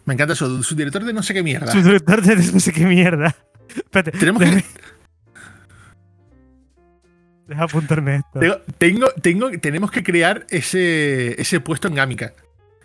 Me 0.07 0.15
encanta 0.15 0.33
eso, 0.35 0.63
subdirector 0.63 1.05
de 1.05 1.13
no 1.13 1.23
sé 1.23 1.35
qué 1.35 1.43
mierda. 1.43 1.71
Su 1.73 1.83
director 1.83 2.23
de 2.23 2.37
no 2.37 2.61
sé 2.61 2.73
qué 2.73 2.87
mierda. 2.87 3.35
Espérate. 3.69 4.13
Tenemos 4.13 4.43
que, 4.43 4.65
Deja 7.49 7.63
apuntarme 7.65 8.17
esto. 8.17 8.41
tengo, 8.41 8.57
tengo, 8.79 9.09
tengo- 9.23 9.51
tenemos 9.61 9.91
que 9.91 10.03
crear 10.03 10.47
ese, 10.51 11.41
ese 11.41 11.61
puesto 11.61 11.87
en 11.89 11.95
Gámica. 11.95 12.33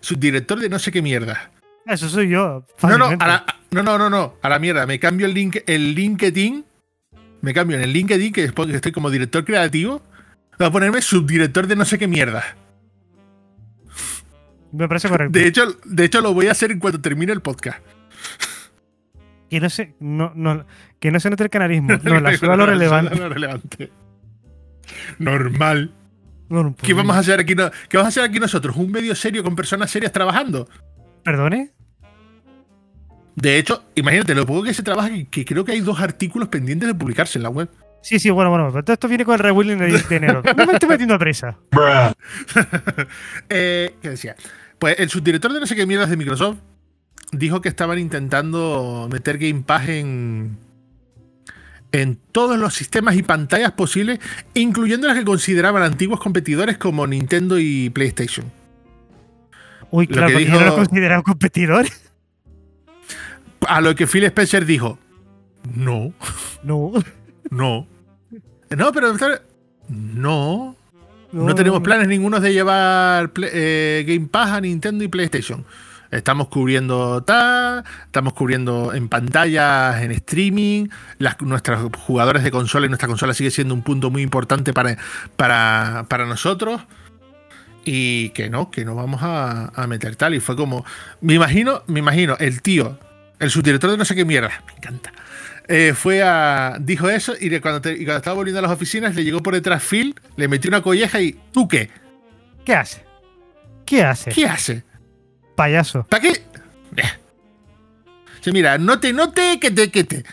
Subdirector 0.01 0.59
de 0.59 0.69
no 0.69 0.77
sé 0.79 0.91
qué 0.91 1.01
mierda. 1.01 1.51
Eso 1.85 2.07
soy 2.09 2.29
yo. 2.29 2.65
No, 2.83 2.97
no, 2.97 3.05
fácilmente. 3.05 3.23
a 3.25 3.27
la, 3.27 3.45
no, 3.71 3.81
no, 3.83 3.97
no, 3.97 4.09
no, 4.09 4.35
a 4.41 4.49
la 4.49 4.59
mierda. 4.59 4.85
Me 4.85 4.99
cambio 4.99 5.25
el, 5.25 5.33
link, 5.33 5.57
el 5.65 5.95
LinkedIn. 5.95 6.65
Me 7.41 7.54
cambio 7.54 7.77
en 7.77 7.84
el 7.84 7.91
LinkedIn, 7.93 8.34
que 8.34 8.41
después 8.43 8.69
que 8.69 8.75
estoy 8.75 8.91
como 8.91 9.10
director 9.10 9.43
creativo. 9.43 10.01
Voy 10.60 10.67
a 10.67 10.71
ponerme 10.71 11.01
subdirector 11.01 11.65
de 11.67 11.75
no 11.75 11.86
sé 11.86 11.97
qué 11.97 12.08
mierda. 12.08 12.43
Me 14.71 14.88
parece 14.88 15.10
correcto. 15.10 15.38
De 15.38 15.47
hecho, 15.47 15.75
de 15.84 16.06
hecho, 16.06 16.21
lo 16.21 16.34
voy 16.34 16.47
a 16.47 16.51
hacer 16.51 16.71
en 16.71 16.80
cuanto 16.80 17.01
termine 17.01 17.34
el 17.34 17.41
podcast. 17.41 17.80
Que 19.49 19.60
no 19.60 19.69
se, 19.69 19.95
no, 19.99 20.32
no, 20.36 20.65
que 20.99 21.12
no 21.12 21.19
se 21.19 21.30
note 21.30 21.43
el 21.43 21.49
canarismo. 21.49 21.89
No, 22.04 22.19
la 22.19 22.38
suba 22.38 22.56
lo 22.56 22.65
relevante. 22.65 23.15
Lo 23.15 23.27
relevante. 23.27 23.91
Normal. 25.19 25.93
No, 26.49 26.63
no, 26.63 26.75
¿Qué 26.75 26.93
vamos 26.93 27.15
a 27.15 27.19
hacer 27.19 27.39
aquí? 27.39 27.56
no- 27.56 27.69
¿Qué 27.89 27.97
vamos 27.97 28.06
a 28.06 28.10
hacer 28.10 28.23
aquí 28.30 28.39
nosotros? 28.39 28.75
¿Un 28.77 28.91
medio 28.91 29.15
serio 29.15 29.43
con 29.43 29.56
personas 29.56 29.89
serias 29.91 30.12
trabajando? 30.12 30.69
¿Perdone? 31.23 31.71
De 33.35 33.57
hecho, 33.57 33.83
imagínate 33.95 34.35
lo 34.35 34.45
poco 34.45 34.63
que 34.63 34.73
se 34.73 34.83
trabaja, 34.83 35.09
que, 35.09 35.25
que 35.25 35.45
creo 35.45 35.63
que 35.65 35.71
hay 35.71 35.81
dos 35.81 35.99
artículos 35.99 36.49
pendientes 36.49 36.87
de 36.87 36.95
publicarse 36.95 37.39
en 37.39 37.43
la 37.43 37.49
web. 37.49 37.69
Sí, 38.03 38.19
sí, 38.19 38.29
bueno, 38.29 38.49
bueno. 38.49 38.69
Pero 38.71 38.83
todo 38.83 38.93
esto 38.93 39.07
viene 39.07 39.23
con 39.25 39.33
el 39.35 39.39
rebuilding 39.39 39.77
de, 39.77 40.03
enero. 40.15 40.41
No 40.57 40.65
me 40.65 40.73
estoy 40.73 40.89
metiendo 40.89 41.15
a 41.15 41.19
presa. 41.19 41.57
Eh, 43.49 43.95
¿Qué 44.01 44.09
decía? 44.09 44.35
Pues 44.79 44.95
el 44.99 45.09
subdirector 45.09 45.53
de 45.53 45.59
no 45.59 45.67
sé 45.67 45.75
qué 45.75 45.85
mierdas 45.85 46.09
de 46.09 46.17
Microsoft 46.17 46.57
dijo 47.31 47.61
que 47.61 47.69
estaban 47.69 47.99
intentando 47.99 49.07
meter 49.11 49.37
Game 49.37 49.61
Pass 49.65 49.87
en, 49.89 50.57
en 51.91 52.17
todos 52.31 52.57
los 52.57 52.73
sistemas 52.73 53.15
y 53.15 53.23
pantallas 53.23 53.71
posibles, 53.73 54.19
incluyendo 54.53 55.07
las 55.07 55.17
que 55.17 55.23
consideraban 55.25 55.84
antiguos 55.84 56.19
competidores 56.19 56.77
como 56.77 57.05
Nintendo 57.07 57.59
y 57.59 57.89
PlayStation. 57.91 58.51
Uy, 59.91 60.07
Lo 60.07 60.13
claro, 60.13 60.27
que 60.27 60.34
porque 60.34 60.45
dijo- 60.45 60.57
yo 60.57 60.65
no 60.65 60.65
lo 60.71 60.75
considero 60.75 61.23
competidor. 61.23 61.86
A 63.68 63.82
lo 63.82 63.95
que 63.95 64.07
Phil 64.07 64.24
Spencer 64.26 64.66
dijo, 64.66 64.97
no, 65.76 66.14
No. 66.64 66.91
no. 67.49 67.88
No, 68.76 68.91
pero 68.93 69.14
no, 69.89 70.76
No 71.34 71.55
tenemos 71.55 71.82
planes 71.82 72.07
ningunos 72.07 72.41
de 72.41 72.53
llevar 72.53 73.32
eh, 73.41 74.05
Game 74.07 74.28
Pass 74.28 74.51
a 74.51 74.62
Nintendo 74.62 75.03
y 75.03 75.07
PlayStation. 75.09 75.66
Estamos 76.09 76.49
cubriendo 76.49 77.24
tal, 77.24 77.84
estamos 78.05 78.34
cubriendo 78.34 78.93
en 78.93 79.07
pantallas, 79.07 80.01
en 80.01 80.12
streaming. 80.12 80.88
Las, 81.20 81.39
nuestros 81.41 81.89
jugadores 81.97 82.43
de 82.43 82.51
consola 82.51 82.86
y 82.86 82.89
nuestra 82.89 83.07
consola 83.07 83.34
sigue 83.34 83.51
siendo 83.51 83.74
un 83.74 83.82
punto 83.82 84.09
muy 84.09 84.22
importante 84.22 84.74
para, 84.74 84.97
para, 85.38 86.05
para 86.09 86.26
nosotros. 86.26 86.82
Y 87.86 88.30
que 88.30 88.49
no, 88.49 88.70
que 88.72 88.84
no 88.86 88.93
vamos 88.95 89.22
a, 89.24 89.72
a 89.74 89.88
meter 89.88 90.16
tal. 90.18 90.36
Y 90.36 90.39
fue 90.41 90.55
como. 90.57 90.86
Me 91.22 91.34
imagino, 91.34 91.84
me 91.88 91.99
imagino, 91.99 92.36
el 92.39 92.62
tío, 92.62 92.97
el 93.41 93.49
subdirector 93.51 93.91
de 93.91 93.97
no 93.97 94.05
sé 94.05 94.15
qué 94.15 94.23
mierda, 94.23 94.63
me 94.67 94.73
encanta. 94.73 95.11
eh, 95.67 95.93
fue 95.95 96.21
a. 96.23 96.77
Dijo 96.79 97.09
eso 97.09 97.33
y, 97.39 97.59
cuando, 97.59 97.81
te- 97.81 97.93
y 97.93 98.05
cuando 98.05 98.17
estaba 98.17 98.35
volviendo 98.35 98.59
a 98.59 98.61
las 98.61 98.71
oficinas 98.71 99.13
le 99.15 99.23
llegó 99.23 99.41
por 99.43 99.53
detrás 99.53 99.83
Phil, 99.83 100.15
le 100.37 100.47
metió 100.47 100.69
una 100.69 100.81
colleja 100.81 101.19
y. 101.21 101.39
¿Tú 101.51 101.67
qué? 101.67 101.89
¿Qué 102.65 102.73
hace? 102.75 103.03
¿Qué 103.85 104.03
hace? 104.03 104.31
¿Qué 104.31 104.45
hace? 104.45 104.83
Payaso. 105.55 106.05
¿Para 106.07 106.21
qué? 106.23 106.41
Sí, 108.41 108.51
mira, 108.51 108.77
no 108.79 108.99
te, 108.99 109.13
no 109.13 109.31
te, 109.31 109.59
que 109.59 109.69
te, 109.69 109.91
que 109.91 110.03
te. 110.03 110.23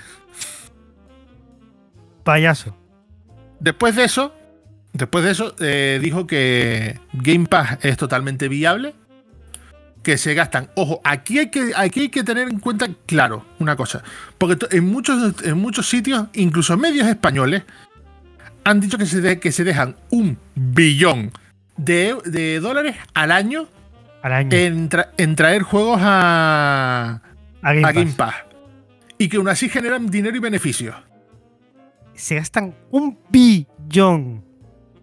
Payaso. 2.25 2.77
Después 3.61 3.97
de 3.97 4.05
eso, 4.05 4.35
después 4.93 5.25
de 5.25 5.31
eso, 5.33 5.55
eh, 5.61 5.99
dijo 6.03 6.27
que 6.27 7.01
Game 7.13 7.47
Pass 7.47 7.79
es 7.83 7.97
totalmente 7.97 8.49
viable. 8.49 8.95
Que 10.09 10.17
se 10.17 10.33
gastan. 10.33 10.71
Ojo, 10.75 11.03
aquí 11.05 11.39
hay 11.39 11.51
que, 11.51 11.73
aquí 11.77 12.01
hay 12.01 12.09
que 12.09 12.25
tener 12.25 12.49
en 12.49 12.61
cuenta, 12.61 12.89
claro, 13.05 13.45
una 13.59 13.77
cosa. 13.77 14.03
Porque 14.39 14.57
en 14.75 14.87
muchos, 14.87 15.35
en 15.45 15.59
muchos 15.59 15.87
sitios, 15.87 16.29
incluso 16.33 16.79
medios 16.79 17.07
españoles, 17.09 17.65
han 18.65 18.81
dicho 18.81 18.97
que 18.97 19.05
se, 19.05 19.21
de- 19.21 19.39
que 19.39 19.53
se 19.53 19.65
dejan 19.65 19.97
un 20.09 20.39
billón 20.55 21.31
de, 21.77 22.17
de 22.25 22.59
dólares 22.59 22.97
al 23.13 23.31
año 23.33 23.69
Al 24.23 24.33
año. 24.33 24.49
en, 24.57 24.89
tra- 24.89 25.11
en 25.19 25.37
traer 25.37 25.61
juegos 25.61 26.01
a, 26.03 27.21
a 27.61 27.73
Game 27.75 27.87
a 27.87 27.93
Game 27.93 28.13
Pass. 28.17 28.33
Pass. 28.33 28.45
Y 29.19 29.29
que 29.29 29.37
aún 29.37 29.49
así 29.49 29.69
generan 29.69 30.07
dinero 30.07 30.35
y 30.39 30.41
beneficios. 30.41 30.97
Se 32.15 32.37
gastan 32.37 32.75
un 32.91 33.19
billón 33.29 34.43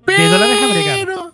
de 0.07 0.29
dólares 0.29 0.57
americanos. 0.63 1.33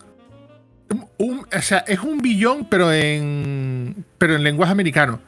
Un- 1.18 1.46
o 1.56 1.62
sea, 1.62 1.80
es 1.80 2.00
un 2.00 2.22
billón, 2.22 2.68
pero 2.70 2.92
en, 2.92 4.06
pero 4.18 4.36
en 4.36 4.44
lenguaje 4.44 4.72
americano. 4.72 5.20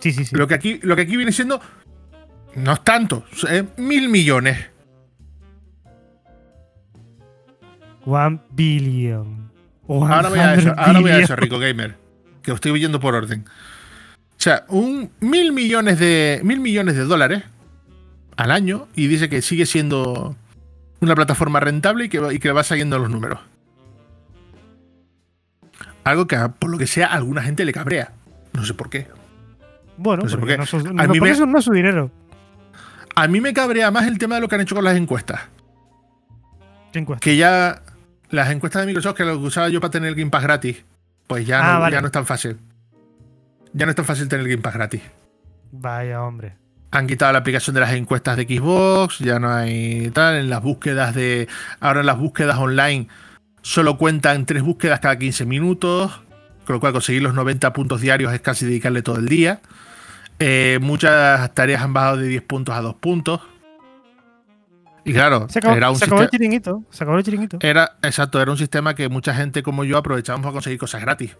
Sí, 0.00 0.12
sí, 0.12 0.24
sí. 0.24 0.36
Lo, 0.36 0.46
que 0.46 0.54
aquí, 0.54 0.78
lo 0.82 0.94
que 0.96 1.02
aquí 1.02 1.16
viene 1.16 1.32
siendo. 1.32 1.60
No 2.54 2.72
es 2.72 2.84
tanto, 2.84 3.24
es 3.50 3.64
mil 3.78 4.08
millones. 4.08 4.58
One 8.04 8.40
billion. 8.52 9.50
Ahora 9.88 10.28
voy 10.28 10.38
a 10.38 10.54
eso, 10.54 10.62
100 10.62 10.74
ahora 10.78 10.92
voy 10.92 11.10
a 11.10 11.14
billion. 11.14 11.22
eso, 11.22 11.36
Rico 11.36 11.58
Gamer. 11.58 11.96
Que 12.42 12.50
lo 12.50 12.54
estoy 12.56 12.72
viendo 12.72 13.00
por 13.00 13.14
orden. 13.14 13.44
O 13.48 14.38
sea, 14.40 14.64
un 14.68 15.10
mil 15.20 15.52
millones 15.52 15.98
de. 15.98 16.40
mil 16.44 16.60
millones 16.60 16.94
de 16.96 17.04
dólares 17.04 17.42
al 18.36 18.50
año. 18.50 18.86
Y 18.94 19.06
dice 19.08 19.28
que 19.28 19.42
sigue 19.42 19.66
siendo 19.66 20.36
una 21.00 21.14
plataforma 21.14 21.60
rentable 21.60 22.04
y 22.06 22.08
que, 22.08 22.18
va- 22.20 22.32
y 22.32 22.38
que 22.38 22.52
va 22.52 22.62
siguiendo 22.64 22.98
los 22.98 23.10
números. 23.10 23.40
Algo 26.06 26.26
que, 26.26 26.36
por 26.58 26.70
lo 26.70 26.78
que 26.78 26.86
sea, 26.86 27.08
a 27.08 27.14
alguna 27.14 27.42
gente 27.42 27.64
le 27.64 27.72
cabrea. 27.72 28.12
No 28.52 28.64
sé 28.64 28.74
por 28.74 28.88
qué. 28.90 29.08
Bueno, 29.96 30.22
No 30.22 30.28
sé 30.28 30.36
por 30.36 30.40
porque 30.48 30.56
qué. 30.56 30.78
no, 30.84 31.02
A 31.02 31.06
no, 31.06 31.12
mí 31.12 31.18
porque 31.18 31.20
me- 31.20 31.30
eso 31.30 31.46
no 31.46 31.58
es 31.58 31.64
su 31.64 31.72
dinero. 31.72 32.10
A 33.16 33.26
mí 33.28 33.40
me 33.40 33.52
cabrea 33.52 33.90
más 33.90 34.06
el 34.06 34.18
tema 34.18 34.36
de 34.36 34.42
lo 34.42 34.48
que 34.48 34.54
han 34.54 34.60
hecho 34.60 34.74
con 34.74 34.84
las 34.84 34.96
encuestas. 34.96 35.40
¿Qué 36.92 36.98
encuesta? 37.00 37.22
Que 37.24 37.36
ya 37.36 37.82
las 38.30 38.50
encuestas 38.50 38.82
de 38.82 38.86
Microsoft 38.86 39.16
que 39.16 39.24
lo 39.24 39.32
que 39.38 39.46
usaba 39.46 39.68
yo 39.68 39.80
para 39.80 39.90
tener 39.90 40.14
Game 40.14 40.30
Pass 40.30 40.42
gratis, 40.42 40.84
pues 41.26 41.46
ya, 41.46 41.60
Ah, 41.60 41.74
no, 41.74 41.80
vale. 41.80 41.94
ya 41.96 42.00
no 42.00 42.06
es 42.06 42.12
tan 42.12 42.26
fácil. 42.26 42.58
Ya 43.72 43.84
no 43.86 43.90
es 43.90 43.96
tan 43.96 44.04
fácil 44.04 44.28
tener 44.28 44.46
Game 44.48 44.62
Pass 44.62 44.74
gratis. 44.74 45.02
Vaya, 45.72 46.22
hombre. 46.22 46.54
Han 46.92 47.06
quitado 47.06 47.32
la 47.32 47.38
aplicación 47.40 47.74
de 47.74 47.80
las 47.80 47.92
encuestas 47.92 48.36
de 48.36 48.44
Xbox, 48.44 49.18
ya 49.18 49.38
no 49.38 49.52
hay 49.52 50.10
tal. 50.10 50.36
En 50.36 50.48
las 50.50 50.62
búsquedas 50.62 51.14
de. 51.14 51.48
Ahora 51.80 52.00
en 52.00 52.06
las 52.06 52.16
búsquedas 52.18 52.56
online 52.58 53.08
solo 53.66 53.98
cuentan 53.98 54.46
tres 54.46 54.62
búsquedas 54.62 55.00
cada 55.00 55.18
15 55.18 55.44
minutos. 55.44 56.20
Con 56.64 56.74
lo 56.74 56.80
cual 56.80 56.92
conseguir 56.92 57.22
los 57.22 57.34
90 57.34 57.72
puntos 57.72 58.00
diarios 58.00 58.32
es 58.32 58.40
casi 58.40 58.64
dedicarle 58.64 59.02
todo 59.02 59.16
el 59.18 59.26
día. 59.26 59.60
Eh, 60.38 60.78
muchas 60.82 61.52
tareas 61.54 61.82
han 61.82 61.92
bajado 61.92 62.16
de 62.18 62.28
10 62.28 62.42
puntos 62.42 62.74
a 62.74 62.80
2 62.80 62.94
puntos. 62.96 63.40
Y 65.04 65.12
claro, 65.12 65.46
Se 65.48 65.60
acabó, 65.60 65.76
era 65.76 65.90
un 65.90 65.96
se 65.96 66.04
acabó 66.04 66.22
el 66.22 66.26
sistema- 66.26 66.30
chiringuito. 66.30 66.82
Se 66.90 67.04
acabó 67.04 67.18
el 67.18 67.24
chiringuito. 67.24 67.58
era, 67.60 67.96
exacto, 68.02 68.40
era 68.42 68.50
un 68.50 68.58
sistema 68.58 68.94
que 68.94 69.08
mucha 69.08 69.34
gente 69.34 69.62
como 69.62 69.84
yo 69.84 69.96
aprovechábamos 69.98 70.44
para 70.44 70.52
conseguir 70.54 70.78
cosas 70.80 71.00
gratis. 71.02 71.36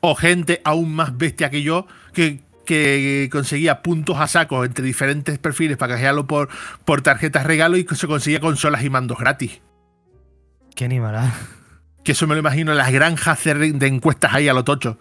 O 0.00 0.14
gente 0.14 0.60
aún 0.64 0.94
más 0.94 1.16
bestia 1.18 1.50
que 1.50 1.62
yo 1.62 1.86
que, 2.12 2.40
que 2.64 3.28
conseguía 3.32 3.82
puntos 3.82 4.18
a 4.18 4.28
saco 4.28 4.64
entre 4.64 4.84
diferentes 4.84 5.38
perfiles 5.40 5.76
para 5.76 5.94
canjearlo 5.94 6.26
por, 6.28 6.48
por 6.84 7.02
tarjetas 7.02 7.44
regalo 7.44 7.76
y 7.76 7.84
que 7.84 7.96
se 7.96 8.06
conseguía 8.06 8.38
consolas 8.40 8.84
y 8.84 8.90
mandos 8.90 9.18
gratis. 9.18 9.60
Qué 10.76 10.84
animalada. 10.84 11.34
Que 12.04 12.12
eso 12.12 12.26
me 12.26 12.34
lo 12.34 12.40
imagino 12.40 12.72
en 12.72 12.78
las 12.78 12.90
granjas 12.92 13.42
de, 13.44 13.86
encuestas 13.86 14.32
ahí 14.34 14.48
a 14.48 14.54
lo 14.54 14.64
tocho. 14.64 14.98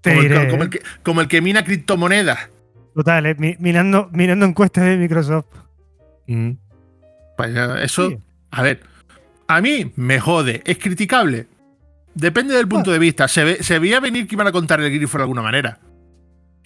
Te 0.00 0.10
Como, 0.10 0.22
diré, 0.22 0.42
el, 0.42 0.50
como 0.50 0.62
¿eh? 0.62 0.64
el 0.66 0.70
que, 0.70 0.82
como 1.02 1.20
el 1.20 1.28
que 1.28 1.40
mina 1.40 1.64
criptomonedas. 1.64 2.50
Total, 2.94 3.24
eh, 3.26 3.34
mi- 3.38 3.56
mirando, 3.58 4.08
mirando 4.12 4.44
encuestas 4.44 4.84
de 4.84 4.96
Microsoft. 4.96 5.46
Pues, 6.26 7.56
eh, 7.56 7.68
eso, 7.84 8.10
Sí. 8.10 8.18
a 8.50 8.62
ver, 8.62 8.80
a 9.48 9.60
mí 9.60 9.92
me 9.96 10.20
jode. 10.20 10.62
¿Es 10.64 10.78
criticable? 10.78 11.46
Depende 12.14 12.54
del 12.54 12.68
punto 12.68 12.90
de 12.92 12.98
vista. 12.98 13.26
Se, 13.28 13.44
ve- 13.44 13.62
se 13.62 13.78
veía 13.78 13.98
venir 14.00 14.26
que 14.28 14.34
iban 14.34 14.46
a 14.46 14.52
contar 14.52 14.80
el 14.80 14.90
grifo 14.92 15.16
de 15.18 15.22
alguna 15.24 15.40
manera. 15.42 15.78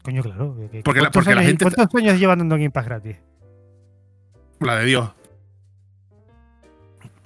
Coño, 0.03 0.22
claro. 0.22 0.57
que- 0.59 0.68
que- 0.78 0.82
Porque 0.82 1.01
la- 1.01 1.07
¿cuántos 1.07 1.20
porque 1.24 1.34
la 1.34 1.41
años- 1.43 1.49
gente 1.51 1.64
¿Cuántos 1.64 2.01
años 2.03 2.18
llevan 2.18 2.39
dando 2.39 2.57
Game 2.57 2.70
Pass 2.70 2.84
gratis? 2.87 3.16
La 4.61 4.76
de 4.78 4.84
Dios. 4.87 5.11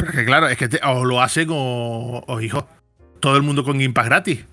Pero 0.01 0.12
que 0.12 0.24
claro, 0.24 0.48
es 0.48 0.57
que 0.57 0.68
te- 0.68 0.80
o 0.84 1.05
lo 1.05 1.20
hacen 1.22 1.48
o, 1.51 2.24
o, 2.26 2.40
hijo. 2.40 2.66
Todo 3.20 3.36
el 3.36 3.42
mundo 3.42 3.64
con 3.64 3.78
Game 3.78 3.92
Pass 3.92 4.07
gratis. 4.07 4.44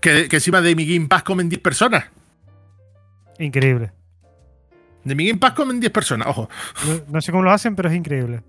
Que, 0.00 0.28
que 0.28 0.36
encima 0.36 0.60
de 0.60 0.74
mi 0.74 0.86
Game 0.92 1.08
Pass 1.08 1.22
comen 1.22 1.48
10 1.48 1.60
personas. 1.60 2.04
Increíble. 3.38 3.92
De 5.04 5.14
mi 5.14 5.26
Game 5.26 5.38
Pass 5.38 5.52
comen 5.52 5.80
10 5.80 5.92
personas, 5.92 6.28
ojo. 6.28 6.48
No, 6.86 7.00
no 7.14 7.20
sé 7.20 7.30
cómo 7.32 7.42
lo 7.44 7.50
hacen, 7.52 7.76
pero 7.76 7.88
es 7.88 7.94
increíble. 7.94 8.42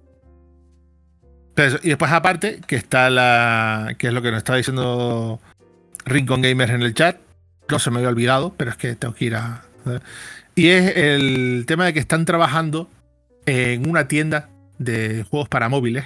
Pero 1.56 1.68
eso- 1.76 1.80
y 1.84 1.90
después 1.90 2.12
aparte, 2.12 2.62
que 2.66 2.76
está 2.76 3.10
la. 3.10 3.96
que 3.98 4.08
es 4.08 4.14
lo 4.14 4.22
que 4.22 4.32
nos 4.32 4.38
estaba 4.40 4.58
diciendo 4.58 5.40
Rincon 6.06 6.42
Gamers 6.42 6.72
en 6.72 6.82
el 6.84 6.94
chat. 6.94 7.18
No 7.70 7.78
se 7.80 7.92
me 7.92 7.98
había 7.98 8.10
olvidado, 8.10 8.54
pero 8.58 8.72
es 8.72 8.78
que 8.78 8.96
tengo 8.96 9.14
que 9.14 9.26
ir 9.26 9.36
a. 9.36 9.64
Y 10.56 10.70
es 10.70 10.96
el 10.96 11.64
tema 11.68 11.86
de 11.86 11.94
que 11.94 12.00
están 12.00 12.26
trabajando 12.26 12.90
en 13.46 13.88
una 13.90 14.08
tienda 14.08 14.50
de 14.80 15.24
juegos 15.30 15.48
para 15.50 15.70
móviles. 15.70 16.06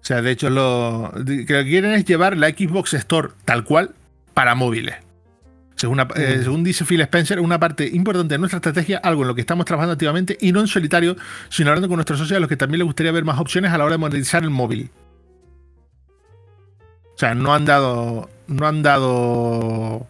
O 0.00 0.04
sea, 0.04 0.20
de 0.20 0.30
hecho, 0.32 0.50
lo 0.50 1.12
que 1.24 1.32
lo 1.40 1.46
que 1.46 1.64
quieren 1.64 1.92
es 1.92 2.04
llevar 2.04 2.36
la 2.36 2.48
Xbox 2.50 2.92
Store 2.94 3.28
tal 3.44 3.64
cual 3.64 3.94
para 4.34 4.54
móviles. 4.54 4.96
Según, 5.76 5.94
una- 6.00 6.08
eh, 6.16 6.36
Mm. 6.38 6.42
según 6.44 6.64
dice 6.64 6.84
Phil 6.84 7.00
Spencer, 7.00 7.40
una 7.40 7.58
parte 7.58 7.88
importante 7.88 8.34
de 8.34 8.38
nuestra 8.38 8.58
estrategia, 8.58 8.98
algo 8.98 9.22
en 9.22 9.28
lo 9.28 9.34
que 9.34 9.40
estamos 9.40 9.64
trabajando 9.64 9.92
activamente 9.94 10.36
y 10.40 10.52
no 10.52 10.60
en 10.60 10.66
solitario, 10.66 11.16
sino 11.48 11.70
hablando 11.70 11.88
con 11.88 11.96
nuestros 11.96 12.18
socios 12.18 12.36
a 12.36 12.40
los 12.40 12.48
que 12.48 12.56
también 12.56 12.80
les 12.80 12.86
gustaría 12.86 13.10
ver 13.12 13.24
más 13.24 13.38
opciones 13.40 13.72
a 13.72 13.78
la 13.78 13.84
hora 13.84 13.94
de 13.94 13.98
monetizar 13.98 14.42
el 14.42 14.50
móvil. 14.50 14.90
O 17.14 17.18
sea, 17.18 17.34
no 17.34 17.54
han 17.54 17.64
dado. 17.64 18.28
No 18.48 18.66
han 18.66 18.82
dado 18.82 20.06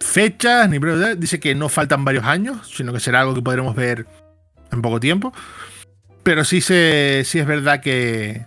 fechas 0.00 0.68
ni. 0.68 0.78
Dice 1.16 1.38
que 1.40 1.54
no 1.54 1.68
faltan 1.68 2.04
varios 2.04 2.24
años, 2.24 2.70
sino 2.74 2.92
que 2.92 3.00
será 3.00 3.20
algo 3.20 3.34
que 3.34 3.42
podremos 3.42 3.74
ver 3.74 4.06
en 4.72 4.82
poco 4.82 5.00
tiempo. 5.00 5.32
Pero 6.22 6.44
sí, 6.44 6.60
se, 6.60 7.22
sí 7.24 7.38
es 7.38 7.46
verdad 7.46 7.80
que. 7.80 8.46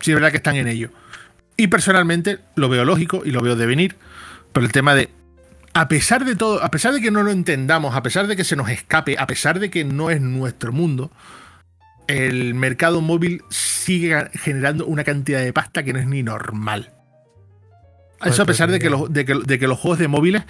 Sí 0.00 0.10
es 0.10 0.14
verdad 0.14 0.30
que 0.30 0.36
están 0.36 0.56
en 0.56 0.68
ello. 0.68 0.90
Y 1.56 1.68
personalmente 1.68 2.38
lo 2.54 2.68
veo 2.68 2.84
lógico 2.84 3.22
y 3.24 3.30
lo 3.30 3.40
veo 3.40 3.56
de 3.56 3.66
venir. 3.66 3.96
Pero 4.52 4.66
el 4.66 4.72
tema 4.72 4.94
de. 4.94 5.10
A 5.72 5.88
pesar 5.88 6.24
de 6.24 6.36
todo, 6.36 6.62
a 6.62 6.70
pesar 6.70 6.94
de 6.94 7.00
que 7.00 7.10
no 7.10 7.22
lo 7.22 7.30
entendamos, 7.30 7.94
a 7.94 8.02
pesar 8.02 8.26
de 8.26 8.36
que 8.36 8.44
se 8.44 8.56
nos 8.56 8.70
escape, 8.70 9.16
a 9.18 9.26
pesar 9.26 9.58
de 9.58 9.70
que 9.70 9.84
no 9.84 10.10
es 10.10 10.20
nuestro 10.20 10.72
mundo, 10.72 11.10
el 12.06 12.54
mercado 12.54 13.00
móvil 13.00 13.42
sigue 13.50 14.30
generando 14.34 14.86
una 14.86 15.04
cantidad 15.04 15.40
de 15.40 15.52
pasta 15.52 15.82
que 15.82 15.92
no 15.92 15.98
es 15.98 16.06
ni 16.06 16.22
normal. 16.22 16.92
Eso 18.24 18.42
a 18.42 18.46
pesar 18.46 18.70
de 18.70 18.78
que, 18.78 18.88
los, 18.88 19.12
de, 19.12 19.26
que, 19.26 19.34
de 19.34 19.58
que 19.58 19.68
los 19.68 19.78
juegos 19.78 19.98
de 19.98 20.08
móviles 20.08 20.44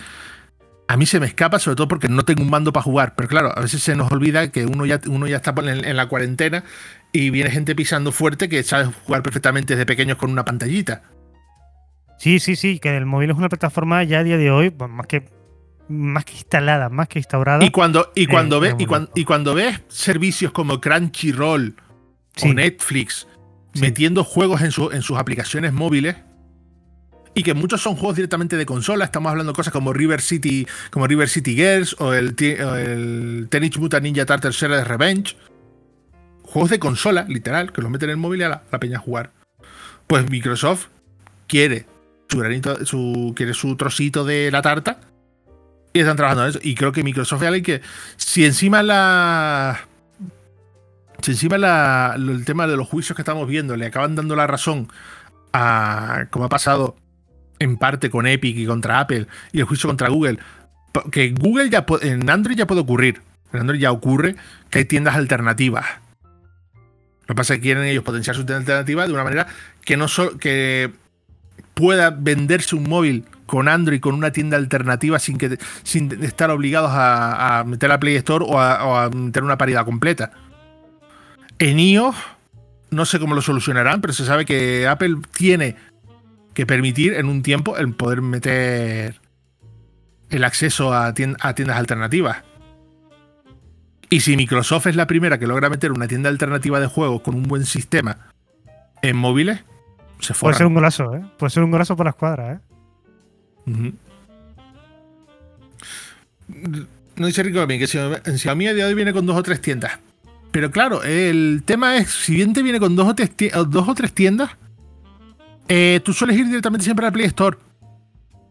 a 0.89 0.97
mí 0.97 1.05
se 1.07 1.19
me 1.21 1.27
escapa, 1.27 1.59
sobre 1.59 1.77
todo 1.77 1.89
porque 1.89 2.09
no 2.09 2.25
tengo 2.25 2.43
un 2.43 2.51
mando 2.51 2.73
para 2.73 2.85
jugar. 2.85 3.15
Pero 3.17 3.29
claro, 3.29 3.53
a 3.57 3.61
veces 3.61 3.83
se 3.83 3.97
nos 3.97 4.11
olvida 4.13 4.51
que 4.53 4.67
uno 4.67 4.87
ya, 4.87 5.01
uno 5.09 5.27
ya 5.27 5.37
está 5.37 5.53
en, 5.59 5.85
en 5.85 5.97
la 5.97 6.09
cuarentena 6.09 6.65
y 7.13 7.31
viene 7.31 7.51
gente 7.51 7.75
pisando 7.75 8.13
fuerte 8.13 8.49
que 8.49 8.63
sabe 8.63 8.85
jugar 9.07 9.23
perfectamente 9.23 9.75
desde 9.75 9.87
pequeños 9.87 10.17
con 10.19 10.31
una 10.31 10.45
pantallita. 10.45 11.03
Sí, 12.19 12.39
sí, 12.41 12.57
sí, 12.57 12.79
que 12.79 12.97
el 12.97 13.05
móvil 13.07 13.31
es 13.31 13.37
una 13.37 13.49
plataforma 13.49 14.03
ya 14.05 14.21
a 14.21 14.25
día 14.25 14.39
de 14.39 14.51
hoy 14.51 14.71
pues, 14.71 14.91
más 14.91 15.07
que 15.07 15.29
más 15.89 16.25
que 16.25 16.33
instalada, 16.33 16.89
más 16.89 17.07
que 17.07 17.21
instaurada. 17.21 17.65
Y 17.65 17.71
cuando, 17.71 18.11
y 18.17 18.27
cuando, 18.27 18.57
Eh, 18.57 18.61
ves, 18.61 18.75
es 18.75 18.81
y, 18.81 18.87
cuando, 18.87 19.11
y 19.15 19.25
cuando 19.25 19.55
ves 19.55 19.81
servicios 19.89 20.51
como 20.53 20.81
Crunchyroll 20.81 21.77
Sí. 22.35 22.51
o 22.51 22.55
Netflix 22.55 23.29
Sí. 23.73 23.81
metiendo 23.83 24.25
juegos 24.25 24.63
en, 24.63 24.73
su- 24.73 24.91
en 24.91 25.03
sus 25.03 25.17
aplicaciones 25.19 25.73
móviles 25.73 26.17
y 27.37 27.43
que 27.43 27.53
muchos 27.53 27.83
son 27.83 27.97
juegos 27.97 28.17
directamente 28.17 28.57
de 28.57 28.65
consola, 28.65 29.05
estamos 29.05 29.31
hablando 29.31 29.53
de 29.53 29.57
cosas 29.57 29.71
como 29.71 29.93
River 29.93 30.23
City, 30.23 30.67
como 30.91 31.07
River 31.07 31.29
City 31.29 31.55
Girls 31.55 31.95
o 31.99 32.15
el, 32.15 32.35
o 32.65 32.75
el 32.75 33.49
Teenage 33.51 33.79
Mutant 33.79 34.05
Ninja 34.05 34.25
Turtles 34.25 34.59
Revenge. 34.59 35.37
Juegos 36.45 36.71
de 36.71 36.79
consola, 36.79 37.27
literal, 37.29 37.73
que 37.73 37.83
los 37.83 37.91
meten 37.91 38.09
en 38.09 38.13
el 38.13 38.17
móvil 38.17 38.41
y 38.41 38.45
a 38.45 38.49
la, 38.49 38.81
peña 38.81 38.97
a 38.97 39.01
jugar. 39.01 39.33
Pues 40.07 40.31
Microsoft 40.31 40.87
quiere 41.47 41.85
su 42.31 42.39
granito, 42.39 42.87
su, 42.87 43.35
quiere 43.37 43.53
su 43.53 43.77
trocito 43.77 44.25
de 44.25 44.51
la 44.51 44.63
tarta 44.63 45.01
y 45.93 46.01
están 46.01 46.17
trabajando 46.17 46.45
en 46.45 46.51
eso. 46.51 46.61
Y 46.63 46.75
creo 46.75 46.93
que 46.93 47.03
Microsoft 47.03 47.43
es 47.43 47.49
alguien 47.49 47.65
que, 47.65 47.83
si 48.17 48.47
encima 48.47 48.83
la. 48.83 49.87
Si 51.21 51.33
encima 51.33 51.57
el 52.17 52.45
tema 52.47 52.67
de 52.67 52.79
los 52.79 52.89
juicios 52.89 53.15
que 53.15 53.21
estamos 53.21 53.47
viendo 53.47 53.77
le 53.77 53.85
acaban 53.85 54.15
dando 54.15 54.35
la 54.37 54.47
razón 54.47 54.89
a. 55.53 56.29
como 56.31 56.47
ha 56.47 56.49
pasado 56.49 56.97
en 57.59 57.77
parte 57.77 58.11
con 58.11 58.27
Epic 58.27 58.57
y 58.57 58.67
contra 58.67 59.01
Apple 59.01 59.27
y 59.53 59.61
el 59.61 59.65
juicio 59.65 59.89
contra 59.89 60.09
Google, 60.09 60.39
que 61.11 61.31
Google 61.31 61.71
ya 61.71 61.85
en 62.03 62.29
Android 62.29 62.57
ya 62.57 62.67
puede 62.67 62.81
ocurrir. 62.81 63.23
En 63.53 63.61
Android 63.61 63.81
ya 63.81 63.93
ocurre 63.93 64.37
que 64.71 64.81
hay 64.81 64.85
tiendas 64.85 65.15
alternativas. 65.15 65.87
Lo 67.27 67.35
que 67.35 67.35
pasa 67.35 67.55
es 67.55 67.59
que 67.59 67.65
quieren 67.65 67.85
ellos 67.85 68.05
potenciar 68.05 68.37
su 68.37 68.45
tienda 68.45 68.61
alternativa 68.61 69.07
de 69.07 69.13
una 69.13 69.25
manera 69.25 69.47
que 69.85 69.97
no 69.97 70.07
que 70.39 70.93
pueda 71.75 72.11
venderse 72.11 72.77
un 72.77 72.85
móvil 72.89 73.25
con 73.47 73.69
Android 73.69 74.01
con 74.01 74.15
una 74.15 74.31
tienda 74.31 74.57
alternativa 74.57 75.19
sin 75.19 75.39
que 75.39 75.59
sin 75.83 76.23
estar 76.25 76.51
obligados 76.51 76.91
a, 76.93 77.65
meter 77.67 77.89
la 77.89 78.01
Play 78.01 78.17
Store 78.17 78.45
o 78.47 78.59
a, 78.59 79.11
meter 79.11 79.43
una 79.43 79.59
paridad 79.59 79.85
completa. 79.85 80.33
En 81.59 81.79
iOS 81.79 82.17
no 82.91 83.05
sé 83.05 83.19
cómo 83.19 83.35
lo 83.35 83.43
solucionarán, 83.43 84.01
pero 84.01 84.13
se 84.13 84.25
sabe 84.25 84.45
que 84.45 84.87
Apple 84.87 85.17
tiene 85.33 85.77
que 86.57 86.65
permitir 86.65 87.13
en 87.13 87.27
un 87.27 87.43
tiempo 87.43 87.77
el 87.77 87.93
poder 87.93 88.23
meter 88.23 89.21
el 90.31 90.43
acceso 90.43 90.95
a, 90.95 91.13
tiendas 91.13 91.77
alternativas. 91.77 92.45
Y 94.09 94.21
si 94.21 94.39
Microsoft 94.39 94.87
es 94.87 94.97
la 94.97 95.07
primera 95.07 95.39
que 95.39 95.47
logra 95.47 95.69
meter 95.69 95.93
una 95.93 96.09
tienda 96.09 96.31
alternativa 96.31 96.81
de 96.81 96.87
juegos 96.87 97.21
con 97.21 97.35
un 97.35 97.43
buen 97.43 97.67
sistema 97.67 98.31
en 99.03 99.19
móviles, 99.19 99.65
se 100.21 100.33
Puede 100.33 100.55
ser 100.55 100.67
un 100.67 100.73
golazo, 100.73 101.15
¿eh? 101.15 101.27
Puede 101.37 101.51
ser 101.51 101.63
un 101.63 101.71
golazo 101.71 101.95
por 101.95 102.07
la 102.07 102.11
escuadra, 102.11 102.53
¿eh? 102.55 102.59
No 107.17 107.27
dice 107.27 107.43
Rico 107.43 107.67
que 107.67 107.87
si, 107.87 107.99
en 107.99 108.39
Xiaomi 108.39 108.69
a 108.69 108.73
día 108.73 108.85
de 108.85 108.89
hoy 108.89 108.95
viene 108.95 109.13
con 109.13 109.27
dos 109.27 109.37
o 109.37 109.43
tres 109.43 109.61
tiendas. 109.61 109.99
Pero 110.53 110.71
claro, 110.71 111.03
el 111.03 111.65
tema 111.67 111.99
es, 111.99 112.09
si 112.09 112.35
bien 112.35 112.55
te 112.55 112.63
viene 112.63 112.81
con 112.81 112.97
dos 112.97 113.09
o 113.09 113.15
tres, 113.15 113.31
dos 113.69 113.89
o 113.89 113.95
tres 113.95 114.15
tiendas, 114.15 114.57
eh, 115.69 116.01
tú 116.05 116.13
sueles 116.13 116.37
ir 116.37 116.47
directamente 116.47 116.85
siempre 116.85 117.07
al 117.07 117.13
Play 117.13 117.27
Store. 117.27 117.59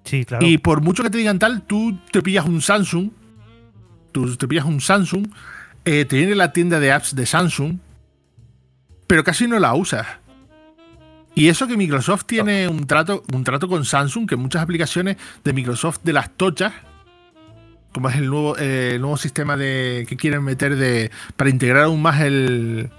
Sí, 0.04 0.26
claro. 0.26 0.46
Y 0.46 0.58
por 0.58 0.82
mucho 0.82 1.04
que 1.04 1.10
te 1.10 1.18
digan 1.18 1.40
tal, 1.40 1.64
tú 1.64 1.98
te 2.12 2.22
pillas 2.22 2.46
un 2.46 2.62
Samsung, 2.62 3.10
tú 4.12 4.36
te 4.36 4.48
pillas 4.48 4.66
un 4.66 4.80
Samsung, 4.82 5.28
eh, 5.86 6.06
te 6.06 6.18
viene 6.18 6.36
la 6.36 6.52
tienda 6.52 6.80
de 6.80 6.92
apps 6.92 7.16
de 7.16 7.26
Samsung, 7.26 7.78
pero 9.08 9.24
casi 9.24 9.48
no 9.48 9.60
la 9.60 9.74
usas. 9.74 10.06
Y 11.36 11.50
eso 11.50 11.68
que 11.68 11.76
Microsoft 11.76 12.26
tiene 12.26 12.68
un 12.70 12.88
trato, 12.88 13.24
un 13.34 13.44
trato 13.44 13.68
con 13.68 13.84
Samsung, 13.84 14.28
que 14.28 14.38
muchas 14.38 14.62
aplicaciones 14.62 15.18
de 15.44 15.54
Microsoft 15.54 16.00
de 16.04 16.14
las 16.14 16.30
tochas, 16.32 16.72
como 17.92 18.10
es 18.10 18.16
el 18.16 18.28
nuevo, 18.28 18.56
eh, 18.58 18.98
nuevo 19.00 19.18
sistema 19.18 19.58
de 19.58 20.06
que 20.08 20.16
quieren 20.16 20.44
meter 20.44 20.76
de 20.76 21.12
para 21.36 21.50
integrar 21.50 21.84
aún 21.84 22.02
más 22.02 22.22
el. 22.22 22.90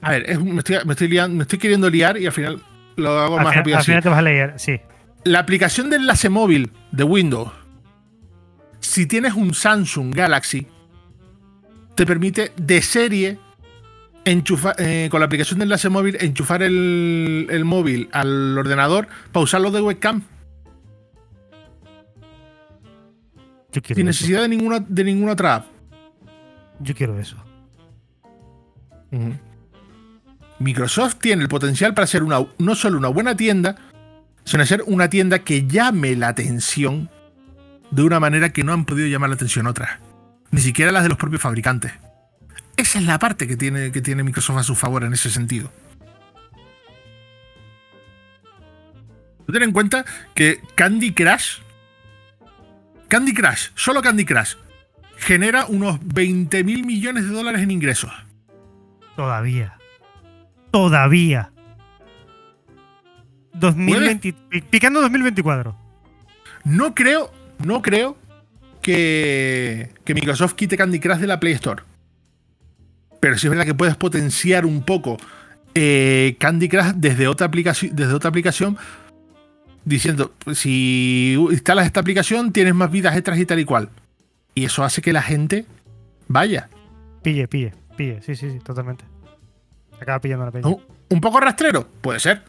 A 0.00 0.10
ver, 0.12 0.38
me, 0.40 0.58
estoy, 0.58 0.78
me, 0.84 1.42
estoy 1.42 1.58
queriendo 1.58 1.88
liar 1.88 2.18
y 2.18 2.26
al 2.26 2.32
final 2.32 2.62
lo 2.98 3.18
hago 3.18 3.38
más 3.38 3.54
rápido. 3.54 3.78
Al 3.78 3.84
final 3.84 4.02
te 4.02 4.08
vas 4.08 4.18
a 4.18 4.22
leer, 4.22 4.54
sí. 4.56 4.80
La 5.24 5.40
aplicación 5.40 5.90
de 5.90 5.96
enlace 5.96 6.28
móvil 6.28 6.72
de 6.92 7.04
Windows, 7.04 7.50
si 8.80 9.06
tienes 9.06 9.34
un 9.34 9.54
Samsung 9.54 10.14
Galaxy, 10.14 10.66
te 11.94 12.06
permite 12.06 12.52
de 12.56 12.82
serie 12.82 13.38
eh, 14.24 15.08
con 15.10 15.20
la 15.20 15.26
aplicación 15.26 15.58
de 15.58 15.64
enlace 15.64 15.88
móvil, 15.88 16.18
enchufar 16.20 16.62
el, 16.62 17.62
móvil 17.64 18.08
al 18.12 18.58
ordenador 18.58 19.08
para 19.32 19.44
usarlo 19.44 19.70
de 19.70 19.80
webcam. 19.80 20.22
Sin 23.72 24.06
necesidad 24.06 24.42
de 24.42 24.48
ninguna, 24.48 24.80
de 24.80 25.04
ninguna 25.04 25.32
otra 25.32 25.56
app. 25.56 25.66
Yo 26.80 26.94
quiero 26.94 27.18
eso. 27.18 27.36
Microsoft 30.58 31.16
tiene 31.20 31.42
el 31.42 31.48
potencial 31.48 31.94
para 31.94 32.06
ser 32.06 32.22
no 32.22 32.74
solo 32.74 32.98
una 32.98 33.08
buena 33.08 33.36
tienda, 33.36 33.76
sino 34.44 34.64
ser 34.66 34.82
una 34.86 35.08
tienda 35.08 35.40
que 35.40 35.66
llame 35.66 36.16
la 36.16 36.28
atención 36.28 37.10
de 37.90 38.02
una 38.02 38.20
manera 38.20 38.50
que 38.50 38.64
no 38.64 38.72
han 38.72 38.84
podido 38.84 39.06
llamar 39.08 39.30
la 39.30 39.36
atención 39.36 39.66
otras. 39.66 39.98
Ni 40.50 40.60
siquiera 40.60 40.92
las 40.92 41.02
de 41.02 41.10
los 41.10 41.18
propios 41.18 41.42
fabricantes. 41.42 41.92
Esa 42.76 42.98
es 42.98 43.04
la 43.04 43.18
parte 43.18 43.46
que 43.46 43.56
tiene, 43.56 43.92
que 43.92 44.00
tiene 44.00 44.22
Microsoft 44.22 44.58
a 44.58 44.62
su 44.62 44.74
favor 44.74 45.04
en 45.04 45.12
ese 45.12 45.30
sentido. 45.30 45.70
Ten 49.50 49.62
en 49.62 49.72
cuenta 49.72 50.04
que 50.34 50.60
Candy 50.74 51.12
Crush, 51.12 51.60
Candy 53.08 53.32
Crush, 53.32 53.70
solo 53.74 54.02
Candy 54.02 54.26
Crush, 54.26 54.56
genera 55.16 55.66
unos 55.66 55.98
20 56.02 56.64
mil 56.64 56.84
millones 56.84 57.24
de 57.24 57.30
dólares 57.30 57.62
en 57.62 57.70
ingresos. 57.70 58.12
Todavía. 59.16 59.77
Todavía. 60.70 61.50
2020, 63.54 64.34
picando 64.70 65.00
2024. 65.00 65.76
No 66.64 66.94
creo, 66.94 67.32
no 67.64 67.82
creo 67.82 68.16
que, 68.82 69.90
que 70.04 70.14
Microsoft 70.14 70.54
quite 70.54 70.76
Candy 70.76 71.00
Crush 71.00 71.18
de 71.18 71.26
la 71.26 71.40
Play 71.40 71.54
Store. 71.54 71.82
Pero 73.20 73.36
sí 73.36 73.46
es 73.46 73.50
verdad 73.50 73.64
que 73.64 73.74
puedes 73.74 73.96
potenciar 73.96 74.64
un 74.64 74.82
poco 74.82 75.16
eh, 75.74 76.36
Candy 76.38 76.68
Crush 76.68 76.92
desde 76.94 77.26
otra 77.26 77.46
aplicación, 77.46 77.94
desde 77.94 78.12
otra 78.12 78.28
aplicación 78.28 78.78
diciendo, 79.84 80.34
si 80.52 81.34
instalas 81.50 81.86
esta 81.86 82.00
aplicación 82.00 82.52
tienes 82.52 82.74
más 82.74 82.90
vidas 82.90 83.16
extras 83.16 83.38
y 83.38 83.46
tal 83.46 83.58
y 83.58 83.64
cual. 83.64 83.88
Y 84.54 84.64
eso 84.64 84.84
hace 84.84 85.02
que 85.02 85.12
la 85.12 85.22
gente 85.22 85.64
vaya. 86.28 86.68
Pille, 87.22 87.48
pille, 87.48 87.72
pille, 87.96 88.20
sí, 88.22 88.36
sí, 88.36 88.50
sí, 88.50 88.58
totalmente. 88.58 89.04
Acaba 90.00 90.20
pillando 90.20 90.44
la 90.44 90.50
peña. 90.50 90.68
¿Un 91.08 91.20
poco 91.20 91.40
rastrero? 91.40 91.86
Puede 92.00 92.20
ser. 92.20 92.42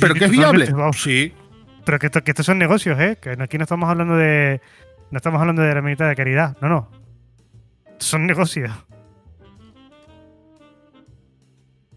pero 0.00 0.14
que 0.14 0.24
es 0.26 0.30
viable. 0.30 0.68
Sí. 0.94 1.32
Pero 1.84 1.98
que, 1.98 2.10
que 2.10 2.30
estos 2.30 2.46
son 2.46 2.58
negocios, 2.58 2.98
¿eh? 3.00 3.18
Que 3.20 3.30
aquí 3.38 3.58
no 3.58 3.64
estamos 3.64 3.88
hablando 3.88 4.16
de. 4.16 4.60
No 5.10 5.16
estamos 5.16 5.40
hablando 5.40 5.62
de 5.62 5.74
la 5.74 5.82
mitad 5.82 6.08
de 6.08 6.16
caridad. 6.16 6.56
No, 6.60 6.68
no. 6.68 6.88
Son 7.98 8.26
negocios. 8.26 8.70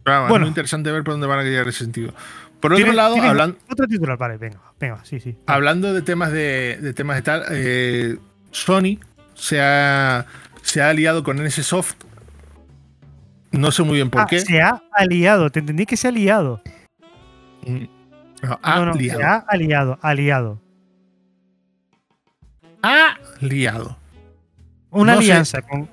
bueno, 0.04 0.36
es 0.36 0.40
muy 0.40 0.48
interesante 0.50 0.92
ver 0.92 1.04
por 1.04 1.14
dónde 1.14 1.28
van 1.28 1.40
a 1.40 1.44
llegar 1.44 1.68
ese 1.68 1.80
sentido. 1.80 2.14
Por 2.60 2.74
otro 2.74 2.94
lado, 2.94 3.22
hablando. 3.22 3.58
Otro 3.70 3.88
titular, 3.88 4.18
vale, 4.18 4.38
venga, 4.38 4.60
venga, 4.80 5.04
sí, 5.06 5.20
sí. 5.20 5.38
Hablando 5.46 5.94
de 5.94 6.02
temas 6.02 6.32
de, 6.32 6.94
temas 6.96 7.18
de 7.18 7.22
tal, 7.22 7.44
eh, 7.52 8.18
Sony 8.52 9.00
se 9.36 9.62
ha, 9.62 10.26
se 10.62 10.82
ha 10.82 10.90
aliado 10.90 11.24
con 11.24 11.44
NSSoft. 11.44 12.04
No 13.58 13.72
sé 13.72 13.84
muy 13.84 13.96
bien 13.96 14.10
por 14.10 14.22
ah, 14.22 14.28
qué. 14.30 14.40
Se 14.40 14.62
ha 14.62 14.82
aliado, 14.92 15.50
te 15.50 15.60
entendí 15.60 15.86
que 15.86 15.98
se 15.98 16.08
ha 16.08 16.10
aliado. 16.10 16.62
Mm, 17.66 17.86
no, 18.44 18.94
Se 18.94 19.24
ha 19.24 19.38
aliado, 19.48 19.98
aliado. 20.02 20.62
Ha 22.82 23.18
liado. 23.40 23.98
Una 24.92 25.14
alianza 25.14 25.62
con. 25.62 25.90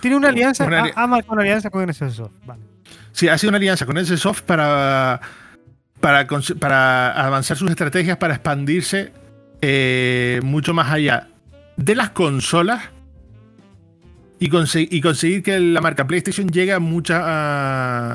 tiene 0.00 0.16
una 0.16 0.28
alianza. 0.28 0.66
Una 0.66 0.90
ama 0.96 1.22
con 1.22 1.38
alianza 1.38 1.70
con 1.70 1.86
NSSoft. 1.88 2.34
Vale. 2.44 2.62
Sí, 3.12 3.28
ha 3.28 3.38
sido 3.38 3.50
una 3.50 3.58
alianza 3.58 3.86
con 3.86 3.96
NSSoft 3.96 4.42
para, 4.42 5.20
para, 6.00 6.26
para 6.58 7.12
avanzar 7.12 7.56
sus 7.56 7.70
estrategias 7.70 8.16
para 8.16 8.34
expandirse 8.34 9.12
eh, 9.62 10.40
mucho 10.42 10.74
más 10.74 10.90
allá 10.90 11.28
de 11.76 11.94
las 11.94 12.10
consolas 12.10 12.82
y, 14.44 14.96
y, 14.96 15.00
conseguir 15.00 15.42
que 15.42 15.58
la 15.58 15.80
marca 15.80 16.06
PlayStation 16.06 16.48
llegue 16.48 16.74
a, 16.74 16.78
mucha, 16.78 18.12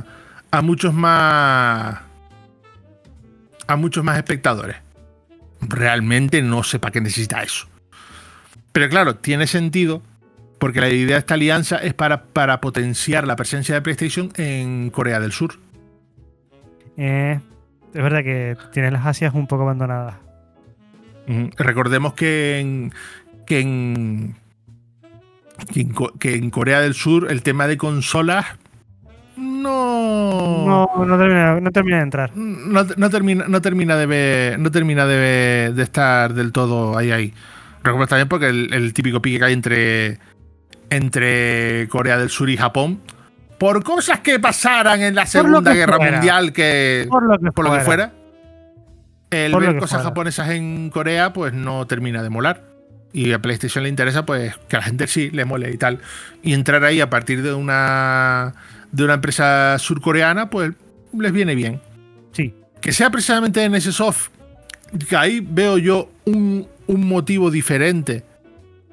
a, 0.51 0.61
muchos 0.61 0.93
más 0.93 2.01
a 3.67 3.75
muchos 3.75 4.03
más 4.03 4.17
espectadores. 4.17 4.75
Realmente 5.61 6.41
no 6.43 6.63
sé 6.63 6.77
para 6.77 6.91
qué 6.91 7.01
necesita 7.01 7.41
eso. 7.41 7.67
Pero 8.71 8.89
claro, 8.89 9.15
tiene 9.15 9.47
sentido 9.47 10.03
porque 10.59 10.82
la 10.82 10.89
idea 10.89 11.15
de 11.15 11.19
esta 11.19 11.34
alianza 11.34 11.77
es 11.77 11.95
para, 11.95 12.25
para 12.25 12.61
potenciar 12.61 13.25
la 13.25 13.36
presencia 13.36 13.73
de 13.73 13.82
PlayStation 13.82 14.32
en 14.36 14.91
Corea 14.91 15.19
del 15.19 15.32
Sur. 15.32 15.55
Eh, 16.97 17.39
es 17.93 18.03
verdad 18.03 18.23
que 18.23 18.55
tiene 18.71 18.91
las 18.91 19.05
Asias 19.05 19.34
un 19.34 19.47
poco 19.47 19.63
abandonadas. 19.63 20.15
Recordemos 21.57 22.13
que 22.13 22.59
en, 22.59 22.93
que 23.45 23.59
en, 23.59 24.36
que 26.20 26.36
en, 26.36 26.49
Corea 26.49 26.82
del 26.82 26.93
Sur 26.93 27.32
el 27.32 27.41
tema 27.41 27.68
de 27.68 27.78
consolas 27.78 28.45
no. 29.38 30.88
No, 30.95 31.05
no 31.05 31.18
termina, 31.18 31.60
no 31.60 31.72
termina 31.72 31.97
de 31.97 32.03
entrar. 32.03 32.32
No, 32.36 33.10
termina, 33.10 33.45
no 33.47 33.62
termina 33.62 33.95
de 33.95 34.55
no 34.60 34.72
termina 34.72 35.05
de, 35.05 35.72
de, 35.74 35.84
estar 35.84 36.34
del 36.34 36.51
todo 36.51 36.97
ahí 36.97 37.12
ahí. 37.12 37.34
Recuerdo 37.84 38.07
también 38.07 38.28
porque 38.28 38.47
el, 38.47 38.74
el, 38.74 38.93
típico 38.93 39.22
pique 39.22 39.39
que 39.39 39.45
hay 39.45 39.53
entre 39.53 40.20
entre 40.89 41.88
Corea 41.88 42.18
del 42.18 42.30
Sur 42.30 42.49
y 42.49 42.57
Japón 42.57 42.99
por 43.60 43.84
cosas 43.84 44.22
que 44.22 44.39
pasaran 44.39 45.01
en 45.01 45.14
la 45.14 45.26
Segunda 45.26 45.74
Guerra 45.74 45.99
Mundial, 45.99 46.53
que 46.53 47.05
por 47.10 47.24
lo 47.24 47.38
que, 47.74 47.82
fuera. 47.82 48.14
El 49.30 49.55
ver 49.55 49.78
cosas 49.78 50.01
japonesas 50.01 50.49
en 50.49 50.89
Corea, 50.89 51.34
pues 51.34 51.53
no 51.53 51.86
termina 51.86 52.24
de 52.24 52.30
molar. 52.30 52.68
Y 53.12 53.32
a 53.32 53.39
PlayStation 53.39 53.84
le 53.84 53.89
interesa, 53.89 54.26
pues 54.26 54.55
que 54.68 54.76
a 54.76 54.80
la 54.80 54.86
gente 54.86 55.07
sí 55.07 55.32
le 55.32 55.45
mole 55.45 55.72
y 55.72 55.78
tal. 55.78 55.99
Y 56.43 56.53
entrar 56.53 56.84
ahí 56.84 57.01
a 57.01 57.10
partir 57.10 57.41
de 57.41 57.53
una, 57.53 58.53
de 58.91 59.03
una 59.03 59.16
empresa 59.16 59.78
surcoreana, 59.80 60.49
pues 60.49 60.74
les 61.18 61.32
viene 61.32 61.55
bien. 61.55 61.82
Sí. 62.32 62.53
Que 62.82 62.91
sea 62.91 63.10
precisamente 63.10 63.64
en 63.64 63.74
ese 63.76 63.91
soft, 63.91 64.30
que 65.07 65.16
ahí 65.16 65.39
veo 65.41 65.78
yo 65.78 66.12
un, 66.26 66.68
un 66.88 67.07
motivo 67.07 67.51
diferente 67.51 68.24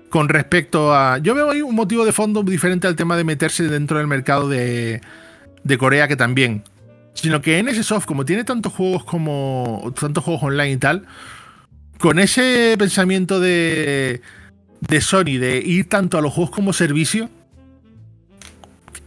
con 0.09 0.29
respecto 0.29 0.95
a. 0.95 1.19
Yo 1.19 1.35
veo 1.35 1.51
ahí 1.51 1.63
un 1.63 1.75
motivo 1.75 2.05
de 2.05 2.13
fondo 2.13 2.43
diferente 2.43 2.87
al 2.87 2.97
tema 2.97 3.17
de 3.17 3.25
meterse 3.25 3.65
dentro 3.65 3.99
del 3.99 4.07
mercado 4.07 4.49
de, 4.49 5.01
de 5.65 5.79
Corea, 5.79 6.09
que 6.09 6.17
también. 6.17 6.63
Sino 7.15 7.41
que 7.41 7.63
NSSoft, 7.63 8.07
como 8.07 8.25
tiene 8.25 8.45
tantos 8.45 8.73
juegos 8.73 9.05
como. 9.05 9.93
tantos 9.99 10.25
juegos 10.25 10.43
online 10.43 10.73
y 10.73 10.77
tal, 10.77 11.07
con 11.99 12.19
ese 12.19 12.77
pensamiento 12.79 13.41
de. 13.41 14.21
de 14.81 15.01
Sony, 15.01 15.39
de 15.39 15.63
ir 15.65 15.89
tanto 15.89 16.19
a 16.19 16.23
los 16.23 16.33
juegos 16.33 16.55
como 16.55 16.73
servicio. 16.73 17.31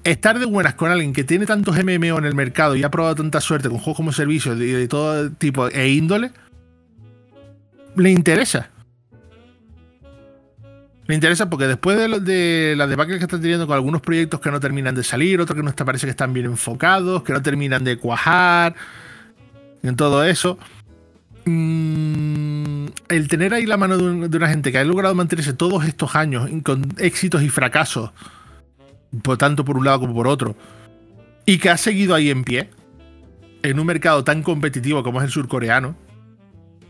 Estar 0.03 0.39
de 0.39 0.45
buenas 0.45 0.75
con 0.75 0.89
alguien 0.89 1.11
que 1.13 1.23
tiene 1.25 1.45
tantos 1.45 1.75
MMO 1.75 2.17
en 2.17 2.25
el 2.25 2.33
mercado 2.33 2.75
y 2.75 2.83
ha 2.83 2.89
probado 2.89 3.15
tanta 3.15 3.41
suerte 3.41 3.67
con 3.69 3.77
juegos 3.79 3.97
como 3.97 4.11
servicio 4.13 4.55
de, 4.55 4.87
todo 4.87 5.29
tipo 5.31 5.67
e 5.67 5.89
índole, 5.89 6.31
le 7.95 8.09
interesa. 8.09 8.69
Me 11.07 11.15
interesa 11.15 11.49
porque 11.49 11.67
después 11.67 11.97
de, 11.97 12.07
lo- 12.07 12.19
de 12.19 12.75
las 12.77 12.87
debacle 12.89 13.17
que 13.17 13.23
están 13.25 13.41
teniendo 13.41 13.67
con 13.67 13.75
algunos 13.75 14.01
proyectos 14.01 14.39
que 14.39 14.51
no 14.51 14.59
terminan 14.59 14.95
de 14.95 15.03
salir, 15.03 15.41
otros 15.41 15.55
que 15.57 15.63
no 15.63 15.69
está, 15.69 15.83
parece 15.83 16.05
que 16.07 16.11
están 16.11 16.33
bien 16.33 16.45
enfocados, 16.45 17.23
que 17.23 17.33
no 17.33 17.41
terminan 17.41 17.83
de 17.83 17.97
cuajar, 17.97 18.75
en 19.83 19.95
todo 19.95 20.23
eso. 20.23 20.57
Mm, 21.45 22.85
el 23.09 23.27
tener 23.27 23.53
ahí 23.53 23.65
la 23.65 23.77
mano 23.77 23.97
de, 23.97 24.03
un- 24.03 24.29
de 24.31 24.37
una 24.37 24.49
gente 24.49 24.71
que 24.71 24.77
ha 24.77 24.83
logrado 24.83 25.15
mantenerse 25.15 25.53
todos 25.53 25.85
estos 25.85 26.15
años 26.15 26.49
con 26.63 26.81
éxitos 26.97 27.41
y 27.43 27.49
fracasos, 27.49 28.11
por 29.23 29.37
tanto 29.37 29.65
por 29.65 29.77
un 29.77 29.85
lado 29.85 29.99
como 30.01 30.13
por 30.13 30.27
otro, 30.27 30.55
y 31.45 31.57
que 31.57 31.69
ha 31.69 31.77
seguido 31.77 32.13
ahí 32.15 32.29
en 32.29 32.43
pie, 32.43 32.69
en 33.63 33.79
un 33.79 33.85
mercado 33.87 34.23
tan 34.23 34.43
competitivo 34.43 35.03
como 35.03 35.19
es 35.19 35.25
el 35.25 35.31
surcoreano, 35.31 35.95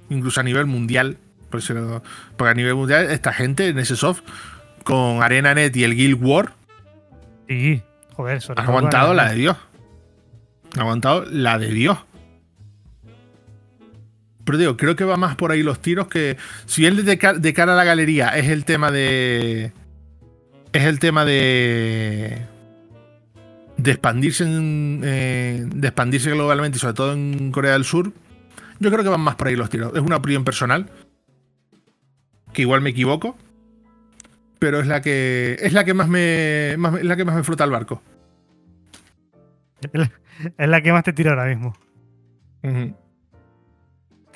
incluso 0.09 0.39
a 0.39 0.43
nivel 0.43 0.65
mundial, 0.65 1.17
porque 1.49 2.49
a 2.51 2.53
nivel 2.53 2.75
mundial 2.75 3.09
esta 3.09 3.33
gente 3.33 3.69
en 3.69 3.79
ese 3.79 3.95
soft 3.95 4.21
con 4.83 5.23
ArenaNet 5.23 5.75
y 5.75 5.83
el 5.83 5.95
Guild 5.95 6.21
War 6.23 6.53
Sí, 7.47 7.81
joder, 8.13 8.39
ha 8.55 8.61
aguantado 8.61 9.13
la 9.15 9.29
de 9.29 9.35
Dios. 9.35 9.57
Ha 10.77 10.81
aguantado 10.81 11.25
la 11.25 11.57
de 11.57 11.71
Dios. 11.71 11.97
Pero 14.49 14.57
digo, 14.57 14.77
creo 14.77 14.95
que 14.95 15.03
va 15.03 15.15
más 15.15 15.35
por 15.35 15.51
ahí 15.51 15.61
los 15.61 15.79
tiros 15.79 16.07
que. 16.07 16.35
Si 16.65 16.81
bien 16.81 16.95
de, 17.05 17.17
ca- 17.19 17.35
de 17.35 17.53
cara 17.53 17.73
a 17.73 17.75
la 17.75 17.83
galería 17.83 18.29
es 18.29 18.47
el 18.47 18.65
tema 18.65 18.89
de. 18.89 19.71
Es 20.73 20.85
el 20.85 20.97
tema 20.97 21.23
de. 21.23 22.41
De 23.77 23.91
expandirse, 23.91 24.45
en, 24.45 25.01
eh, 25.03 25.67
de 25.67 25.87
expandirse 25.87 26.31
globalmente, 26.31 26.79
sobre 26.79 26.95
todo 26.95 27.13
en 27.13 27.51
Corea 27.51 27.73
del 27.73 27.83
Sur. 27.85 28.11
Yo 28.79 28.89
creo 28.89 29.03
que 29.03 29.09
van 29.09 29.21
más 29.21 29.35
por 29.35 29.49
ahí 29.49 29.55
los 29.55 29.69
tiros. 29.69 29.93
Es 29.93 30.01
una 30.01 30.15
opinión 30.15 30.43
personal. 30.43 30.89
Que 32.51 32.63
igual 32.63 32.81
me 32.81 32.89
equivoco. 32.89 33.37
Pero 34.57 34.79
es 34.79 34.87
la 34.87 35.01
que. 35.03 35.57
Es 35.61 35.73
la 35.73 35.83
que 35.85 35.93
más 35.93 36.07
me. 36.07 36.73
más- 36.79 36.95
es 36.97 37.05
la 37.05 37.15
que 37.15 37.23
más 37.23 37.35
me 37.35 37.43
flota 37.43 37.65
el 37.65 37.69
barco. 37.71 38.01
Es 40.57 40.67
la 40.69 40.81
que 40.81 40.91
más 40.91 41.03
te 41.03 41.13
tira 41.13 41.29
ahora 41.31 41.45
mismo. 41.45 41.77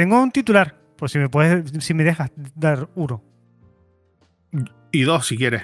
Tengo 0.04 0.22
un 0.22 0.32
titular, 0.32 0.76
por 0.97 1.10
si 1.10 1.18
me 1.18 1.30
puedes, 1.30 1.72
si 1.82 1.93
me 1.93 2.04
dejas 2.04 2.30
dar 2.56 2.89
uno. 2.93 3.24
Y 4.91 5.04
dos, 5.04 5.26
si 5.28 5.38
quieres. 5.38 5.64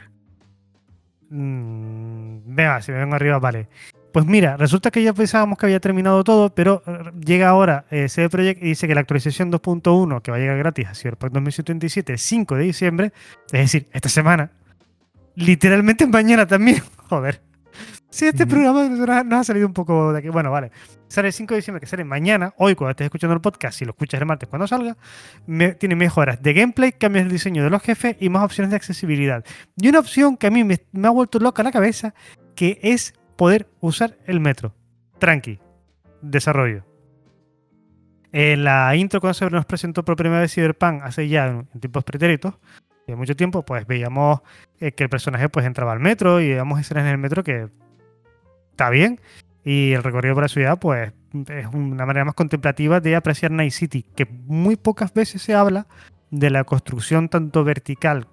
Mm, 1.29 2.37
venga, 2.45 2.81
si 2.81 2.93
me 2.93 2.99
vengo 2.99 3.15
arriba, 3.15 3.37
vale. 3.37 3.67
Pues 4.13 4.25
mira, 4.25 4.55
resulta 4.55 4.91
que 4.91 5.03
ya 5.03 5.11
pensábamos 5.11 5.57
que 5.57 5.65
había 5.65 5.81
terminado 5.81 6.23
todo, 6.23 6.55
pero 6.55 6.83
eh, 6.87 7.11
llega 7.19 7.49
ahora 7.49 7.83
eh, 7.91 8.07
CD 8.07 8.29
Projekt 8.29 8.63
y 8.63 8.67
dice 8.67 8.87
que 8.87 8.95
la 8.95 9.01
actualización 9.01 9.51
2.1, 9.51 10.21
que 10.21 10.31
va 10.31 10.37
a 10.37 10.39
llegar 10.39 10.57
gratis 10.57 10.87
a 10.87 10.95
Cyberpunk 10.95 11.33
2077 11.33 12.13
el 12.13 12.17
5 12.17 12.55
de 12.55 12.63
diciembre, 12.63 13.11
es 13.51 13.59
decir, 13.59 13.89
esta 13.91 14.07
semana, 14.07 14.51
literalmente 15.35 16.07
mañana 16.07 16.47
también, 16.47 16.81
joder. 17.09 17.41
Si 18.09 18.25
este 18.25 18.47
programa 18.47 18.87
nos 18.87 19.39
ha 19.41 19.43
salido 19.43 19.67
un 19.67 19.73
poco 19.73 20.13
de 20.13 20.19
aquí, 20.19 20.29
bueno, 20.29 20.49
vale. 20.49 20.71
Sale 21.09 21.29
el 21.29 21.33
5 21.33 21.55
de 21.55 21.57
diciembre, 21.57 21.79
que 21.81 21.87
sale 21.87 22.03
mañana, 22.03 22.53
hoy 22.57 22.75
cuando 22.75 22.91
estés 22.91 23.05
escuchando 23.05 23.33
el 23.33 23.41
podcast, 23.41 23.79
si 23.79 23.83
lo 23.83 23.91
escuchas 23.91 24.21
el 24.21 24.27
martes 24.27 24.47
cuando 24.47 24.67
salga, 24.67 24.95
tiene 25.79 25.95
mejoras 25.95 26.39
de 26.43 26.53
gameplay, 26.53 26.91
cambios 26.91 27.25
del 27.25 27.31
diseño 27.31 27.63
de 27.63 27.71
los 27.71 27.81
jefes 27.81 28.15
y 28.19 28.29
más 28.29 28.43
opciones 28.43 28.69
de 28.69 28.75
accesibilidad. 28.75 29.43
Y 29.75 29.89
una 29.89 29.99
opción 29.99 30.37
que 30.37 30.45
a 30.45 30.51
mí 30.51 30.63
me, 30.63 30.77
ha 31.03 31.09
vuelto 31.09 31.39
loca 31.39 31.63
la 31.63 31.71
cabeza, 31.71 32.13
que 32.55 32.79
es 32.83 33.15
poder 33.37 33.67
usar 33.79 34.19
el 34.27 34.39
metro. 34.39 34.75
Tranqui. 35.17 35.59
Desarrollo. 36.21 36.85
En 38.31 38.63
la 38.63 38.95
intro 38.95 39.19
cuando 39.19 39.33
se 39.33 39.49
nos 39.49 39.65
presentó 39.65 40.05
por 40.05 40.15
primera 40.15 40.41
vez 40.41 40.53
Cyberpunk 40.53 41.01
hace 41.01 41.27
ya 41.27 41.47
en 41.47 41.79
tiempos 41.79 42.03
pretéritos, 42.03 42.53
de 43.07 43.15
mucho 43.15 43.35
tiempo, 43.35 43.65
pues 43.65 43.87
veíamos 43.87 44.41
eh, 44.79 44.91
que 44.91 45.05
el 45.05 45.09
personaje 45.09 45.49
pues 45.49 45.65
entraba 45.65 45.91
al 45.91 45.99
metro 45.99 46.39
y 46.39 46.49
veíamos 46.49 46.79
escenas 46.79 47.05
en 47.05 47.09
el 47.09 47.17
metro 47.17 47.43
que 47.43 47.67
está 48.69 48.91
bien. 48.91 49.19
Y 49.63 49.93
el 49.93 50.03
recorrido 50.03 50.35
por 50.35 50.43
la 50.43 50.47
ciudad, 50.47 50.79
pues, 50.79 51.11
es 51.47 51.67
una 51.73 52.05
manera 52.05 52.25
más 52.25 52.35
contemplativa 52.35 52.99
de 52.99 53.15
apreciar 53.15 53.51
Night 53.51 53.73
City, 53.73 54.03
que 54.15 54.25
muy 54.25 54.75
pocas 54.75 55.13
veces 55.13 55.41
se 55.41 55.53
habla 55.53 55.87
de 56.31 56.49
la 56.49 56.63
construcción 56.63 57.29
tanto 57.29 57.63
vertical 57.63 58.27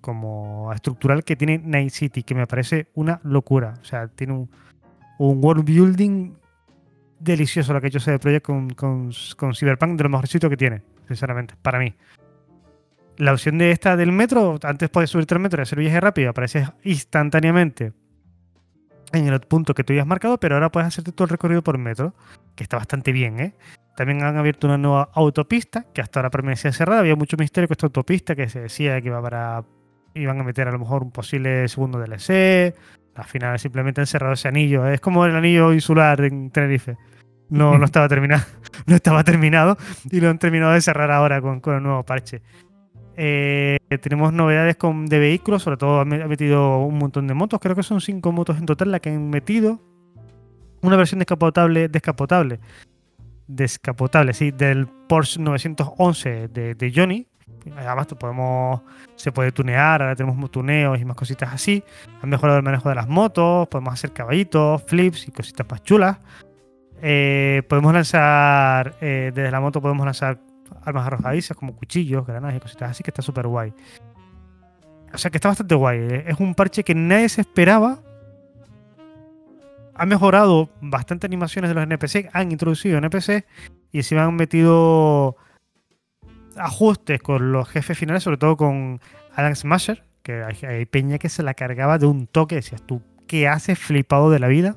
como 0.00 0.72
estructural 0.72 1.24
que 1.24 1.36
tiene 1.36 1.58
Night 1.58 1.90
City, 1.90 2.22
que 2.22 2.34
me 2.34 2.46
parece 2.46 2.88
una 2.94 3.20
locura. 3.22 3.74
O 3.80 3.84
sea, 3.84 4.08
tiene 4.08 4.32
un, 4.32 4.50
un 5.18 5.44
world 5.44 5.64
building 5.64 6.34
delicioso 7.20 7.72
lo 7.72 7.80
que 7.80 7.86
ha 7.86 7.88
hecho 7.88 8.00
CD 8.00 8.40
con, 8.40 8.74
Cyberpunk, 9.54 9.96
de 9.96 10.02
lo 10.02 10.08
mejorcito 10.08 10.48
que 10.48 10.56
tiene, 10.56 10.82
sinceramente, 11.06 11.54
para 11.60 11.78
mí. 11.78 11.94
La 13.18 13.32
opción 13.32 13.58
de 13.58 13.70
esta 13.70 13.96
del 13.96 14.12
metro, 14.12 14.58
antes 14.62 14.88
podías 14.88 15.10
subirte 15.10 15.34
al 15.34 15.40
metro 15.40 15.60
y 15.60 15.62
hacer 15.62 15.78
viaje 15.78 16.00
rápido, 16.00 16.30
aparece 16.30 16.66
instantáneamente 16.84 17.92
en 19.12 19.28
el 19.28 19.40
punto 19.40 19.74
que 19.74 19.84
tú 19.84 19.92
habías 19.92 20.06
marcado, 20.06 20.38
pero 20.38 20.54
ahora 20.54 20.70
puedes 20.70 20.88
hacerte 20.88 21.12
todo 21.12 21.24
el 21.24 21.30
recorrido 21.30 21.62
por 21.62 21.78
metro, 21.78 22.14
que 22.54 22.62
está 22.62 22.76
bastante 22.76 23.12
bien, 23.12 23.40
¿eh? 23.40 23.54
También 23.96 24.22
han 24.22 24.36
abierto 24.36 24.66
una 24.66 24.78
nueva 24.78 25.10
autopista, 25.12 25.84
que 25.92 26.00
hasta 26.00 26.20
ahora 26.20 26.30
permanecía 26.30 26.72
cerrada. 26.72 27.00
Había 27.00 27.16
mucho 27.16 27.36
misterio 27.36 27.68
con 27.68 27.74
esta 27.74 27.86
autopista 27.86 28.34
que 28.34 28.48
se 28.48 28.60
decía 28.60 29.00
que 29.00 29.08
iba 29.08 29.20
para, 29.20 29.64
iban 30.14 30.40
a 30.40 30.44
meter 30.44 30.68
a 30.68 30.72
lo 30.72 30.78
mejor 30.78 31.02
un 31.02 31.10
posible 31.10 31.68
segundo 31.68 31.98
DLC. 31.98 32.74
Al 33.14 33.24
final 33.24 33.58
simplemente 33.58 34.00
han 34.00 34.06
cerrado 34.06 34.32
ese 34.34 34.48
anillo. 34.48 34.86
Es 34.86 35.00
como 35.00 35.26
el 35.26 35.36
anillo 35.36 35.72
insular 35.72 36.20
en 36.22 36.50
Tenerife. 36.50 36.96
No, 37.50 37.76
no 37.76 37.84
estaba 37.86 38.08
terminado. 38.08 38.42
No 38.86 38.96
estaba 38.96 39.22
terminado 39.22 39.76
y 40.10 40.20
lo 40.20 40.30
han 40.30 40.38
terminado 40.38 40.72
de 40.72 40.80
cerrar 40.80 41.10
ahora 41.10 41.40
con, 41.42 41.60
con 41.60 41.76
el 41.76 41.82
nuevo 41.82 42.02
parche. 42.02 42.40
Eh, 43.22 43.76
tenemos 44.00 44.32
novedades 44.32 44.78
de 44.80 45.18
vehículos, 45.18 45.62
sobre 45.62 45.76
todo 45.76 46.00
ha 46.00 46.06
me- 46.06 46.22
ha 46.22 46.26
metido 46.26 46.78
un 46.78 46.96
montón 46.96 47.26
de 47.26 47.34
motos. 47.34 47.60
Creo 47.60 47.76
que 47.76 47.82
son 47.82 48.00
cinco 48.00 48.32
motos 48.32 48.56
en 48.56 48.64
total 48.64 48.90
las 48.92 49.00
que 49.02 49.10
han 49.10 49.28
metido. 49.28 49.78
Una 50.80 50.96
versión 50.96 51.18
descapotable, 51.18 51.88
descapotable, 51.88 52.60
descapotable, 53.46 54.32
sí, 54.32 54.52
del 54.52 54.86
Porsche 54.86 55.38
911 55.38 56.48
de, 56.48 56.92
Johnny. 56.94 57.26
Además, 57.76 58.06
podemos, 58.18 58.80
se 59.16 59.32
puede 59.32 59.52
tunear, 59.52 60.00
ahora 60.00 60.16
tenemos 60.16 60.50
tuneos 60.50 60.98
y 60.98 61.04
más 61.04 61.14
cositas 61.14 61.52
así. 61.52 61.84
Han 62.22 62.30
mejorado 62.30 62.56
el 62.56 62.64
manejo 62.64 62.88
de 62.88 62.94
las 62.94 63.06
motos, 63.06 63.68
podemos 63.68 63.92
hacer 63.92 64.12
caballitos, 64.14 64.82
flips 64.86 65.28
y 65.28 65.30
cositas 65.30 65.66
más 65.70 65.82
chulas. 65.82 66.16
Eh, 67.02 67.62
podemos 67.68 67.92
lanzar, 67.92 68.94
eh, 69.02 69.30
desde 69.34 69.50
la 69.50 69.60
moto 69.60 69.82
podemos 69.82 70.06
lanzar 70.06 70.38
armas 70.82 71.06
arrojadizas 71.06 71.56
como 71.56 71.76
cuchillos, 71.76 72.26
granadas 72.26 72.56
y 72.56 72.60
cositas 72.60 72.90
así, 72.90 73.02
que 73.02 73.10
está 73.10 73.22
súper 73.22 73.46
guay. 73.46 73.72
O 75.12 75.18
sea 75.18 75.30
que 75.30 75.38
está 75.38 75.48
bastante 75.48 75.74
guay. 75.74 75.98
eh. 75.98 76.24
Es 76.28 76.38
un 76.38 76.54
parche 76.54 76.84
que 76.84 76.94
nadie 76.94 77.28
se 77.28 77.40
esperaba. 77.40 78.00
Ha 79.94 80.06
mejorado 80.06 80.70
bastante 80.80 81.26
animaciones 81.26 81.68
de 81.68 81.74
los 81.74 81.84
NPC, 81.84 82.30
han 82.32 82.52
introducido 82.52 82.98
NPC 82.98 83.44
y 83.92 83.98
encima 83.98 84.24
han 84.24 84.34
metido 84.34 85.36
ajustes 86.56 87.20
con 87.20 87.52
los 87.52 87.68
jefes 87.68 87.98
finales, 87.98 88.22
sobre 88.22 88.38
todo 88.38 88.56
con 88.56 89.00
Adam 89.34 89.54
Smasher, 89.54 90.04
que 90.22 90.42
hay, 90.42 90.86
peña 90.86 91.18
que 91.18 91.28
se 91.28 91.42
la 91.42 91.54
cargaba 91.54 91.98
de 91.98 92.06
un 92.06 92.26
toque. 92.26 92.54
Decías 92.54 92.82
tú, 92.82 93.02
¿qué 93.26 93.48
haces 93.48 93.78
flipado 93.78 94.30
de 94.30 94.38
la 94.38 94.48
vida? 94.48 94.76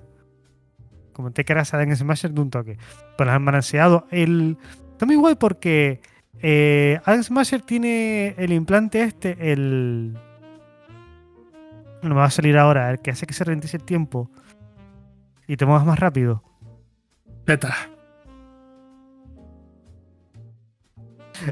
Como 1.13 1.31
te 1.31 1.45
cargas 1.45 1.73
a 1.73 1.77
Adam 1.77 1.95
Smasher 1.95 2.31
de 2.31 2.41
un 2.41 2.49
toque. 2.49 2.77
Pues 3.17 3.27
los 3.27 3.35
han 3.35 3.45
balanceado. 3.45 4.07
El... 4.11 4.57
Está 5.03 5.11
muy 5.11 5.17
guay 5.17 5.35
porque 5.35 5.99
eh, 6.41 6.97
Adam 7.03 7.21
Smasher 7.21 7.61
tiene 7.61 8.35
el 8.37 8.53
implante 8.53 9.03
este, 9.03 9.51
el... 9.51 10.13
No 12.01 12.07
me 12.07 12.15
va 12.15 12.23
a 12.23 12.29
salir 12.29 12.57
ahora, 12.57 12.89
el 12.89 12.99
que 12.99 13.11
hace 13.11 13.25
que 13.25 13.33
se 13.33 13.43
ralentice 13.43 13.75
el 13.75 13.83
tiempo 13.83 14.31
y 15.45 15.57
te 15.57 15.65
muevas 15.65 15.85
más 15.85 15.99
rápido. 15.99 16.41
Petra. 17.43 17.75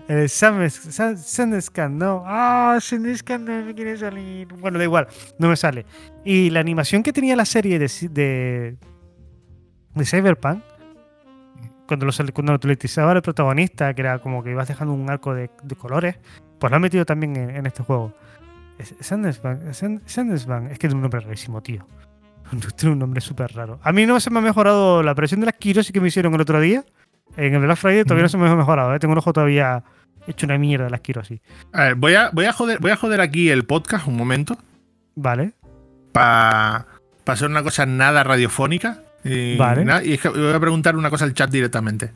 El 0.08 0.30
Sandescan, 0.30 1.98
no. 1.98 2.24
Ah, 2.26 2.78
Sandescan 2.80 3.44
no 3.44 3.66
me 3.66 3.76
quiere 3.76 3.98
salir. 3.98 4.48
Bueno, 4.48 4.78
da 4.78 4.86
igual, 4.86 5.08
no 5.38 5.50
me 5.50 5.58
sale. 5.58 5.86
Y 6.24 6.52
la 6.52 6.62
animación 6.62 7.04
que 7.04 7.12
tenía 7.12 7.36
la 7.36 7.44
serie 7.44 7.80
de, 7.80 7.92
de, 8.12 8.78
de 9.94 10.06
Cyberpunk, 10.06 10.64
cuando 11.92 12.06
lo, 12.06 12.34
cuando 12.34 12.54
lo 12.54 12.74
utilizaba 12.74 13.12
el 13.12 13.22
protagonista, 13.22 13.94
que 13.94 14.02
era 14.02 14.20
como 14.20 14.44
que 14.44 14.52
ibas 14.52 14.68
dejando 14.68 14.94
un 14.94 15.10
arco 15.10 15.34
de, 15.34 15.50
de 15.62 15.76
colores, 15.76 16.18
pues 16.58 16.72
lo 16.72 16.76
han 16.76 16.82
metido 16.82 17.06
también 17.06 17.36
en, 17.36 17.50
en 17.50 17.66
este 17.66 17.84
juego. 17.84 18.14
Sandesbank, 19.02 19.74
Sandesbank, 20.06 20.72
es 20.72 20.80
que 20.80 20.88
tiene 20.88 20.96
un 20.96 21.02
nombre 21.02 21.20
rarísimo, 21.20 21.62
tío. 21.62 21.86
Tiene 22.76 22.94
un 22.94 23.00
nombre 23.00 23.22
súper 23.22 23.54
raro. 23.54 23.80
A 23.84 23.92
mí 23.92 24.06
no 24.06 24.20
se 24.20 24.30
me 24.30 24.40
ha 24.40 24.42
mejorado 24.42 25.04
la 25.04 25.16
presión 25.16 25.40
de 25.40 25.48
las 25.48 25.56
kirosis 25.56 25.92
que 25.92 26.02
me 26.02 26.08
hicieron 26.08 26.34
el 26.34 26.42
otro 26.42 26.60
día. 26.60 26.84
En 27.38 27.54
el 27.54 27.62
Black 27.62 27.78
Friday 27.78 28.04
todavía 28.04 28.24
no 28.24 28.30
se 28.30 28.38
me 28.38 28.50
ha 28.50 28.56
mejorado, 28.56 28.94
¿eh? 28.94 29.00
tengo 29.00 29.14
un 29.14 29.18
ojo 29.18 29.32
todavía 29.32 29.84
hecho 30.28 30.46
una 30.46 30.58
mierda 30.58 30.86
de 30.86 30.92
las 30.92 31.02
kirosis. 31.02 31.40
A 31.72 31.84
ver, 31.84 31.96
voy 31.96 32.16
a, 32.16 32.30
voy 32.32 32.46
a, 32.46 32.54
joder, 32.54 32.80
voy 32.80 32.92
a 32.92 32.96
joder 32.96 33.22
aquí 33.22 33.50
el 33.50 33.66
podcast 33.66 34.08
un 34.08 34.18
momento. 34.18 34.58
Vale. 35.16 35.54
Para 36.12 36.88
hacer 37.26 37.50
una 37.50 37.64
cosa 37.64 37.86
nada 37.86 38.24
radiofónica. 38.24 39.04
Y, 39.24 39.56
Vale. 39.58 39.86
nada, 39.86 40.04
y 40.04 40.14
es 40.14 40.22
que 40.22 40.30
voy 40.30 40.54
a 40.54 40.60
preguntar 40.60 40.96
una 40.96 41.10
cosa 41.10 41.26
al 41.26 41.34
chat 41.34 41.50
directamente. 41.50 42.12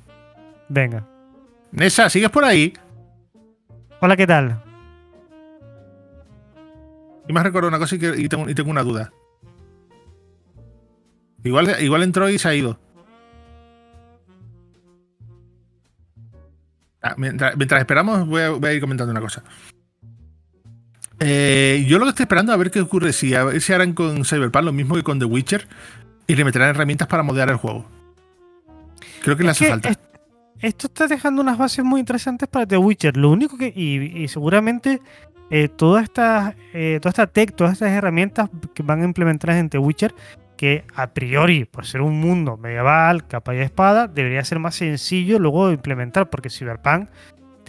Venga. 0.69 1.05
Nessa, 1.71 2.09
¿sigues 2.09 2.29
por 2.29 2.43
ahí? 2.45 2.73
Hola, 4.01 4.15
¿qué 4.17 4.25
tal? 4.25 4.61
Y 7.27 7.33
me 7.33 7.39
has 7.39 7.45
recordado 7.45 7.69
una 7.69 7.79
cosa 7.79 7.95
y, 7.95 7.99
que- 7.99 8.15
y 8.21 8.27
tengo, 8.29 8.49
y 8.49 8.55
tengo 8.55 8.69
una 8.71 8.83
duda. 8.83 9.11
Igual, 11.43 11.75
igual 11.81 12.03
entró 12.03 12.29
y 12.29 12.39
se 12.39 12.47
ha 12.47 12.55
ido. 12.55 12.79
Ah, 17.01 17.13
mientras, 17.17 17.55
mientras 17.55 17.79
esperamos, 17.81 18.27
voy 18.27 18.41
a, 18.41 18.49
voy 18.49 18.69
a 18.69 18.73
ir 18.73 18.81
comentando 18.81 19.11
una 19.11 19.21
cosa. 19.21 19.43
Eh, 21.19 21.85
yo 21.87 21.97
lo 21.99 22.05
que 22.05 22.09
estoy 22.09 22.23
esperando 22.23 22.51
a 22.51 22.57
ver 22.57 22.71
qué 22.71 22.81
ocurre 22.81 23.13
si 23.13 23.33
a 23.35 23.43
ver 23.45 23.61
si 23.61 23.71
harán 23.71 23.93
con 23.93 24.25
Cyberpunk 24.25 24.65
lo 24.65 24.73
mismo 24.73 24.95
que 24.95 25.03
con 25.03 25.17
The 25.17 25.23
Witcher 25.25 25.65
y 26.27 26.35
le 26.35 26.43
meterán 26.43 26.69
herramientas 26.69 27.07
para 27.07 27.23
modear 27.23 27.49
el 27.49 27.55
juego. 27.57 27.85
Creo 29.23 29.35
que 29.37 29.43
le 29.43 29.51
Es 29.51 29.57
hace 29.57 29.65
que 29.65 29.69
falta. 29.71 29.89
es- 29.89 29.99
esto 30.61 30.87
está 30.87 31.07
dejando 31.07 31.41
unas 31.41 31.57
bases 31.57 31.83
muy 31.83 31.99
interesantes 31.99 32.47
para 32.47 32.65
The 32.65 32.77
Witcher. 32.77 33.17
Lo 33.17 33.29
único 33.31 33.57
que. 33.57 33.71
Y, 33.75 34.23
y 34.23 34.27
seguramente 34.27 35.01
eh, 35.49 35.67
toda, 35.67 36.01
esta, 36.01 36.55
eh, 36.73 36.99
toda 37.01 37.09
esta 37.09 37.27
tech, 37.27 37.53
todas 37.55 37.73
estas 37.73 37.91
herramientas 37.91 38.49
que 38.73 38.81
van 38.81 39.01
a 39.01 39.05
implementar 39.05 39.51
en 39.51 39.69
The 39.69 39.77
Witcher, 39.77 40.15
que 40.57 40.85
a 40.95 41.07
priori, 41.13 41.65
por 41.65 41.85
ser 41.85 42.01
un 42.01 42.19
mundo 42.19 42.57
medieval, 42.57 43.27
capa 43.27 43.53
y 43.53 43.59
espada, 43.59 44.07
debería 44.07 44.43
ser 44.45 44.59
más 44.59 44.75
sencillo 44.75 45.37
luego 45.37 45.67
de 45.67 45.73
implementar, 45.73 46.29
porque 46.29 46.49
Cyberpunk, 46.49 47.09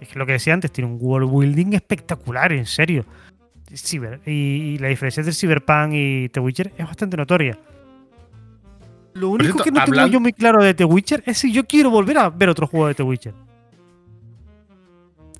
es 0.00 0.14
lo 0.14 0.24
que 0.24 0.32
decía 0.32 0.54
antes, 0.54 0.70
tiene 0.70 0.88
un 0.90 0.98
world 1.00 1.30
building 1.30 1.72
espectacular, 1.74 2.52
en 2.52 2.66
serio. 2.66 3.04
Cyber, 3.74 4.20
y, 4.24 4.30
y 4.30 4.78
la 4.78 4.88
diferencia 4.88 5.20
entre 5.20 5.34
Cyberpunk 5.34 5.90
y 5.92 6.28
The 6.28 6.38
Witcher 6.40 6.72
es 6.78 6.86
bastante 6.86 7.16
notoria. 7.16 7.58
Lo 9.16 9.30
único 9.30 9.62
cierto, 9.62 9.64
que 9.64 9.70
no 9.70 9.84
tengo 9.84 10.06
yo 10.08 10.20
muy 10.20 10.32
claro 10.32 10.62
de 10.62 10.74
The 10.74 10.84
Witcher 10.84 11.22
es 11.26 11.38
si 11.38 11.52
yo 11.52 11.66
quiero 11.66 11.90
volver 11.90 12.18
a 12.18 12.28
ver 12.28 12.48
otro 12.48 12.66
juego 12.66 12.88
de 12.88 12.94
The 12.94 13.02
Witcher. 13.02 13.34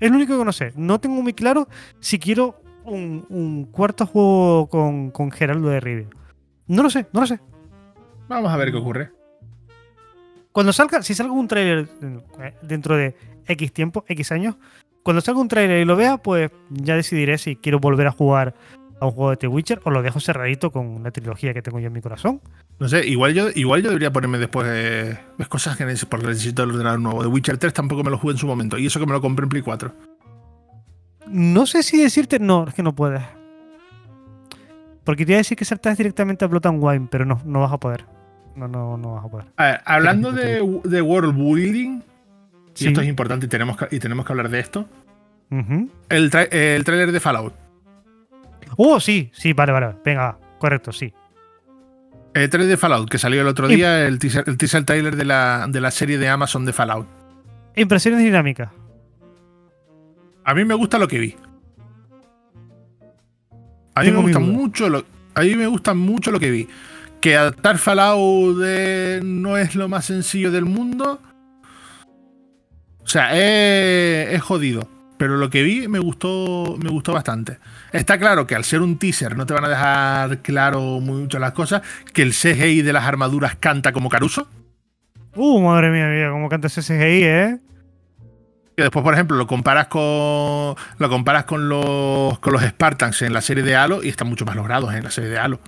Es 0.01 0.11
lo 0.11 0.17
único 0.17 0.39
que 0.39 0.45
no 0.45 0.53
sé. 0.53 0.73
No 0.77 0.99
tengo 0.99 1.23
muy 1.23 1.33
claro 1.33 1.69
si 2.01 2.19
quiero 2.19 2.61
un, 2.85 3.27
un 3.29 3.65
cuarto 3.67 4.07
juego 4.07 4.69
con, 4.69 5.11
con 5.11 5.31
Geraldo 5.31 5.69
de 5.69 5.81
Rivia. 5.81 6.09
No 6.67 6.83
lo 6.83 6.91
sé, 6.91 7.07
no 7.13 7.21
lo 7.21 7.27
sé. 7.27 7.39
Vamos 8.29 8.51
a 8.51 8.57
ver 8.57 8.71
qué 8.71 8.79
ocurre. 8.79 9.13
Cuando 10.53 10.73
salga, 10.73 11.03
si 11.03 11.15
salga 11.15 11.33
un 11.33 11.49
trailer 11.49 11.89
eh, 12.41 12.55
dentro 12.63 12.97
de 12.97 13.15
X 13.47 13.73
tiempo, 13.73 14.05
X 14.09 14.33
años, 14.33 14.57
cuando 15.03 15.21
salga 15.21 15.41
un 15.41 15.49
trailer 15.49 15.83
y 15.83 15.85
lo 15.85 15.97
vea, 15.97 16.17
pues 16.17 16.51
ya 16.71 16.97
decidiré 16.97 17.37
si 17.37 17.57
quiero 17.57 17.79
volver 17.79 18.07
a 18.07 18.13
jugar 18.13 18.55
a 18.99 19.07
un 19.07 19.13
juego 19.13 19.31
de 19.31 19.37
The 19.37 19.49
Witcher 19.49 19.81
o 19.85 19.91
lo 19.91 20.03
dejo 20.03 20.21
cerradito 20.21 20.71
con 20.71 21.03
la 21.03 21.11
trilogía 21.11 21.53
que 21.53 21.61
tengo 21.63 21.79
yo 21.81 21.89
en 21.89 21.93
mi 21.93 22.01
corazón. 22.01 22.41
No 22.79 22.89
sé, 22.89 23.07
igual 23.07 23.35
yo, 23.35 23.49
igual 23.55 23.83
yo 23.83 23.89
debería 23.91 24.11
ponerme 24.13 24.39
después 24.39 24.67
eh, 24.71 25.19
cosas 25.49 25.77
que 25.77 25.85
necesito, 25.85 26.09
porque 26.11 26.27
necesito 26.29 26.63
el 26.63 26.71
ordenador 26.71 27.01
nuevo. 27.01 27.23
The 27.23 27.29
Witcher 27.29 27.59
3 27.59 27.73
tampoco 27.75 28.03
me 28.05 28.11
lo 28.11 28.19
jugué 28.19 28.33
en 28.33 28.39
su 28.39 28.47
momento. 28.47 28.79
Y 28.79 28.87
eso 28.87 28.99
que 28.99 29.07
me 29.07 29.13
lo 29.13 29.21
compré 29.21 29.45
en 29.45 29.49
Play 29.51 29.63
4. 29.63 29.93
No 31.29 31.67
sé 31.67 31.83
si 31.83 32.01
decirte. 32.01 32.39
No, 32.39 32.67
es 32.69 32.75
que 32.75 32.83
no 32.83 32.95
puedes. 32.95 33.23
Porque 35.05 35.25
te 35.25 35.33
iba 35.33 35.37
a 35.37 35.41
decir 35.41 35.57
que 35.57 35.65
saltas 35.65 35.97
directamente 35.99 36.45
a 36.45 36.49
Blood 36.49 36.67
and 36.67 36.83
Wine, 36.83 37.09
pero 37.11 37.25
no, 37.25 37.41
no 37.45 37.61
vas 37.61 37.73
a 37.73 37.79
poder. 37.79 38.05
No, 38.57 38.67
no, 38.67 38.97
no 38.97 39.15
vas 39.15 39.25
a 39.25 39.29
poder. 39.29 39.47
A 39.57 39.65
ver, 39.65 39.81
hablando 39.85 40.33
de, 40.33 40.81
de 40.85 41.03
World 41.03 41.35
Building, 41.37 41.99
y 41.99 42.03
Sí. 42.75 42.89
esto 42.89 43.01
es 43.01 43.09
importante 43.09 43.47
y 43.47 43.49
tenemos 43.49 43.77
que, 43.77 43.95
y 43.95 43.99
tenemos 44.01 44.27
que 44.27 44.33
hablar 44.33 44.49
de 44.49 44.59
esto. 44.61 44.87
El, 45.51 46.31
el 46.51 46.85
tráiler 46.85 47.13
de 47.13 47.21
Fallout. 47.21 47.55
Oh, 48.77 49.01
sí, 49.01 49.31
sí, 49.33 49.53
vale, 49.53 49.73
vale. 49.73 49.97
Venga, 50.05 50.39
correcto, 50.59 50.93
sí. 50.93 51.13
El 52.35 52.51
trailer 52.51 52.69
de 52.71 52.77
Fallout 52.77 53.09
que 53.09 53.17
salió 53.19 53.41
el 53.41 53.47
otro 53.49 53.67
día, 53.67 54.07
el 54.07 54.19
teaser, 54.19 54.45
el 54.47 54.59
teaser 54.59 54.85
trailer 54.85 55.17
de 55.17 55.25
la, 55.25 55.67
de 55.69 55.81
la 55.81 55.91
serie 55.91 56.19
de 56.19 56.29
Amazon 56.29 56.65
de 56.67 56.73
Fallout. 56.75 57.07
Impresiones 57.75 58.21
dinámicas. 58.21 58.71
A 60.45 60.55
mí 60.55 60.65
me 60.65 60.75
gusta 60.75 60.99
lo 60.99 61.09
que 61.09 61.19
vi. 61.19 61.35
A 63.95 64.01
mí 64.01 64.07
Tengo 64.09 64.23
me 64.23 64.29
gusta 64.33 64.39
mucho 64.41 64.89
lo, 64.91 65.05
a 65.35 65.41
mí 65.41 65.55
me 65.55 65.67
gusta 65.67 65.95
mucho 65.95 66.31
lo 66.31 66.39
que 66.39 66.51
vi. 66.51 66.69
Que 67.21 67.37
adaptar 67.37 67.79
Fallout 67.79 68.59
de- 68.59 69.21
no 69.25 69.57
es 69.57 69.75
lo 69.75 69.89
más 69.89 70.05
sencillo 70.05 70.51
del 70.51 70.67
mundo. 70.67 71.21
O 73.01 73.07
sea, 73.07 73.31
es, 73.35 74.35
es 74.35 74.43
jodido. 74.43 74.87
Pero 75.19 75.37
lo 75.39 75.49
que 75.49 75.63
vi 75.63 75.89
me 75.89 75.99
gustó, 75.99 76.77
me 76.83 76.91
gustó 76.91 77.13
bastante. 77.15 77.59
Está 77.93 78.19
claro 78.19 78.47
que 78.47 78.55
al 78.55 78.65
ser 78.65 78.83
un 78.83 78.99
teaser 78.99 79.37
no 79.37 79.47
te 79.47 79.55
van 79.55 79.65
a 79.65 79.69
dejar 79.69 80.39
claro 80.43 81.01
mucho 81.01 81.39
las 81.39 81.53
cosas. 81.53 81.83
Que 82.13 82.23
el 82.23 82.33
CGI 82.33 82.83
de 82.83 82.93
las 82.93 83.05
armaduras 83.05 83.57
canta 83.57 83.93
como 83.93 84.09
Caruso. 84.11 84.49
Uh, 85.35 85.61
madre 85.61 85.91
mía, 85.91 86.07
mira, 86.07 86.31
cómo 86.31 86.49
canta 86.49 86.67
ese 86.67 86.83
CGI, 86.83 87.25
¿eh? 87.25 87.59
Que 88.77 88.83
después, 88.83 89.03
por 89.03 89.15
ejemplo, 89.15 89.37
lo 89.39 89.47
comparas 89.47 89.87
con. 89.87 90.03
Lo 90.03 91.09
comparas 91.09 91.45
con 91.45 91.69
los. 91.69 92.39
con 92.41 92.53
los 92.53 92.63
Spartans 92.63 93.23
en 93.23 93.33
la 93.33 93.41
serie 93.41 93.63
de 93.63 93.75
Halo 93.75 94.03
y 94.03 94.09
están 94.11 94.29
mucho 94.29 94.45
más 94.45 94.55
logrados 94.55 94.93
en 94.95 95.03
la 95.03 95.11
serie 95.11 95.31
de 95.31 95.39
Halo. 95.39 95.61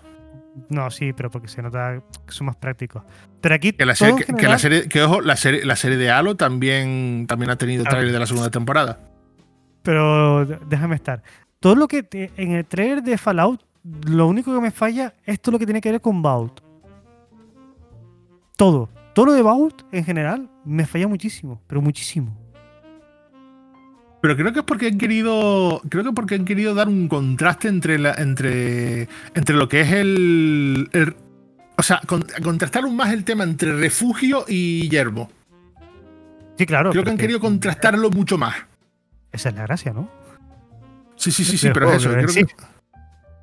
No, 0.68 0.90
sí, 0.90 1.12
pero 1.14 1.30
porque 1.30 1.48
se 1.48 1.62
nota 1.62 2.02
que 2.26 2.32
son 2.32 2.48
más 2.48 2.56
prácticos. 2.56 3.02
Pero 3.40 3.54
aquí. 3.54 3.72
Que 3.72 3.86
la 3.86 3.94
serie, 3.94 4.16
que, 4.16 4.24
que 4.24 4.32
general- 4.32 4.50
la 4.52 4.58
serie, 4.58 4.88
que 4.88 5.02
ojo, 5.02 5.20
la 5.22 5.36
serie, 5.36 5.64
la 5.64 5.76
serie 5.76 5.96
de 5.96 6.10
Halo 6.10 6.34
también, 6.34 7.24
también 7.26 7.50
ha 7.50 7.56
tenido 7.56 7.84
trailer 7.84 8.12
de 8.12 8.18
la 8.18 8.26
segunda 8.26 8.50
temporada. 8.50 8.98
Pero 9.88 10.44
déjame 10.44 10.96
estar. 10.96 11.22
Todo 11.60 11.74
lo 11.74 11.88
que 11.88 12.02
te- 12.02 12.30
en 12.36 12.52
el 12.52 12.66
trailer 12.66 13.02
de 13.02 13.16
Fallout, 13.16 13.62
lo 14.06 14.26
único 14.26 14.52
que 14.54 14.60
me 14.60 14.70
falla 14.70 15.14
es 15.24 15.40
todo 15.40 15.52
lo 15.52 15.58
que 15.58 15.64
tiene 15.64 15.80
que 15.80 15.90
ver 15.90 16.02
con 16.02 16.20
Vault. 16.20 16.60
Todo. 18.58 18.90
Todo 19.14 19.24
lo 19.24 19.32
de 19.32 19.40
Vault 19.40 19.84
en 19.90 20.04
general 20.04 20.50
me 20.66 20.84
falla 20.84 21.08
muchísimo, 21.08 21.62
pero 21.66 21.80
muchísimo. 21.80 22.36
Pero 24.20 24.36
creo 24.36 24.52
que 24.52 24.58
es 24.58 24.64
porque 24.66 24.88
han 24.88 24.98
querido. 24.98 25.80
Creo 25.88 26.04
que 26.04 26.12
porque 26.12 26.34
han 26.34 26.44
querido 26.44 26.74
dar 26.74 26.88
un 26.88 27.08
contraste 27.08 27.68
entre 27.68 27.98
la, 27.98 28.12
entre. 28.12 29.08
entre 29.34 29.56
lo 29.56 29.70
que 29.70 29.80
es 29.80 29.92
el. 29.92 30.90
el- 30.92 31.16
o 31.78 31.82
sea, 31.82 32.02
con- 32.06 32.26
contrastar 32.42 32.84
aún 32.84 32.94
más 32.94 33.10
el 33.14 33.24
tema 33.24 33.44
entre 33.44 33.72
refugio 33.74 34.44
y 34.48 34.86
yermo. 34.90 35.30
Sí, 36.58 36.66
claro. 36.66 36.90
Creo 36.90 37.04
que 37.04 37.10
han 37.10 37.16
querido 37.16 37.40
contrastarlo 37.40 38.10
mucho 38.10 38.36
más. 38.36 38.54
Esa 39.32 39.48
es 39.50 39.54
la 39.54 39.62
gracia, 39.62 39.92
¿no? 39.92 40.10
Sí, 41.16 41.30
sí, 41.32 41.44
sí, 41.44 41.58
sí, 41.58 41.68
pero 41.74 41.90
es 41.92 41.96
eso. 42.02 42.10
Creo 42.12 42.28
sí. 42.28 42.44
que, 42.44 42.54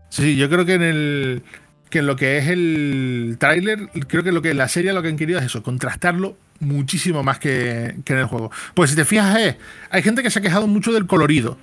sí, 0.09 0.35
yo 0.35 0.49
creo 0.49 0.65
que 0.65 0.73
en 0.75 0.81
el. 0.83 1.43
Que 1.89 1.99
en 1.99 2.07
lo 2.07 2.15
que 2.15 2.37
es 2.39 2.47
el 2.47 3.37
tráiler, 3.39 3.89
creo 4.07 4.23
que 4.23 4.31
lo 4.31 4.41
que 4.41 4.53
la 4.53 4.67
serie 4.67 4.91
lo 4.91 5.01
que 5.01 5.07
han 5.09 5.17
querido 5.17 5.39
es 5.39 5.45
eso, 5.45 5.61
contrastarlo 5.63 6.35
muchísimo 6.59 7.21
más 7.23 7.37
que, 7.37 7.95
que 8.03 8.13
en 8.13 8.19
el 8.19 8.25
juego. 8.25 8.51
Pues 8.73 8.89
si 8.89 8.95
te 8.95 9.05
fijas, 9.05 9.37
es, 9.39 9.55
hay 9.91 10.01
gente 10.01 10.23
que 10.23 10.29
se 10.31 10.39
ha 10.39 10.41
quejado 10.41 10.67
mucho 10.67 10.91
del 10.91 11.05
colorido. 11.05 11.57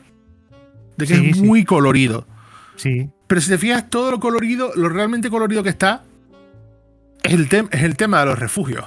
De 0.97 1.07
que 1.07 1.17
Sí, 1.17 1.31
es 1.31 1.37
sí. 1.39 1.43
muy 1.43 1.65
colorido. 1.65 2.27
Sí. 2.77 3.11
Pero 3.27 3.41
si 3.41 3.51
te 3.51 3.59
fijas, 3.59 3.91
todo 3.91 4.11
lo 4.13 4.21
colorido, 4.21 4.71
lo 4.77 4.89
realmente 4.89 5.29
colorido 5.29 5.63
que 5.63 5.71
está, 5.71 6.03
es 7.23 7.33
el, 7.33 7.49
es 7.71 7.83
el 7.83 7.97
tema 7.97 8.21
de 8.21 8.27
los 8.27 8.39
refugios. 8.39 8.85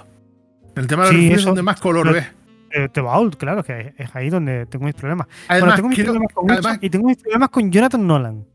El 0.76 0.88
tema 0.88 1.04
de 1.06 1.10
los 1.10 1.16
Sí, 1.16 1.22
refugios 1.24 1.40
es 1.42 1.46
donde 1.46 1.62
más 1.64 1.80
color 1.80 2.06
lo- 2.08 2.14
ves. 2.14 2.28
Eh, 2.76 2.90
de 2.94 3.02
Vault, 3.02 3.36
claro, 3.38 3.64
que 3.64 3.94
es 3.98 4.14
ahí 4.16 4.30
donde 4.30 4.66
tengo 4.66 4.84
mis 4.86 4.96
problemas. 4.96 5.28
bueno, 5.28 5.46
Además, 5.48 5.76
tengo 5.78 5.88
mis 5.90 5.96
quiero- 5.96 6.12
problemas 6.12 6.34
con 6.34 6.52
además, 6.52 6.78
y 6.82 6.90
tengo 6.90 7.08
mis 7.08 7.18
problemas 7.18 7.50
con 7.50 7.72
Jonathan 7.72 8.06
Nolan. 8.08 8.46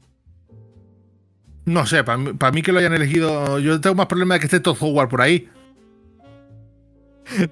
no 1.65 1.87
sé, 1.87 2.05
para 2.05 2.19
mí, 2.19 2.33
para 2.35 2.53
mí 2.53 2.61
que 2.63 2.73
lo 2.73 2.81
hayan 2.81 2.93
elegido, 2.93 3.59
yo 3.61 3.81
tengo 3.81 3.95
más 3.97 4.07
problemas 4.07 4.37
de 4.37 4.41
que 4.41 4.47
esté 4.47 4.61
Todd 4.61 4.77
Howard 4.81 5.09
por 5.09 5.23
ahí. 5.23 5.49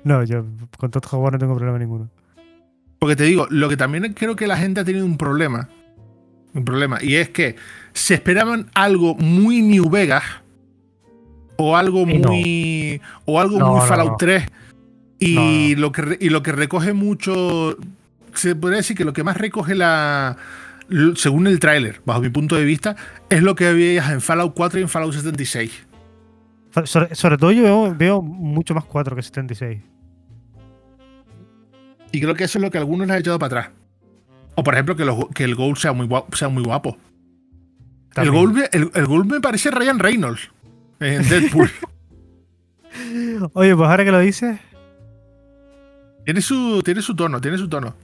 No, 0.04 0.24
yo 0.24 0.44
con 0.76 0.90
Todd 0.90 1.04
Howard 1.12 1.34
no 1.34 1.38
tengo 1.38 1.54
problema 1.56 1.78
ninguno. 1.78 2.10
Porque 2.98 3.14
te 3.16 3.22
digo, 3.24 3.46
lo 3.50 3.68
que 3.68 3.76
también 3.76 4.12
creo 4.12 4.34
que 4.34 4.46
la 4.48 4.56
gente 4.56 4.80
ha 4.80 4.84
tenido 4.84 5.06
un 5.06 5.16
problema. 5.16 5.68
Un 6.52 6.64
problema. 6.64 6.98
Y 7.00 7.14
es 7.14 7.28
que 7.28 7.54
se 7.92 8.14
esperaban 8.14 8.70
algo 8.74 9.14
muy 9.14 9.62
New 9.62 9.88
Vegas. 9.88 10.24
O 11.58 11.76
algo 11.76 12.04
no. 12.06 12.28
muy. 12.30 13.00
O 13.24 13.38
algo 13.40 13.58
No, 13.58 13.68
muy 13.72 13.80
no, 13.80 13.86
Fallout 13.86 14.10
no. 14.12 14.16
3. 14.16 14.46
Y, 15.20 15.34
No, 15.34 15.42
no. 15.42 15.80
Lo 15.80 15.92
que, 15.92 16.16
y 16.20 16.28
lo 16.30 16.42
que 16.42 16.52
recoge 16.52 16.92
mucho. 16.92 17.76
Se 18.34 18.54
podría 18.54 18.78
decir 18.78 18.96
que 18.96 19.04
lo 19.04 19.12
que 19.12 19.24
más 19.24 19.36
recoge 19.36 19.74
la. 19.74 20.36
Según 21.16 21.46
el 21.46 21.58
tráiler, 21.60 22.00
bajo 22.06 22.20
mi 22.20 22.30
punto 22.30 22.56
de 22.56 22.64
vista, 22.64 22.96
es 23.28 23.42
lo 23.42 23.54
que 23.54 23.72
veías 23.72 24.10
en 24.10 24.20
Fallout 24.20 24.54
4 24.54 24.78
y 24.78 24.82
en 24.82 24.88
Fallout 24.88 25.12
76. 25.12 25.86
So- 26.72 26.86
Sobre, 26.86 27.14
sobre 27.14 27.36
todo 27.36 27.52
yo 27.52 27.62
veo, 27.62 27.94
veo 27.94 28.22
mucho 28.22 28.74
más 28.74 28.84
4 28.84 29.14
que 29.16 29.22
76. 29.22 29.80
Y 32.12 32.20
creo 32.20 32.34
que 32.34 32.44
eso 32.44 32.58
es 32.58 32.62
lo 32.64 32.70
que 32.70 32.78
algunos 32.78 33.06
les 33.06 33.16
ha 33.16 33.18
echado 33.18 33.38
para 33.38 33.60
atrás. 33.60 33.74
O 34.54 34.62
por 34.62 34.74
ejemplo, 34.74 34.96
que, 34.96 35.04
los- 35.04 35.28
que 35.34 35.44
el 35.44 35.54
Gold 35.54 35.76
sea 35.76 35.92
muy 35.92 36.06
guapo, 36.06 36.34
sea 36.36 36.48
muy 36.48 36.62
guapo. 36.62 36.96
El 38.16 38.32
me- 38.32 38.68
el, 38.72 38.90
el 38.94 39.08
me 39.26 39.40
parece 39.40 39.70
Ryan 39.70 39.98
Reynolds 39.98 40.50
en 41.00 41.28
Deadpool. 41.28 41.70
Oye, 43.52 43.76
pues 43.76 43.88
ahora 43.90 44.04
que 44.04 44.10
lo 44.10 44.18
dices, 44.20 44.58
tiene, 46.28 46.42
su, 46.42 46.82
tiene 46.84 47.00
su 47.00 47.16
tono, 47.16 47.40
tiene 47.40 47.56
su 47.56 47.70
tono. 47.70 47.94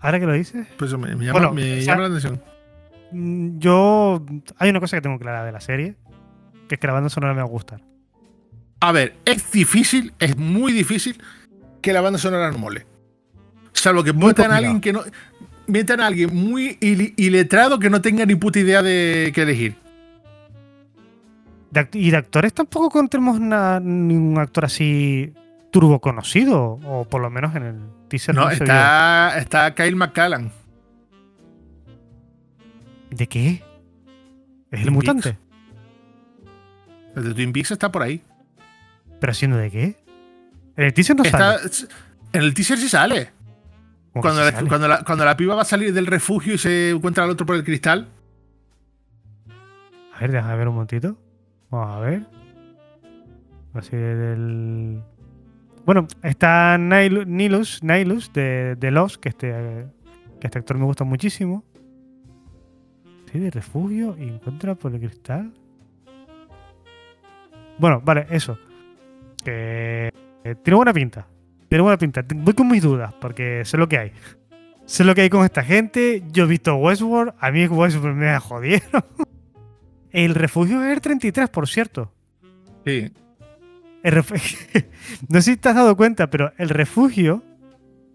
ahora 0.00 0.18
que 0.18 0.26
lo 0.26 0.32
dices, 0.32 0.66
Pues 0.76 0.92
me, 0.98 1.14
me 1.14 1.24
llama, 1.26 1.32
Bueno, 1.38 1.52
me 1.54 1.62
o 1.62 1.82
sea- 1.82 1.94
llama 1.94 2.00
la 2.02 2.06
atención. 2.08 2.42
mm, 3.12 3.58
yo. 3.58 4.26
Hay 4.58 4.70
una 4.70 4.80
cosa 4.80 4.96
que 4.96 5.02
tengo 5.02 5.20
clara 5.20 5.44
de 5.44 5.52
la 5.52 5.60
serie, 5.60 5.94
que 6.68 6.74
es 6.74 6.80
que 6.80 6.86
la 6.88 6.92
banda 6.94 7.08
sonora 7.10 7.32
me 7.32 7.38
va 7.40 7.46
a 7.46 7.48
gustar. 7.48 7.80
A 8.80 8.90
ver, 8.90 9.14
es 9.24 9.52
difícil, 9.52 10.12
es 10.18 10.36
muy 10.36 10.72
difícil 10.72 11.22
que 11.80 11.92
la 11.92 12.00
banda 12.00 12.18
sonora 12.18 12.50
no 12.50 12.58
mole. 12.58 12.86
Salvo 13.72 14.02
que 14.02 14.12
metan 14.12 14.50
a 14.50 14.56
alguien 14.56 14.80
que 14.80 14.92
no. 14.92 15.02
Metan 15.68 16.00
a 16.00 16.08
alguien 16.08 16.34
muy 16.34 16.76
ili- 16.80 17.14
iletrado 17.16 17.78
que 17.78 17.88
no 17.88 18.00
tenga 18.02 18.26
ni 18.26 18.34
puta 18.34 18.58
idea 18.58 18.82
de 18.82 19.30
qué 19.32 19.42
elegir. 19.42 19.76
De 21.70 21.88
y 21.92 22.10
de 22.10 22.16
actores 22.16 22.52
tampoco 22.52 23.00
na- 23.38 23.78
ningún 23.78 24.38
actor 24.38 24.64
así 24.64 25.32
turbo 25.72 26.00
conocido, 26.00 26.78
o 26.84 27.04
por 27.04 27.20
lo 27.20 27.30
menos 27.30 27.56
en 27.56 27.62
el 27.64 27.80
teaser. 28.08 28.34
No, 28.36 28.42
vio. 28.42 28.52
está, 28.52 29.36
está 29.38 29.74
Kyle 29.74 29.96
McCallan. 29.96 30.52
¿De 33.10 33.26
qué? 33.28 33.62
¿Es 34.70 34.78
el 34.78 34.82
Twin 34.84 34.94
mutante? 34.94 35.36
El 37.16 37.24
de 37.24 37.34
Twin 37.34 37.52
Peaks 37.52 37.72
está 37.72 37.90
por 37.90 38.02
ahí. 38.02 38.22
¿Pero 39.20 39.30
haciendo 39.32 39.56
de 39.56 39.70
qué? 39.70 39.96
En 40.76 40.84
el 40.84 40.94
teaser 40.94 41.16
no 41.16 41.24
Está- 41.24 41.58
sale. 41.58 41.88
en 42.32 42.42
el 42.42 42.54
teaser 42.54 42.78
sí 42.78 42.88
sale. 42.88 43.30
¿Cómo 44.12 44.22
que 44.22 44.28
Cuando 44.28 44.40
la, 44.44 44.50
sale? 44.52 44.68
cuando, 44.68 44.88
la, 44.88 45.04
cuando 45.04 45.24
la 45.24 45.36
piba 45.36 45.54
va 45.54 45.62
a 45.62 45.66
salir 45.66 45.92
del 45.92 46.06
refugio 46.06 46.54
y 46.54 46.58
se 46.58 46.90
encuentra 46.90 47.24
al 47.24 47.30
otro 47.30 47.44
por 47.46 47.56
el 47.56 47.64
cristal. 47.64 48.08
A 50.14 50.20
ver, 50.20 50.32
déjame 50.32 50.56
ver 50.56 50.68
un 50.68 50.74
momentito. 50.74 51.18
Vamos 51.70 51.96
a 51.96 52.00
ver. 52.00 52.26
Así 53.74 53.96
del. 53.96 55.02
Bueno, 55.84 56.06
está 56.22 56.78
Nilus, 56.78 57.82
Nihilus 57.82 58.32
de, 58.32 58.76
de 58.76 58.90
Lost, 58.90 59.16
que 59.16 59.30
este, 59.30 59.86
que 60.40 60.46
este 60.46 60.58
actor 60.58 60.78
me 60.78 60.84
gusta 60.84 61.04
muchísimo. 61.04 61.64
Sí, 63.30 63.38
de 63.38 63.50
refugio 63.50 64.14
encuentra 64.18 64.74
por 64.74 64.94
el 64.94 65.00
cristal. 65.00 65.52
Bueno, 67.78 68.00
vale, 68.04 68.26
eso. 68.30 68.58
Que 69.44 70.12
eh, 70.44 70.54
tiene 70.62 70.76
buena 70.76 70.92
pinta. 70.92 71.26
Tiene 71.68 71.82
buena 71.82 71.98
pinta. 71.98 72.24
Voy 72.34 72.54
con 72.54 72.68
mis 72.68 72.82
dudas, 72.82 73.12
porque 73.20 73.64
sé 73.64 73.76
lo 73.76 73.88
que 73.88 73.98
hay. 73.98 74.12
Sé 74.84 75.04
lo 75.04 75.14
que 75.14 75.22
hay 75.22 75.30
con 75.30 75.44
esta 75.44 75.64
gente. 75.64 76.22
Yo 76.30 76.44
he 76.44 76.46
visto 76.46 76.76
Westworld. 76.76 77.34
A 77.38 77.50
mí 77.50 77.66
Westworld 77.66 78.16
me 78.16 78.38
jodieron. 78.38 79.04
El 80.10 80.34
refugio 80.34 80.84
es 80.84 80.92
el 80.92 81.00
33, 81.00 81.48
por 81.48 81.66
cierto. 81.66 82.12
Sí. 82.84 83.10
No 85.28 85.40
sé 85.40 85.52
si 85.52 85.56
te 85.56 85.68
has 85.68 85.74
dado 85.74 85.96
cuenta, 85.96 86.30
pero 86.30 86.52
el 86.58 86.68
refugio, 86.68 87.42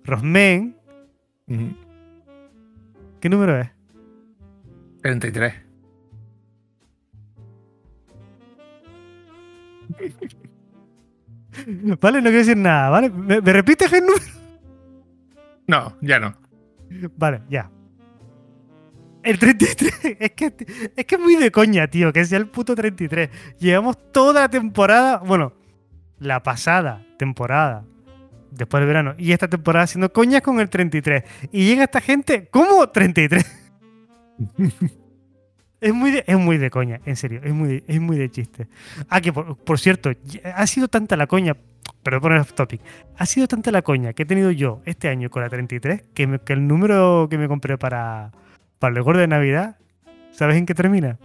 Rosmen. 0.03 0.75
¿qué 3.19 3.29
número 3.29 3.59
es? 3.59 3.69
33. 5.01 5.53
Vale, 12.01 12.17
no 12.17 12.25
quiero 12.25 12.37
decir 12.37 12.57
nada, 12.57 12.89
¿vale? 12.89 13.09
¿Me, 13.09 13.41
me 13.41 13.53
repites 13.53 13.91
el 13.93 14.05
número? 14.05 14.25
No, 15.67 15.95
ya 16.01 16.19
no. 16.19 16.35
Vale, 17.17 17.41
ya. 17.49 17.71
El 19.23 19.39
33. 19.39 19.93
Es 20.19 20.31
que, 20.31 20.53
es 20.95 21.05
que 21.05 21.15
es 21.15 21.21
muy 21.21 21.35
de 21.35 21.51
coña, 21.51 21.87
tío, 21.87 22.13
que 22.13 22.23
sea 22.25 22.37
el 22.37 22.47
puto 22.47 22.75
33. 22.75 23.29
Llevamos 23.59 23.97
toda 24.11 24.41
la 24.41 24.49
temporada, 24.49 25.17
bueno, 25.17 25.53
la 26.19 26.41
pasada 26.43 27.05
temporada, 27.17 27.83
después 28.51 28.81
del 28.81 28.87
verano, 28.87 29.13
y 29.17 29.31
esta 29.31 29.47
temporada 29.47 29.83
haciendo 29.85 30.11
coñas 30.11 30.41
con 30.41 30.59
el 30.59 30.69
33. 30.69 31.23
Y 31.51 31.65
llega 31.65 31.83
esta 31.83 32.01
gente, 32.01 32.47
¿cómo 32.51 32.87
33? 32.89 33.45
Es 35.79 35.93
muy, 35.93 36.09
de, 36.09 36.23
es 36.25 36.35
muy 36.39 36.57
de 36.57 36.71
coña, 36.71 37.01
en 37.05 37.15
serio, 37.15 37.39
es 37.43 37.53
muy 37.53 37.67
de, 37.67 37.83
es 37.87 38.01
muy 38.01 38.17
de 38.17 38.31
chiste. 38.31 38.67
Ah, 39.09 39.21
que 39.21 39.31
por, 39.31 39.55
por 39.57 39.77
cierto, 39.79 40.09
ha 40.43 40.65
sido 40.65 40.87
tanta 40.87 41.15
la 41.15 41.27
coña, 41.27 41.55
perdón 42.01 42.21
por 42.21 42.31
el 42.31 42.39
off 42.39 42.53
topic, 42.53 42.81
ha 43.15 43.25
sido 43.27 43.47
tanta 43.47 43.69
la 43.71 43.83
coña 43.83 44.13
que 44.13 44.23
he 44.23 44.25
tenido 44.25 44.49
yo 44.49 44.81
este 44.85 45.07
año 45.07 45.29
con 45.29 45.43
la 45.43 45.49
33 45.49 46.01
que, 46.15 46.25
me- 46.25 46.39
que 46.39 46.53
el 46.53 46.65
número 46.67 47.27
que 47.29 47.37
me 47.37 47.47
compré 47.47 47.77
para, 47.77 48.31
para 48.79 48.95
el 48.97 49.03
gordo 49.03 49.19
de 49.19 49.27
Navidad, 49.27 49.77
¿sabes 50.31 50.57
en 50.57 50.65
qué 50.65 50.73
termina? 50.73 51.19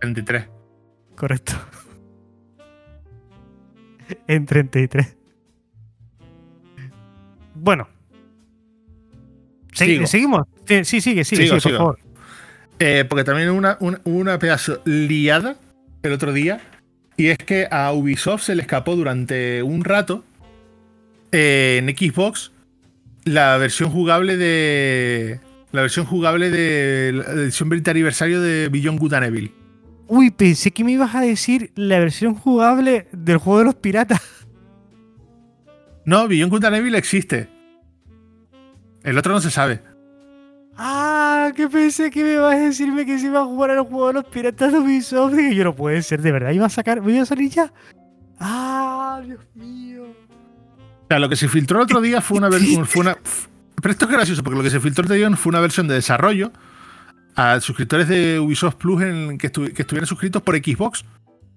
33. 0.00 0.48
Correcto. 1.14 1.52
en 4.26 4.46
33. 4.46 5.16
Bueno. 7.54 7.88
Sigo. 9.72 10.06
¿Seguimos? 10.06 10.46
Sí, 10.64 10.84
sí, 10.84 11.00
sigue, 11.00 11.24
sigue, 11.24 11.44
Sigo, 11.44 11.60
sigue, 11.60 11.76
por 11.76 11.78
favor. 11.78 11.98
Eh, 12.78 13.04
porque 13.08 13.24
también 13.24 13.50
una, 13.50 13.76
una, 13.80 14.00
una 14.04 14.38
pedazo 14.38 14.80
liada 14.84 15.56
el 16.02 16.12
otro 16.12 16.32
día. 16.32 16.60
Y 17.16 17.28
es 17.28 17.38
que 17.38 17.66
a 17.70 17.92
Ubisoft 17.92 18.44
se 18.44 18.54
le 18.54 18.62
escapó 18.62 18.94
durante 18.94 19.62
un 19.62 19.82
rato 19.84 20.24
eh, 21.32 21.78
en 21.82 21.88
Xbox 21.88 22.52
la 23.24 23.56
versión 23.58 23.90
jugable 23.90 24.36
de. 24.36 25.40
La 25.72 25.82
versión 25.82 26.06
jugable 26.06 26.48
de 26.48 27.12
la 27.12 27.24
edición 27.42 27.68
20 27.68 27.90
aniversario 27.90 28.40
de 28.40 28.68
Beyond 28.68 28.98
Good 28.98 29.14
and 29.14 29.26
Evil. 29.26 29.52
Uy, 30.08 30.30
pensé 30.30 30.70
que 30.70 30.84
me 30.84 30.92
ibas 30.92 31.14
a 31.14 31.20
decir 31.20 31.70
la 31.76 31.98
versión 31.98 32.34
jugable 32.34 33.08
del 33.12 33.36
juego 33.36 33.58
de 33.60 33.64
los 33.66 33.74
piratas. 33.74 34.20
No, 36.04 36.26
Beyond 36.26 36.50
Good 36.50 36.64
and 36.64 36.76
Evil 36.76 36.94
existe. 36.94 37.50
El 39.02 39.18
otro 39.18 39.34
no 39.34 39.42
se 39.42 39.50
sabe. 39.50 39.82
Ah, 40.74 41.52
que 41.54 41.68
pensé 41.68 42.10
que 42.10 42.24
me 42.24 42.32
ibas 42.32 42.54
a 42.54 42.58
decirme 42.58 43.04
que 43.04 43.18
se 43.18 43.26
iba 43.26 43.40
a 43.40 43.44
jugar 43.44 43.72
al 43.72 43.80
juego 43.80 44.06
de 44.06 44.12
los 44.14 44.24
piratas 44.24 44.72
de 44.72 44.78
Ubisoft. 44.78 45.34
Dije, 45.34 45.54
yo 45.54 45.64
no 45.64 45.76
puede 45.76 46.00
ser, 46.00 46.22
de 46.22 46.32
verdad. 46.32 46.52
¿Iba 46.52 46.64
a 46.64 46.70
sacar, 46.70 47.02
me 47.02 47.12
iba 47.12 47.24
a 47.24 47.26
salir 47.26 47.50
ya? 47.50 47.70
Ah, 48.40 49.20
Dios 49.22 49.40
mío. 49.54 50.04
O 50.04 51.06
sea, 51.08 51.18
lo 51.18 51.28
que 51.28 51.36
se 51.36 51.46
filtró 51.46 51.76
el 51.76 51.82
otro 51.82 52.00
día 52.00 52.22
fue 52.22 52.38
una 52.38 52.48
versión. 52.48 52.86
Fue 52.86 53.02
una, 53.02 53.18
pero 53.82 53.92
esto 53.92 54.06
es 54.06 54.10
gracioso, 54.10 54.42
porque 54.42 54.56
lo 54.56 54.62
que 54.62 54.70
se 54.70 54.80
filtró 54.80 55.02
el 55.02 55.06
otro 55.08 55.16
día 55.16 55.36
fue 55.36 55.50
una 55.50 55.60
versión 55.60 55.88
de 55.88 55.94
desarrollo 55.94 56.52
a 57.38 57.60
suscriptores 57.60 58.08
de 58.08 58.40
Ubisoft 58.40 58.74
Plus 58.76 59.00
en 59.02 59.38
que, 59.38 59.52
estu- 59.52 59.72
que 59.72 59.82
estuvieran 59.82 60.06
suscritos 60.06 60.42
por 60.42 60.56
Xbox. 60.56 61.04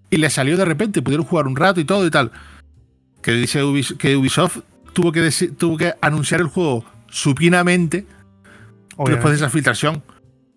Y 0.10 0.18
les 0.18 0.34
salió 0.34 0.56
de 0.58 0.66
repente, 0.66 1.02
pudieron 1.02 1.26
jugar 1.26 1.48
un 1.48 1.56
rato 1.56 1.80
y 1.80 1.86
todo 1.86 2.06
y 2.06 2.12
tal. 2.12 2.32
Que 3.22 3.32
dice 3.32 3.64
Ubis- 3.64 3.98
que 3.98 4.16
Ubisoft 4.16 4.60
tuvo 4.94 5.12
que, 5.12 5.30
tuvo 5.58 5.78
que 5.78 5.94
anunciar 6.02 6.42
el 6.42 6.48
juego 6.48 6.86
supinamente 7.10 8.06
después 9.14 9.32
de 9.32 9.38
esa 9.38 9.50
filtración. 9.50 10.04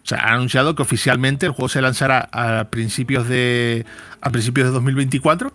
O 0.02 0.06
sea, 0.06 0.18
ha 0.18 0.34
anunciado 0.34 0.74
que 0.74 0.82
oficialmente 0.82 1.46
el 1.46 1.52
juego 1.52 1.68
se 1.70 1.80
lanzará 1.80 2.28
a 2.32 2.64
principios 2.68 3.26
de. 3.28 3.86
a 4.20 4.30
principios 4.30 4.66
de 4.66 4.72
2024. 4.72 5.52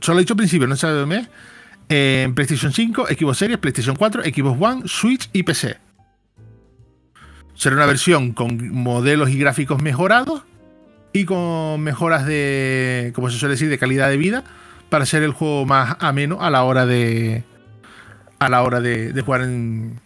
Solo 0.00 0.18
ha 0.18 0.20
dicho 0.20 0.36
principios, 0.36 0.68
no 0.68 0.76
sabe 0.76 1.04
mes. 1.06 1.28
En 1.88 2.34
PlayStation 2.34 2.72
5, 2.72 3.06
Xbox 3.08 3.38
Series, 3.38 3.58
PlayStation 3.58 3.96
4, 3.96 4.22
Xbox 4.22 4.60
One, 4.62 4.82
Switch 4.86 5.28
y 5.32 5.42
PC. 5.42 5.78
Será 7.54 7.76
una 7.76 7.86
versión 7.86 8.32
con 8.32 8.72
modelos 8.72 9.30
y 9.30 9.38
gráficos 9.38 9.82
mejorados 9.82 10.42
y 11.12 11.24
con 11.24 11.80
mejoras 11.80 12.26
de, 12.26 13.12
como 13.14 13.30
se 13.30 13.38
suele 13.38 13.54
decir, 13.54 13.68
de 13.68 13.78
calidad 13.78 14.08
de 14.08 14.16
vida 14.16 14.44
para 14.88 15.04
hacer 15.04 15.22
el 15.22 15.32
juego 15.32 15.66
más 15.66 15.96
ameno 16.00 16.42
a 16.42 16.50
la 16.50 16.64
hora 16.64 16.86
de 16.86 17.44
a 18.38 18.48
la 18.48 18.62
hora 18.62 18.80
de, 18.80 19.12
de 19.12 19.22
jugar 19.22 19.42
en, 19.42 20.00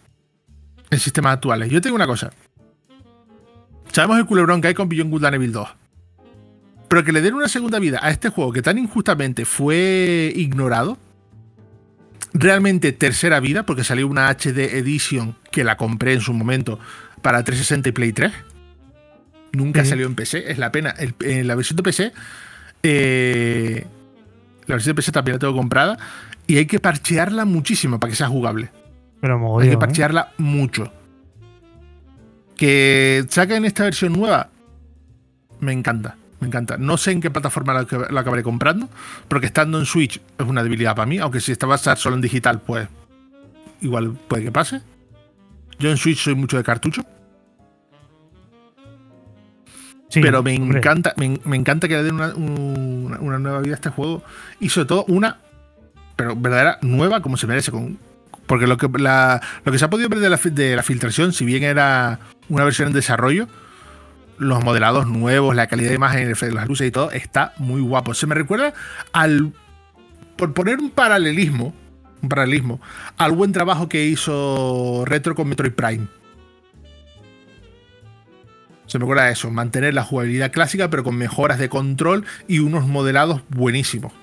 en 0.89 0.99
sistemas 0.99 1.33
actuales. 1.33 1.69
Yo 1.69 1.81
tengo 1.81 1.95
una 1.95 2.07
cosa. 2.07 2.31
Sabemos 3.91 4.19
el 4.19 4.25
culebrón 4.25 4.61
que 4.61 4.67
hay 4.67 4.73
con 4.73 4.89
Beyond 4.89 5.09
Good 5.09 5.25
and 5.25 5.35
Evil 5.35 5.51
2. 5.51 5.69
Pero 6.87 7.03
que 7.03 7.11
le 7.11 7.21
den 7.21 7.33
una 7.33 7.47
segunda 7.47 7.79
vida 7.79 7.99
a 8.01 8.11
este 8.11 8.29
juego 8.29 8.53
que 8.53 8.61
tan 8.61 8.77
injustamente 8.77 9.45
fue 9.45 10.31
ignorado. 10.35 10.97
Realmente 12.33 12.91
tercera 12.91 13.39
vida, 13.39 13.65
porque 13.65 13.83
salió 13.83 14.07
una 14.07 14.29
HD 14.29 14.77
Edition 14.77 15.35
que 15.51 15.63
la 15.63 15.77
compré 15.77 16.13
en 16.13 16.21
su 16.21 16.33
momento 16.33 16.79
para 17.21 17.43
360 17.43 17.89
y 17.89 17.91
Play 17.91 18.13
3. 18.13 18.31
Nunca 19.53 19.83
salió 19.85 20.05
en 20.07 20.15
PC, 20.15 20.51
es 20.51 20.57
la 20.57 20.71
pena. 20.71 20.91
El- 20.91 21.15
en 21.21 21.47
la 21.47 21.55
versión 21.55 21.77
de 21.77 21.83
PC, 21.83 22.13
eh, 22.83 23.85
la 24.65 24.75
versión 24.75 24.93
de 24.95 24.95
PC 24.95 25.11
también 25.11 25.35
la 25.35 25.39
tengo 25.39 25.55
comprada. 25.55 25.97
Y 26.45 26.57
hay 26.57 26.65
que 26.65 26.79
parchearla 26.79 27.45
muchísimo 27.45 27.99
para 27.99 28.11
que 28.11 28.15
sea 28.17 28.27
jugable. 28.27 28.69
Pero 29.19 29.33
Hay 29.35 29.39
mogollón, 29.39 29.69
que 29.69 29.75
¿eh? 29.75 29.77
parchearla 29.77 30.31
mucho. 30.37 30.93
Que 32.55 33.25
saquen 33.29 33.65
esta 33.65 33.83
versión 33.83 34.13
nueva, 34.13 34.49
me 35.59 35.73
encanta. 35.73 36.15
Me 36.39 36.47
encanta. 36.47 36.77
No 36.77 36.97
sé 36.97 37.11
en 37.11 37.21
qué 37.21 37.31
plataforma 37.31 37.73
la, 37.73 37.87
la 38.11 38.21
acabaré 38.21 38.43
comprando, 38.43 38.89
porque 39.27 39.47
estando 39.47 39.79
en 39.79 39.85
Switch 39.85 40.21
es 40.37 40.45
una 40.45 40.61
debilidad 40.63 40.95
para 40.95 41.05
mí, 41.07 41.17
aunque 41.17 41.39
si 41.39 41.51
esta 41.51 41.65
va 41.65 41.73
a 41.73 41.77
estar 41.77 41.97
solo 41.97 42.15
en 42.15 42.21
digital, 42.21 42.61
pues 42.61 42.87
igual 43.81 44.13
puede 44.27 44.43
que 44.43 44.51
pase. 44.51 44.81
Yo 45.79 45.89
en 45.91 45.97
Switch 45.97 46.19
soy 46.19 46.35
mucho 46.35 46.57
de 46.57 46.63
cartucho. 46.63 47.03
Sí, 50.09 50.21
pero 50.21 50.41
me 50.41 50.55
hombre. 50.57 50.79
encanta, 50.79 51.13
me, 51.17 51.37
me 51.43 51.57
encanta 51.57 51.87
que 51.87 51.95
le 51.95 52.03
den 52.03 52.15
una, 52.15 52.33
un- 52.33 53.17
una 53.19 53.39
nueva 53.39 53.59
vida 53.59 53.73
a 53.73 53.75
este 53.75 53.89
juego. 53.89 54.23
Y 54.59 54.69
sobre 54.69 54.87
todo 54.87 55.05
una, 55.09 55.37
pero 56.15 56.35
verdadera 56.35 56.79
nueva 56.81 57.21
como 57.21 57.35
se 57.37 57.45
merece. 57.45 57.71
Con, 57.71 57.99
porque 58.45 58.67
lo 58.67 58.77
que, 58.77 58.87
la- 58.99 59.41
lo 59.65 59.71
que 59.71 59.77
se 59.77 59.85
ha 59.85 59.89
podido 59.89 60.07
ver 60.09 60.19
de 60.19 60.29
la, 60.29 60.37
de 60.37 60.75
la 60.77 60.83
filtración, 60.83 61.33
si 61.33 61.43
bien 61.45 61.63
era 61.63 62.19
una 62.47 62.63
versión 62.63 62.87
en 62.87 62.93
desarrollo, 62.93 63.47
los 64.37 64.63
modelados 64.63 65.07
nuevos, 65.07 65.55
la 65.55 65.67
calidad 65.67 65.89
de 65.89 65.95
imagen, 65.95 66.33
las 66.53 66.67
luces 66.67 66.87
y 66.87 66.91
todo, 66.91 67.11
está 67.11 67.53
muy 67.57 67.81
guapo. 67.81 68.13
Se 68.13 68.27
me 68.27 68.35
recuerda 68.35 68.73
al. 69.11 69.51
Por 70.37 70.53
poner 70.53 70.77
un 70.79 70.91
paralelismo, 70.91 71.73
un 72.21 72.29
paralelismo, 72.29 72.81
al 73.17 73.31
buen 73.31 73.51
trabajo 73.51 73.89
que 73.89 74.05
hizo 74.05 75.03
Retro 75.05 75.35
con 75.35 75.47
Metroid 75.47 75.73
Prime. 75.73 76.07
Se 78.87 78.97
me 78.97 79.03
recuerda 79.03 79.23
a 79.23 79.31
eso, 79.31 79.51
mantener 79.51 79.93
la 79.93 80.03
jugabilidad 80.03 80.51
clásica, 80.51 80.89
pero 80.89 81.03
con 81.03 81.17
mejoras 81.17 81.59
de 81.59 81.67
control 81.67 82.25
y 82.47 82.59
unos 82.59 82.87
modelados 82.87 83.41
buenísimos. 83.49 84.13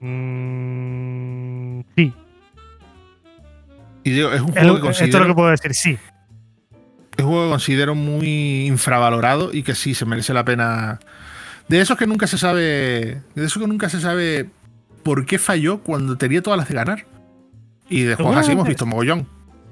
Mm, 0.00 1.80
sí, 1.94 2.12
Y 4.04 4.10
digo, 4.10 4.30
es 4.32 4.40
un 4.40 4.52
juego 4.52 4.80
que 4.80 4.88
esto 4.88 4.90
es 4.90 4.98
considero, 4.98 5.18
lo 5.20 5.26
que 5.26 5.34
puedo 5.34 5.50
decir, 5.50 5.74
sí. 5.74 5.98
es 7.16 7.24
un 7.24 7.30
juego 7.30 7.44
que 7.46 7.50
considero 7.50 7.94
muy 7.94 8.66
infravalorado 8.66 9.52
y 9.52 9.62
que 9.62 9.74
sí 9.74 9.94
se 9.94 10.06
merece 10.06 10.32
la 10.32 10.44
pena. 10.44 11.00
De 11.68 11.80
esos 11.80 11.98
que 11.98 12.06
nunca 12.06 12.26
se 12.26 12.38
sabe. 12.38 13.20
De 13.34 13.44
esos 13.44 13.60
que 13.60 13.68
nunca 13.68 13.88
se 13.88 14.00
sabe 14.00 14.48
por 15.06 15.24
qué 15.24 15.38
falló 15.38 15.78
cuando 15.78 16.16
tenía 16.18 16.42
todas 16.42 16.58
las 16.58 16.68
de 16.68 16.74
ganar. 16.74 17.06
Y 17.88 18.02
de 18.02 18.16
juegos 18.16 18.36
así 18.38 18.50
hemos 18.52 18.66
visto 18.66 18.84
mogollón. 18.86 19.28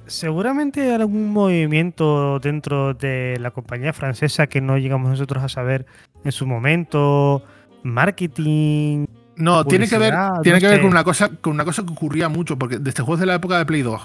Seguramente 0.06 0.94
algún 0.94 1.32
movimiento 1.32 2.38
dentro 2.38 2.94
de 2.94 3.36
la 3.40 3.50
compañía 3.50 3.92
francesa 3.92 4.46
que 4.46 4.60
no 4.60 4.78
llegamos 4.78 5.10
nosotros 5.10 5.42
a 5.42 5.48
saber 5.48 5.86
en 6.24 6.30
su 6.30 6.46
momento, 6.46 7.42
marketing. 7.82 9.06
No, 9.36 9.64
tiene 9.64 9.88
que 9.88 9.98
ver, 9.98 10.14
tiene 10.42 10.60
que 10.60 10.68
ver 10.68 10.80
con 10.80 10.90
una 10.90 11.02
cosa, 11.02 11.28
con 11.40 11.52
una 11.54 11.64
cosa 11.64 11.82
que 11.84 11.90
ocurría 11.92 12.28
mucho, 12.28 12.56
porque 12.56 12.78
desde 12.78 13.02
juegos 13.02 13.18
de 13.20 13.26
la 13.26 13.34
época 13.34 13.58
de 13.58 13.66
Play 13.66 13.82
2. 13.82 14.00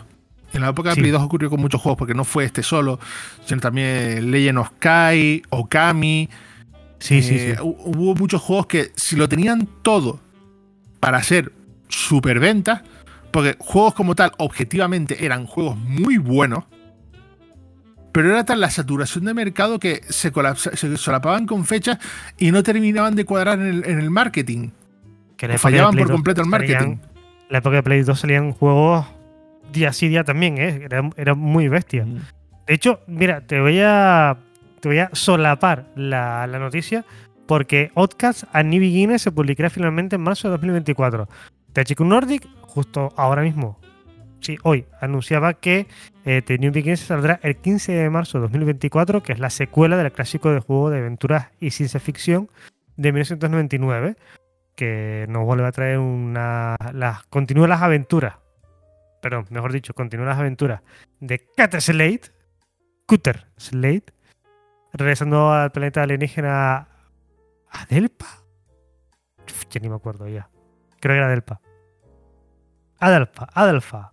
En 0.54 0.62
la 0.62 0.70
época 0.70 0.90
de 0.90 0.96
Sí. 0.96 1.02
Play 1.02 1.12
2 1.12 1.22
ocurrió 1.22 1.50
con 1.52 1.62
muchos 1.62 1.80
juegos, 1.80 1.98
porque 2.00 2.16
no 2.16 2.24
fue 2.24 2.46
este 2.46 2.64
solo, 2.64 3.00
sino 3.46 3.62
también 3.62 4.32
Legend 4.32 4.58
of 4.58 4.72
Kai, 4.80 5.44
Okami. 5.50 6.28
Sí, 6.98 7.22
sí, 7.22 7.36
Eh, 7.36 7.56
sí. 7.56 7.62
hu- 7.64 7.76
Hubo 7.86 8.16
muchos 8.16 8.42
juegos 8.42 8.66
que 8.66 8.92
si 8.96 9.16
lo 9.16 9.30
tenían 9.30 9.68
todo 9.84 10.20
para 11.00 11.18
hacer 11.18 11.52
superventas, 11.88 12.82
porque 13.32 13.56
juegos 13.60 13.94
como 13.94 14.16
tal, 14.16 14.32
objetivamente, 14.38 15.26
eran 15.26 15.46
juegos 15.46 15.78
muy 15.78 16.18
buenos, 16.18 16.66
pero 18.12 18.30
era 18.32 18.44
tal 18.44 18.60
la 18.60 18.70
saturación 18.70 19.26
de 19.26 19.34
mercado 19.34 19.80
que 19.80 20.02
se, 20.10 20.32
se 20.76 20.98
solapaban 20.98 21.46
con 21.46 21.66
fechas 21.66 22.00
y 22.38 22.52
no 22.52 22.64
terminaban 22.64 23.16
de 23.16 23.24
cuadrar 23.26 23.60
en 23.60 23.68
el, 23.68 23.86
en 23.86 24.00
el 24.00 24.10
marketing. 24.10 24.70
Que 25.38 25.46
en 25.46 25.60
fallaban 25.60 25.96
por 25.96 26.08
2 26.08 26.12
completo 26.12 26.42
el 26.42 26.48
salían- 26.50 26.70
marketing. 26.70 26.92
En 26.92 27.02
la 27.50 27.58
época 27.60 27.76
de 27.78 27.84
Play 27.84 28.02
2 28.02 28.20
salían 28.20 28.52
juegos 28.52 29.06
día 29.72 29.94
sí, 29.94 30.08
día 30.08 30.24
también, 30.24 30.58
¿eh? 30.58 30.82
Era, 30.84 31.08
era 31.16 31.36
muy 31.36 31.68
bestia. 31.68 32.06
De 32.68 32.74
hecho, 32.74 33.00
mira, 33.08 33.42
te 33.42 33.60
voy 33.62 33.80
a, 33.84 34.38
te 34.80 34.90
voy 34.90 35.00
a 35.00 35.10
solapar 35.14 35.86
la, 35.96 36.46
la 36.48 36.60
noticia 36.60 37.06
porque 37.50 37.92
Outcast 37.96 38.44
a 38.54 38.62
New 38.62 38.80
Beginners 38.80 39.24
se 39.24 39.32
publicará 39.32 39.72
finalmente 39.72 40.18
en 40.18 40.22
marzo 40.22 40.48
de 40.48 40.52
2024. 40.52 41.28
THQ 41.74 42.02
Nordic, 42.02 42.48
justo 42.62 43.12
ahora 43.18 43.42
mismo, 43.42 43.80
sí, 44.40 44.60
hoy, 44.62 44.86
anunciaba 45.02 45.56
que 45.56 45.88
eh, 46.26 46.44
The 46.44 46.60
New 46.60 46.72
Beginners 46.72 47.00
saldrá 47.00 47.40
el 47.42 47.56
15 47.56 47.92
de 47.92 48.10
marzo 48.12 48.38
de 48.38 48.44
2024, 48.44 49.24
que 49.24 49.34
es 49.34 49.40
la 49.40 49.50
secuela 49.50 49.98
del 49.98 50.12
clásico 50.12 50.52
de 50.52 50.60
juego 50.60 50.92
de 50.92 51.00
aventuras 51.00 51.48
y 51.60 51.72
ciencia 51.72 52.00
ficción 52.00 52.52
de 52.98 53.14
1999, 53.14 54.16
que 54.76 55.26
nos 55.28 55.44
vuelve 55.44 55.66
a 55.66 55.72
traer 55.72 55.98
una. 55.98 56.76
Las, 56.94 57.24
continúa 57.32 57.68
las 57.68 57.82
aventuras, 57.82 58.36
perdón, 59.24 59.48
mejor 59.50 59.74
dicho, 59.74 59.96
continúa 59.96 60.28
las 60.28 60.38
aventuras 60.38 60.82
de 61.20 61.44
Cat 61.58 61.74
Slade, 61.80 62.22
Cutter 63.08 63.48
Slade, 63.58 64.04
regresando 64.94 65.52
al 65.52 65.72
planeta 65.72 66.04
alienígena 66.04 66.89
Adelpa. 67.72 68.26
Ya 69.70 69.80
ni 69.82 69.90
me 69.90 69.96
acuerdo 69.96 70.28
ya. 70.28 70.50
Creo 71.00 71.14
que 71.14 71.18
era 71.18 71.28
Adelpa. 71.28 71.62
Adelpa, 73.00 73.48
Adelfa. 73.54 74.12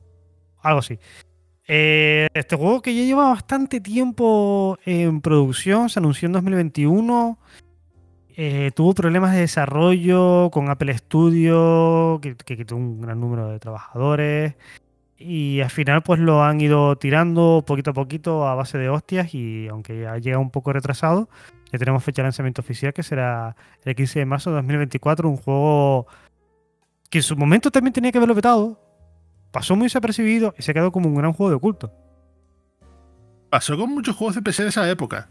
Algo 0.63 0.81
así. 0.81 0.99
Eh, 1.69 2.29
este 2.35 2.57
juego 2.57 2.81
que 2.83 2.95
ya 2.95 3.03
lleva 3.03 3.29
bastante 3.31 3.81
tiempo 3.81 4.79
en 4.85 5.21
producción, 5.21 5.89
se 5.91 5.99
anunció 5.99 6.27
en 6.27 6.33
2021. 6.33 7.39
eh, 8.39 8.71
tuvo 8.75 8.93
problemas 8.95 9.33
de 9.33 9.41
desarrollo 9.41 10.51
con 10.53 10.69
Apple 10.69 10.97
Studio, 10.99 12.19
que, 12.23 12.37
que 12.37 12.57
quitó 12.57 12.77
un 12.77 13.01
gran 13.01 13.19
número 13.21 13.49
de 13.49 13.59
trabajadores. 13.59 14.55
Y 15.19 15.61
al 15.61 15.71
final, 15.71 16.03
pues 16.03 16.21
lo 16.21 16.43
han 16.45 16.61
ido 16.61 16.97
tirando 16.97 17.65
poquito 17.67 17.91
a 17.93 17.95
poquito 17.95 18.47
a 18.47 18.55
base 18.55 18.77
de 18.79 18.91
hostias. 18.91 19.35
Y 19.35 19.69
aunque 19.69 20.03
ya 20.03 20.19
llega 20.19 20.39
un 20.39 20.51
poco 20.51 20.73
retrasado, 20.75 21.29
ya 21.73 21.79
tenemos 21.79 22.03
fecha 22.05 22.23
de 22.23 22.27
lanzamiento 22.27 22.61
oficial 22.63 22.93
que 22.93 23.03
será 23.03 23.57
el 23.85 23.95
15 23.95 24.21
de 24.21 24.27
marzo 24.27 24.51
de 24.51 24.57
2024. 24.57 25.29
Un 25.29 25.37
juego 25.37 26.07
que 27.11 27.19
en 27.19 27.23
su 27.23 27.37
momento 27.37 27.71
también 27.71 27.93
tenía 27.93 28.13
que 28.13 28.19
haberlo 28.19 28.35
vetado. 28.35 28.81
Pasó 29.53 29.75
muy 29.77 29.87
desapercibido 29.87 30.55
y 30.59 30.63
se 30.63 30.75
quedó 30.75 30.93
como 30.93 31.09
un 31.09 31.15
gran 31.17 31.33
juego 31.33 31.53
de 31.53 31.59
culto. 31.59 31.93
Pasó 33.51 33.77
con 33.77 33.91
muchos 33.91 34.17
juegos 34.17 34.35
de 34.35 34.43
PC 34.43 34.65
de 34.65 34.69
esa 34.71 34.89
época. 34.91 35.29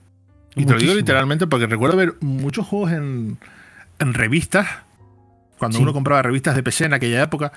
Y 0.56 0.66
te 0.66 0.74
lo 0.74 0.80
digo 0.80 0.94
literalmente 0.94 1.48
porque 1.48 1.68
recuerdo 1.68 1.98
ver 1.98 2.16
muchos 2.22 2.66
juegos 2.66 2.92
en, 2.94 3.38
en 4.00 4.14
revistas. 4.14 4.68
Cuando 5.60 5.78
Sí. 5.78 5.84
uno 5.84 5.94
compraba 5.94 6.22
revistas 6.22 6.56
de 6.56 6.64
PC 6.64 6.86
en 6.86 6.94
aquella 6.94 7.22
época. 7.24 7.52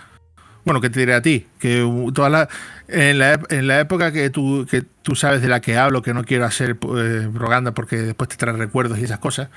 Bueno, 0.69 0.83
¿qué 0.83 0.91
te 0.91 1.01
diré 1.01 1.15
a 1.15 1.23
ti? 1.23 1.47
Que 1.59 1.83
todas 2.13 2.31
las- 2.31 2.49
en, 2.89 3.19
la, 3.19 3.41
en 3.49 3.67
la 3.67 3.81
época 3.81 4.13
que 4.13 4.29
tú, 4.29 4.67
que 4.71 4.83
tú 4.83 5.15
sabes 5.15 5.41
de 5.41 5.49
la 5.49 5.61
que 5.63 5.79
hablo, 5.79 6.03
que 6.03 6.13
no 6.13 6.25
quiero 6.25 6.45
hacer 6.45 6.73
eh, 6.99 7.29
propaganda 7.33 7.73
porque 7.73 7.97
después 7.97 8.29
te 8.29 8.37
trae 8.37 8.53
recuerdos 8.55 8.99
y 8.99 9.05
esas 9.05 9.19
cosas, 9.19 9.49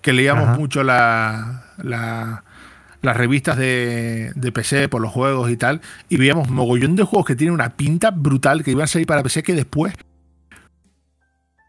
que 0.00 0.12
leíamos 0.12 0.44
Ajá. 0.50 0.56
mucho 0.58 0.84
la, 0.84 1.64
la- 1.82 2.44
las 3.02 3.16
revistas 3.16 3.56
de, 3.56 4.30
de 4.36 4.52
PC 4.52 4.88
por 4.88 5.00
los 5.02 5.10
juegos 5.10 5.50
y 5.50 5.56
tal, 5.56 5.80
y 6.08 6.18
veíamos 6.18 6.48
mogollón 6.50 6.94
de 6.94 7.02
juegos 7.02 7.26
que 7.26 7.34
tienen 7.34 7.54
una 7.54 7.70
pinta 7.70 8.12
brutal 8.12 8.62
que 8.62 8.70
iban 8.70 8.84
a 8.84 8.86
salir 8.86 9.08
para 9.08 9.24
PC 9.24 9.42
que 9.42 9.54
después 9.54 9.92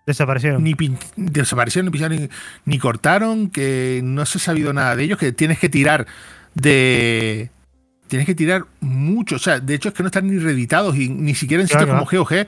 Desaparecieron. 0.05 0.63
ni 0.63 0.75
pin- 0.75 0.99
desaparecieron, 1.15 1.85
ni 1.87 1.91
pisaron, 1.91 2.17
ni, 2.19 2.29
ni 2.65 2.77
cortaron, 2.77 3.49
que 3.49 4.01
no 4.03 4.25
se 4.27 4.37
ha 4.37 4.41
sabido 4.41 4.73
nada 4.73 4.95
de 4.95 5.03
ellos, 5.05 5.17
que 5.17 5.31
tienes 5.31 5.57
que 5.57 5.69
tirar 5.69 6.05
de. 6.53 7.49
Tienes 8.11 8.25
que 8.25 8.35
tirar 8.35 8.65
mucho. 8.81 9.37
O 9.37 9.39
sea, 9.39 9.61
de 9.61 9.73
hecho 9.73 9.87
es 9.87 9.95
que 9.95 10.03
no 10.03 10.07
están 10.07 10.27
ni 10.27 10.37
reeditados 10.37 10.97
y 10.97 11.07
ni 11.07 11.33
siquiera 11.33 11.63
en 11.63 11.69
sitios 11.69 11.87
como 11.89 12.03
GOG. 12.03 12.45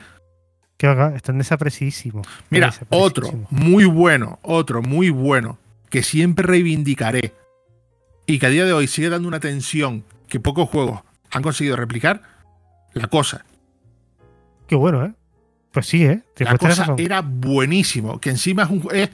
Que 0.76 0.88
acá 0.88 1.16
están 1.16 1.38
desaparecidísimos. 1.38 2.28
Mira, 2.50 2.74
otro 2.90 3.32
muy 3.50 3.86
bueno, 3.86 4.40
otro 4.42 4.82
muy 4.82 5.10
bueno, 5.10 5.58
que 5.90 6.04
siempre 6.04 6.46
reivindicaré 6.46 7.34
y 8.26 8.40
que 8.40 8.46
a 8.46 8.50
día 8.50 8.66
de 8.66 8.74
hoy 8.74 8.88
sigue 8.88 9.08
dando 9.08 9.30
una 9.30 9.40
tensión 9.40 10.04
que 10.28 10.42
pocos 10.42 10.68
juegos 10.68 11.00
han 11.32 11.42
conseguido 11.44 11.78
replicar, 11.78 12.24
la 12.92 13.08
cosa. 13.08 13.46
Qué 14.68 14.76
bueno, 14.76 15.06
¿eh? 15.06 15.14
Pues 15.72 15.86
sí, 15.86 16.04
¿eh? 16.04 16.24
Te 16.36 16.44
La 16.44 16.58
cosa 16.58 16.82
razón. 16.84 16.96
era 17.00 17.22
buenísimo. 17.22 18.20
Que 18.20 18.32
encima 18.32 18.64
es 18.64 18.70
un 18.70 18.86
es- 18.92 19.12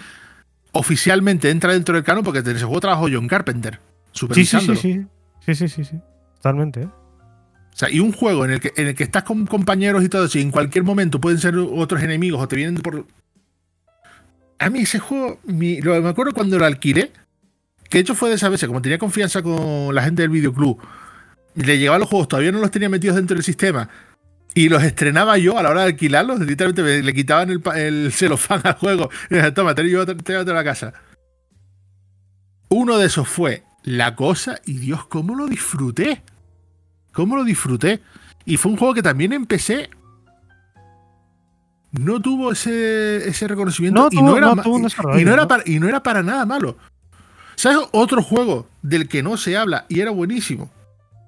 oficialmente 0.72 1.52
entra 1.52 1.74
dentro 1.74 1.93
del 1.93 2.04
canon 2.04 2.24
porque 2.24 2.39
en 2.39 2.47
ese 2.56 2.66
juego 2.66 2.80
trabajó 2.80 3.08
John 3.12 3.28
Carpenter. 3.28 3.76
Sí, 3.76 3.80
sí, 3.80 3.84
sí, 4.14 4.18
Supervisándolo. 4.20 4.80
sí. 4.80 5.06
Sí, 5.45 5.54
sí, 5.56 5.68
sí, 5.70 5.84
sí. 5.84 6.00
Totalmente. 6.42 6.86
O 6.86 6.92
sea, 7.80 7.90
y 7.90 8.00
un 8.00 8.12
juego 8.12 8.44
en 8.46 8.52
el 8.52 8.60
que, 8.60 8.74
en 8.76 8.88
el 8.88 8.96
que 8.96 9.04
estás 9.04 9.24
con 9.24 9.46
compañeros 9.46 10.04
y 10.04 10.10
todo 10.10 10.26
eso, 10.26 10.38
y 10.38 10.42
en 10.42 10.52
cualquier 10.52 10.84
momento 10.84 11.22
pueden 11.22 11.40
ser 11.40 11.56
otros 11.58 12.02
enemigos 12.02 12.42
o 12.42 12.48
te 12.48 12.56
vienen 12.56 12.76
por. 12.76 13.06
A 14.58 14.70
mí 14.70 14.80
ese 14.80 15.00
juego, 15.00 15.40
mi- 15.46 15.80
me 15.82 16.10
acuerdo 16.10 16.34
cuando 16.34 16.58
lo 16.60 16.66
alquilé, 16.66 17.12
que 17.90 18.00
de 18.00 18.02
hecho 18.02 18.16
fue 18.16 18.30
de 18.30 18.36
esa 18.36 18.50
vez, 18.50 18.64
como 18.66 18.82
tenía 18.82 18.98
confianza 18.98 19.42
con 19.42 19.96
la 19.96 20.02
gente 20.04 20.22
del 20.24 20.32
videoclub, 20.32 20.80
le 21.56 21.78
llevaba 21.78 22.00
los 22.00 22.10
juegos, 22.10 22.28
todavía 22.28 22.52
no 22.52 22.60
los 22.60 22.72
tenía 22.72 22.90
metidos 22.90 23.16
dentro 23.16 23.36
del 23.36 23.44
sistema, 23.46 23.90
y 24.54 24.68
los 24.68 24.84
estrenaba 24.84 25.38
yo 25.38 25.58
a 25.58 25.64
la 25.64 25.70
hora 25.70 25.82
de 25.82 25.88
alquilarlos, 25.88 26.40
literalmente 26.42 26.84
me- 26.84 27.02
le 27.04 27.14
quitaban 27.14 27.50
el, 27.50 27.62
el 27.78 28.12
celofán 28.12 28.60
al 28.66 28.74
juego, 28.74 29.10
y 29.30 29.36
decía, 29.36 29.54
toma, 29.54 29.74
te 29.74 29.84
llevo 29.84 30.04
a 30.04 30.44
la 30.54 30.64
casa. 30.66 30.94
Uno 32.70 32.98
de 32.98 33.06
esos 33.08 33.28
fue 33.28 33.64
La 33.84 34.16
Cosa, 34.16 34.60
y 34.66 34.74
Dios, 34.78 35.06
cómo 35.08 35.36
lo 35.36 35.48
disfruté. 35.48 36.22
Cómo 37.20 37.36
lo 37.36 37.43
disfruté. 37.43 37.99
Y 38.45 38.55
fue 38.55 38.72
un 38.72 38.78
juego 38.78 38.93
que 38.93 39.01
también 39.03 39.34
empecé. 39.34 39.89
No 41.91 42.22
tuvo 42.22 42.53
ese, 42.53 43.28
ese 43.28 43.45
reconocimiento. 43.45 43.99
No 44.03 44.07
y, 44.09 44.15
tuvo- 44.15 44.26
no 44.30 44.38
era, 44.38 44.55
no 44.55 44.61
tuvo 44.61 44.76
un 44.78 44.88
y- 45.20 45.26
no 45.26 45.34
era 45.34 45.45
para, 45.45 45.63
y 45.65 45.80
no 45.82 45.89
era 45.89 46.01
para 46.01 46.24
nada 46.24 46.45
malo. 46.45 46.78
¿Sabes 47.55 47.80
otro 47.91 48.24
juego 48.24 48.67
del 48.82 49.09
que 49.09 49.22
no 49.22 49.36
se 49.36 49.57
habla 49.57 49.86
y 49.89 49.99
era 49.99 50.11
buenísimo? 50.11 50.72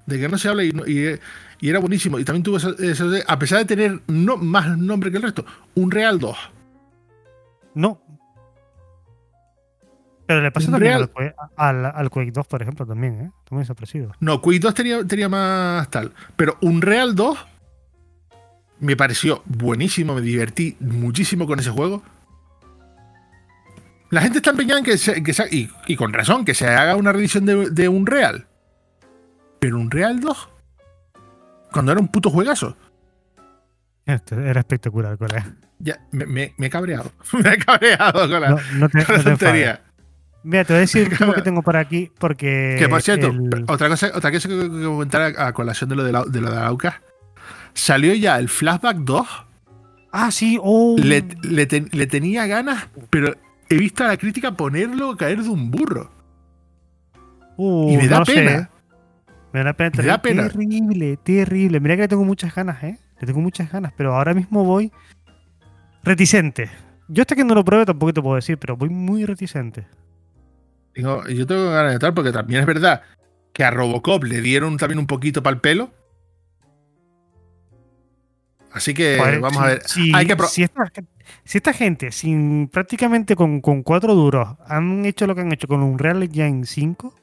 Del 0.05 0.21
que 0.21 0.29
no 0.29 0.37
se 0.37 0.47
habla 0.47 0.63
y- 0.63 0.71
y 1.59 1.69
era 1.69 1.79
buenísimo. 1.79 2.19
Y 2.19 2.23
también 2.23 2.43
tuvo 2.43 2.55
eso, 2.55 2.77
eso 2.79 3.09
de- 3.09 3.25
a 3.27 3.37
pesar 3.37 3.59
de 3.59 3.65
tener 3.65 3.99
no, 4.07 4.37
más 4.37 4.77
nombre 4.77 5.11
que 5.11 5.17
el 5.17 5.23
resto, 5.23 5.45
un 5.75 5.91
Real 5.91 6.19
2. 6.19 6.37
No. 7.75 8.01
Pero 10.31 10.43
le 10.43 10.51
pasa 10.51 10.67
Un 10.67 10.71
también 10.71 10.93
Real- 10.93 11.01
al, 11.03 11.11
Quake- 11.11 11.35
al, 11.57 11.85
al 11.87 12.09
Quake 12.09 12.31
2, 12.31 12.47
por 12.47 12.61
ejemplo, 12.61 12.85
también, 12.85 13.19
¿eh? 13.21 13.31
Muy 13.49 13.59
desaparecido. 13.63 14.13
No, 14.21 14.41
Quake 14.41 14.59
2 14.59 14.73
tenía, 14.73 15.03
tenía 15.05 15.27
más 15.27 15.89
tal. 15.89 16.13
Pero 16.37 16.57
Unreal 16.61 17.15
2 17.15 17.37
me 18.79 18.95
pareció 18.95 19.41
buenísimo, 19.45 20.15
me 20.15 20.21
divertí 20.21 20.77
muchísimo 20.79 21.45
con 21.47 21.59
ese 21.59 21.69
juego. 21.69 22.01
La 24.09 24.21
gente 24.21 24.37
está 24.39 24.51
empeñada 24.51 24.79
en 24.79 24.85
que 24.85 24.97
se, 24.97 25.21
que 25.21 25.33
se- 25.33 25.53
y, 25.53 25.69
y 25.87 25.95
con 25.97 26.13
razón, 26.13 26.45
que 26.45 26.53
se 26.53 26.65
haga 26.67 26.95
una 26.95 27.11
reedición 27.11 27.45
de, 27.45 27.69
de 27.69 27.89
Unreal. 27.89 28.47
Pero 29.59 29.77
Unreal 29.79 30.21
2, 30.21 30.49
cuando 31.73 31.91
era 31.91 31.99
un 32.01 32.07
puto 32.07 32.29
juegazo, 32.29 32.77
Este 34.05 34.35
era 34.49 34.61
espectacular, 34.61 35.17
colega. 35.17 35.45
ya 35.79 35.99
me, 36.11 36.25
me- 36.25 36.53
me 36.57 36.67
he 36.67 36.69
cabreado. 36.69 37.11
me 37.33 37.53
he 37.53 37.57
cabreado 37.57 38.29
con 38.29 38.41
la, 38.41 38.49
No, 38.49 38.57
no 38.75 38.89
te, 38.89 38.97
no 38.99 39.05
te 39.05 39.23
tontería. 39.23 39.81
Mira, 40.43 40.63
te 40.65 40.73
voy 40.73 40.77
a 40.77 40.81
decir 40.81 41.03
el 41.05 41.11
último 41.11 41.33
que 41.33 41.41
tengo 41.41 41.61
por 41.61 41.77
aquí, 41.77 42.11
porque. 42.17 42.75
Que 42.79 42.89
por 42.89 43.01
cierto, 43.01 43.27
el- 43.27 43.65
otra 43.67 43.89
cosa, 43.89 44.11
otra 44.13 44.31
cosa 44.31 44.49
que 44.49 44.67
comentar 44.83 45.33
a, 45.37 45.53
colación 45.53 45.89
de 45.89 45.95
lo 45.95 46.03
de, 46.03 46.11
la, 46.11 46.23
de 46.25 46.41
lo 46.41 46.51
de 46.51 46.57
Aucas. 46.57 46.95
Salió 47.73 48.13
ya 48.15 48.37
el 48.39 48.49
Flashback 48.49 48.97
2. 48.97 49.27
Ah, 50.11 50.31
sí, 50.31 50.57
oh. 50.61 50.95
Le, 50.97 51.23
le 51.43 51.65
ten- 51.67 51.89
le 51.91 52.05
tenía 52.07 52.45
ganas, 52.47 52.89
pero 53.09 53.33
he 53.69 53.75
visto 53.77 54.03
a 54.03 54.07
la 54.07 54.17
crítica 54.17 54.51
ponerlo 54.51 55.15
caer 55.15 55.41
de 55.41 55.49
un 55.49 55.71
burro. 55.71 56.11
Uh, 57.57 57.91
y 57.91 57.97
me 57.97 58.07
da 58.07 58.15
no 58.15 58.19
lo 58.19 58.25
sé, 58.25 58.33
pena. 58.33 58.51
¿eh? 58.51 58.67
Me 59.53 59.63
da 59.63 59.73
pena. 59.73 59.91
Me 59.97 60.03
da 60.03 60.21
pena. 60.21 60.49
Terrible, 60.49 61.17
terrible. 61.17 61.79
Mira 61.79 61.95
que 61.95 62.01
le 62.03 62.07
tengo 62.07 62.25
muchas 62.25 62.53
ganas, 62.55 62.83
¿eh? 62.83 62.97
Le 63.19 63.27
tengo 63.27 63.39
muchas 63.39 63.71
ganas, 63.71 63.93
pero 63.95 64.15
ahora 64.15 64.33
mismo 64.33 64.63
voy 64.65 64.91
reticente. 66.03 66.69
Yo 67.07 67.21
hasta 67.21 67.35
que 67.35 67.43
no 67.43 67.53
lo 67.53 67.63
pruebe 67.63 67.85
tampoco 67.85 68.13
te 68.13 68.21
puedo 68.21 68.35
decir, 68.35 68.57
pero 68.57 68.75
voy 68.75 68.89
muy 68.89 69.25
reticente. 69.25 69.85
Digo, 70.95 71.25
yo 71.27 71.45
tengo 71.47 71.69
ganas 71.71 71.93
de 71.93 71.99
tal, 71.99 72.13
porque 72.13 72.31
también 72.31 72.61
es 72.61 72.67
verdad 72.67 73.01
que 73.53 73.63
a 73.63 73.71
Robocop 73.71 74.23
le 74.23 74.41
dieron 74.41 74.77
también 74.77 74.99
un 74.99 75.07
poquito 75.07 75.41
para 75.43 75.53
el 75.55 75.61
pelo. 75.61 75.91
Así 78.71 78.93
que 78.93 79.17
vamos 79.41 79.53
si- 79.53 79.59
a 79.59 79.65
ver. 79.67 79.81
Si, 79.85 80.11
Hay 80.15 80.25
que 80.25 80.35
pro- 80.37 80.47
si 80.47 80.63
esta, 80.63 80.91
si 81.43 81.57
esta 81.57 81.73
gente, 81.73 82.11
sin 82.11 82.69
prácticamente 82.69 83.35
con, 83.35 83.59
con 83.61 83.83
cuatro 83.83 84.15
duros, 84.15 84.55
han 84.65 85.05
hecho 85.05 85.27
lo 85.27 85.35
que 85.35 85.41
han 85.41 85.51
hecho 85.51 85.67
con 85.67 85.81
Unreal 85.83 86.23
Engine 86.23 86.65
5, 86.65 87.13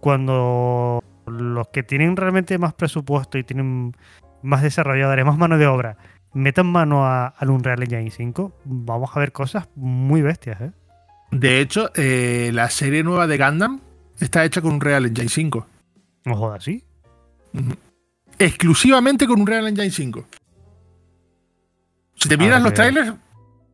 cuando 0.00 1.02
los 1.26 1.68
que 1.68 1.82
tienen 1.82 2.16
realmente 2.16 2.56
más 2.58 2.74
presupuesto 2.74 3.36
y 3.38 3.44
tienen 3.44 3.94
más 4.42 4.62
desarrolladores, 4.62 5.24
más 5.24 5.36
mano 5.38 5.58
de 5.58 5.66
obra, 5.66 5.96
metan 6.32 6.66
mano 6.66 7.04
a- 7.04 7.26
al 7.26 7.50
Unreal 7.50 7.82
Engine 7.82 8.10
5, 8.10 8.52
vamos 8.64 9.10
a 9.14 9.18
ver 9.20 9.32
cosas 9.32 9.68
muy 9.74 10.22
bestias, 10.22 10.60
¿eh? 10.60 10.70
De 11.30 11.60
hecho, 11.60 11.90
eh, 11.94 12.50
la 12.54 12.70
serie 12.70 13.02
nueva 13.02 13.26
de 13.26 13.36
Gundam 13.38 13.80
está 14.18 14.44
hecha 14.44 14.60
con 14.62 14.74
un 14.74 14.80
Real 14.80 15.06
Engine 15.06 15.28
5. 15.28 15.66
No 16.24 16.36
jodas, 16.36 16.64
¿sí? 16.64 16.82
Exclusivamente 18.38 19.26
con 19.26 19.40
un 19.40 19.46
Real 19.46 19.66
Engine 19.68 19.90
5. 19.90 20.26
Si 22.14 22.28
te 22.28 22.34
Ah, 22.34 22.38
miras 22.38 22.62
los 22.62 22.72
trailers, 22.74 23.12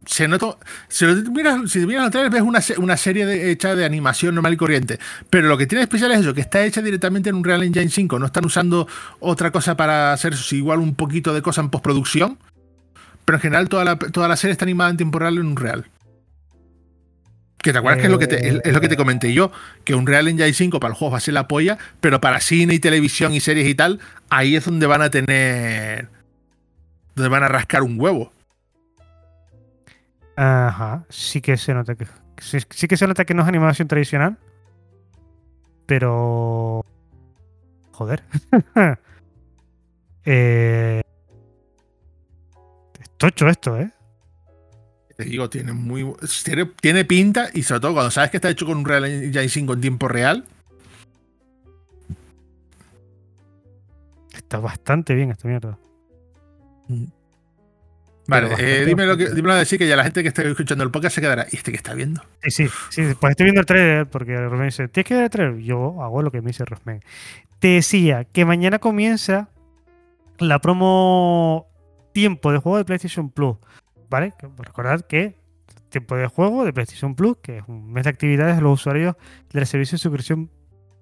se 0.06 0.28
nota. 0.28 0.56
Si, 0.88 1.06
lo- 1.06 1.14
miras, 1.30 1.70
si 1.70 1.80
te 1.80 1.86
miras 1.86 2.02
los 2.04 2.10
trailers, 2.10 2.32
ves 2.34 2.42
una, 2.42 2.60
una 2.82 2.96
serie 2.96 3.24
de- 3.26 3.50
hecha 3.50 3.74
de 3.74 3.84
animación 3.84 4.34
normal 4.34 4.52
y 4.54 4.56
corriente. 4.56 4.98
Pero 5.30 5.48
lo 5.48 5.56
que 5.56 5.66
tiene 5.66 5.82
especial 5.82 6.12
es 6.12 6.20
eso, 6.20 6.34
que 6.34 6.40
está 6.42 6.64
hecha 6.64 6.82
directamente 6.82 7.30
en 7.30 7.36
un 7.36 7.44
Real 7.44 7.62
Engine 7.62 7.88
5. 7.88 8.18
No 8.18 8.26
están 8.26 8.44
usando 8.44 8.86
otra 9.20 9.50
cosa 9.50 9.76
para 9.76 10.12
hacer 10.12 10.34
eso, 10.34 10.54
igual 10.56 10.78
un 10.80 10.94
poquito 10.94 11.32
de 11.34 11.42
cosa 11.42 11.60
en 11.62 11.70
postproducción. 11.70 12.38
Pero 13.24 13.36
en 13.38 13.42
general 13.42 13.68
toda 13.70 13.84
la, 13.84 13.96
toda 13.98 14.28
la 14.28 14.36
serie 14.36 14.52
está 14.52 14.64
animada 14.66 14.90
en 14.90 14.98
tiempo 14.98 15.18
real 15.18 15.38
en 15.38 15.46
un 15.46 15.56
Real. 15.56 15.86
Que 17.64 17.72
te 17.72 17.78
acuerdas 17.78 18.00
que 18.00 18.08
es 18.08 18.12
lo 18.12 18.18
que 18.18 18.26
te, 18.26 18.46
es, 18.46 18.60
es 18.62 18.74
lo 18.74 18.80
que 18.82 18.90
te 18.90 18.96
comenté 18.96 19.32
yo, 19.32 19.50
que 19.84 19.94
un 19.94 20.06
Real 20.06 20.28
Engine 20.28 20.52
5 20.52 20.78
para 20.80 20.92
el 20.92 20.98
juego 20.98 21.12
va 21.12 21.16
a 21.16 21.20
ser 21.22 21.32
la 21.32 21.48
polla, 21.48 21.78
pero 21.98 22.20
para 22.20 22.38
cine 22.40 22.74
y 22.74 22.78
televisión 22.78 23.32
y 23.32 23.40
series 23.40 23.66
y 23.66 23.74
tal, 23.74 24.00
ahí 24.28 24.54
es 24.54 24.66
donde 24.66 24.86
van 24.86 25.00
a 25.00 25.08
tener. 25.08 26.08
donde 27.14 27.30
van 27.30 27.42
a 27.42 27.48
rascar 27.48 27.82
un 27.82 27.98
huevo. 27.98 28.34
Ajá, 30.36 31.06
sí 31.08 31.40
que 31.40 31.56
se 31.56 31.72
nota 31.72 31.94
que 31.94 32.06
sí, 32.36 32.58
sí 32.68 32.86
que 32.86 32.98
se 32.98 33.06
nota 33.06 33.24
que 33.24 33.32
no 33.32 33.40
es 33.40 33.48
animación 33.48 33.88
tradicional, 33.88 34.36
pero 35.86 36.84
joder, 37.92 38.24
eh, 40.26 41.00
es 43.00 43.10
tocho 43.16 43.48
esto, 43.48 43.80
¿eh? 43.80 43.90
Te 45.16 45.24
digo, 45.24 45.48
tiene 45.48 45.72
muy 45.72 46.04
tiene, 46.44 46.66
tiene 46.80 47.04
pinta 47.04 47.48
y 47.54 47.62
sobre 47.62 47.80
todo 47.80 47.92
cuando 47.94 48.10
sabes 48.10 48.30
que 48.30 48.38
está 48.38 48.50
hecho 48.50 48.66
con 48.66 48.78
un 48.78 48.84
Real 48.84 49.04
Engine 49.04 49.48
5 49.48 49.72
en 49.74 49.80
tiempo 49.80 50.08
real, 50.08 50.44
Está 54.34 54.58
bastante 54.58 55.14
bien 55.14 55.30
esta 55.30 55.48
mierda. 55.48 55.78
Vale, 56.88 57.06
Pero 58.26 58.46
eh, 58.46 58.50
bastante, 58.50 58.84
dímelo, 58.84 59.16
que, 59.16 59.22
bastante. 59.24 59.34
dímelo 59.34 59.54
a 59.54 59.58
decir 59.58 59.78
que 59.78 59.88
ya 59.88 59.96
la 59.96 60.04
gente 60.04 60.22
que 60.22 60.28
está 60.28 60.42
escuchando 60.42 60.84
el 60.84 60.90
podcast 60.90 61.14
se 61.14 61.20
quedará. 61.20 61.46
¿Y 61.50 61.56
este 61.56 61.70
que 61.70 61.76
está 61.76 61.94
viendo? 61.94 62.22
Sí, 62.42 62.50
sí, 62.50 62.68
sí, 62.90 63.02
pues 63.18 63.30
estoy 63.30 63.44
viendo 63.44 63.60
el 63.60 63.66
trailer 63.66 64.06
porque 64.06 64.36
Rosman 64.36 64.66
dice, 64.66 64.88
¿tienes 64.88 65.08
que 65.08 65.14
ver 65.14 65.24
el 65.24 65.30
trailer? 65.30 65.58
Yo 65.58 66.02
hago 66.02 66.22
lo 66.22 66.30
que 66.30 66.40
me 66.40 66.48
dice 66.48 66.64
Rosman. 66.64 67.00
Te 67.58 67.68
decía 67.68 68.24
que 68.24 68.44
mañana 68.44 68.78
comienza 68.78 69.48
la 70.38 70.58
promo 70.58 71.66
tiempo 72.12 72.52
de 72.52 72.58
juego 72.58 72.78
de 72.78 72.84
PlayStation 72.84 73.30
Plus, 73.30 73.56
¿vale? 74.08 74.34
Recordad 74.58 75.02
que 75.02 75.36
tiempo 75.88 76.16
de 76.16 76.26
juego 76.26 76.64
de 76.64 76.72
PlayStation 76.72 77.14
Plus, 77.14 77.36
que 77.40 77.58
es 77.58 77.64
un 77.68 77.92
mes 77.92 78.04
de 78.04 78.10
actividades 78.10 78.56
de 78.56 78.62
los 78.62 78.80
usuarios 78.80 79.14
del 79.52 79.66
servicio 79.66 79.96
de 79.96 80.02
suscripción 80.02 80.50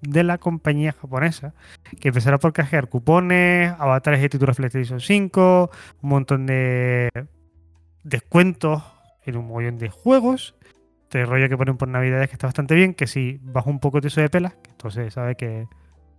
de 0.02 0.24
la 0.24 0.38
compañía 0.38 0.92
japonesa, 0.92 1.54
que 2.00 2.08
empezará 2.08 2.38
por 2.38 2.52
canjear 2.52 2.88
cupones, 2.88 3.72
avatares 3.78 4.20
de 4.20 4.28
títulos 4.28 4.56
PlayStation 4.56 5.00
5, 5.00 5.70
un 6.02 6.08
montón 6.08 6.46
de 6.46 7.08
descuentos 8.02 8.82
en 9.24 9.36
un 9.36 9.46
montón 9.46 9.78
de 9.78 9.88
juegos, 9.88 10.56
este 11.04 11.24
rollo 11.24 11.48
que 11.48 11.56
ponen 11.56 11.76
por 11.76 11.88
navidades 11.88 12.28
que 12.28 12.34
está 12.34 12.48
bastante 12.48 12.74
bien, 12.74 12.94
que 12.94 13.06
si 13.06 13.38
bajo 13.42 13.70
un 13.70 13.78
poco 13.80 14.00
de 14.00 14.08
eso 14.08 14.20
de 14.20 14.28
pelas, 14.28 14.54
entonces 14.68 15.14
sabe 15.14 15.36
que, 15.36 15.68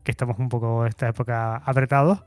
que 0.03 0.11
estamos 0.11 0.39
un 0.39 0.49
poco 0.49 0.85
esta 0.85 1.09
época 1.09 1.57
apretados, 1.57 2.23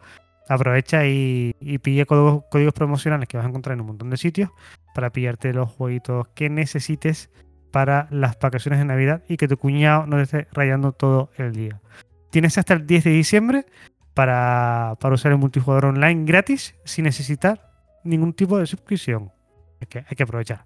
aprovecha 0.48 1.06
y, 1.06 1.54
y 1.60 1.78
pilla 1.78 2.04
códigos, 2.04 2.44
códigos 2.50 2.74
promocionales 2.74 3.28
que 3.28 3.36
vas 3.36 3.46
a 3.46 3.48
encontrar 3.48 3.74
en 3.74 3.80
un 3.80 3.88
montón 3.88 4.10
de 4.10 4.16
sitios 4.16 4.50
para 4.94 5.10
pillarte 5.10 5.52
los 5.52 5.70
jueguitos 5.70 6.28
que 6.28 6.48
necesites 6.48 7.30
para 7.70 8.08
las 8.10 8.38
vacaciones 8.38 8.78
de 8.78 8.86
Navidad 8.86 9.22
y 9.28 9.36
que 9.36 9.48
tu 9.48 9.56
cuñado 9.56 10.06
no 10.06 10.16
te 10.16 10.22
esté 10.22 10.48
rayando 10.52 10.92
todo 10.92 11.30
el 11.36 11.52
día. 11.52 11.80
Tienes 12.30 12.56
hasta 12.58 12.74
el 12.74 12.86
10 12.86 13.04
de 13.04 13.10
diciembre 13.10 13.66
para, 14.14 14.96
para 15.00 15.14
usar 15.14 15.32
el 15.32 15.38
multijugador 15.38 15.86
online 15.86 16.24
gratis 16.24 16.74
sin 16.84 17.04
necesitar 17.04 17.70
ningún 18.02 18.32
tipo 18.32 18.58
de 18.58 18.66
suscripción. 18.66 19.30
Es 19.80 19.88
que 19.88 19.98
hay 19.98 20.16
que 20.16 20.22
aprovechar. 20.22 20.64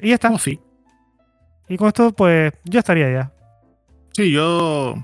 Y 0.00 0.10
ya 0.10 0.14
está. 0.14 0.30
Oh, 0.30 0.38
sí. 0.38 0.60
Y 1.68 1.76
con 1.76 1.88
esto, 1.88 2.12
pues, 2.12 2.52
yo 2.64 2.78
estaría 2.78 3.10
ya. 3.10 3.32
Sí, 4.12 4.30
yo. 4.30 4.94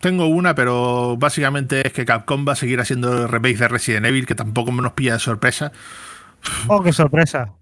Tengo 0.00 0.26
una, 0.26 0.54
pero 0.54 1.16
básicamente 1.16 1.86
es 1.86 1.92
que 1.92 2.04
Capcom 2.04 2.46
va 2.46 2.52
a 2.52 2.56
seguir 2.56 2.80
haciendo 2.80 3.26
remakes 3.26 3.60
de 3.60 3.68
Resident 3.68 4.06
Evil, 4.06 4.26
que 4.26 4.34
tampoco 4.34 4.72
nos 4.72 4.92
pilla 4.92 5.14
de 5.14 5.18
sorpresa. 5.20 5.72
¡Oh, 6.68 6.82
qué 6.82 6.92
sorpresa! 6.92 7.52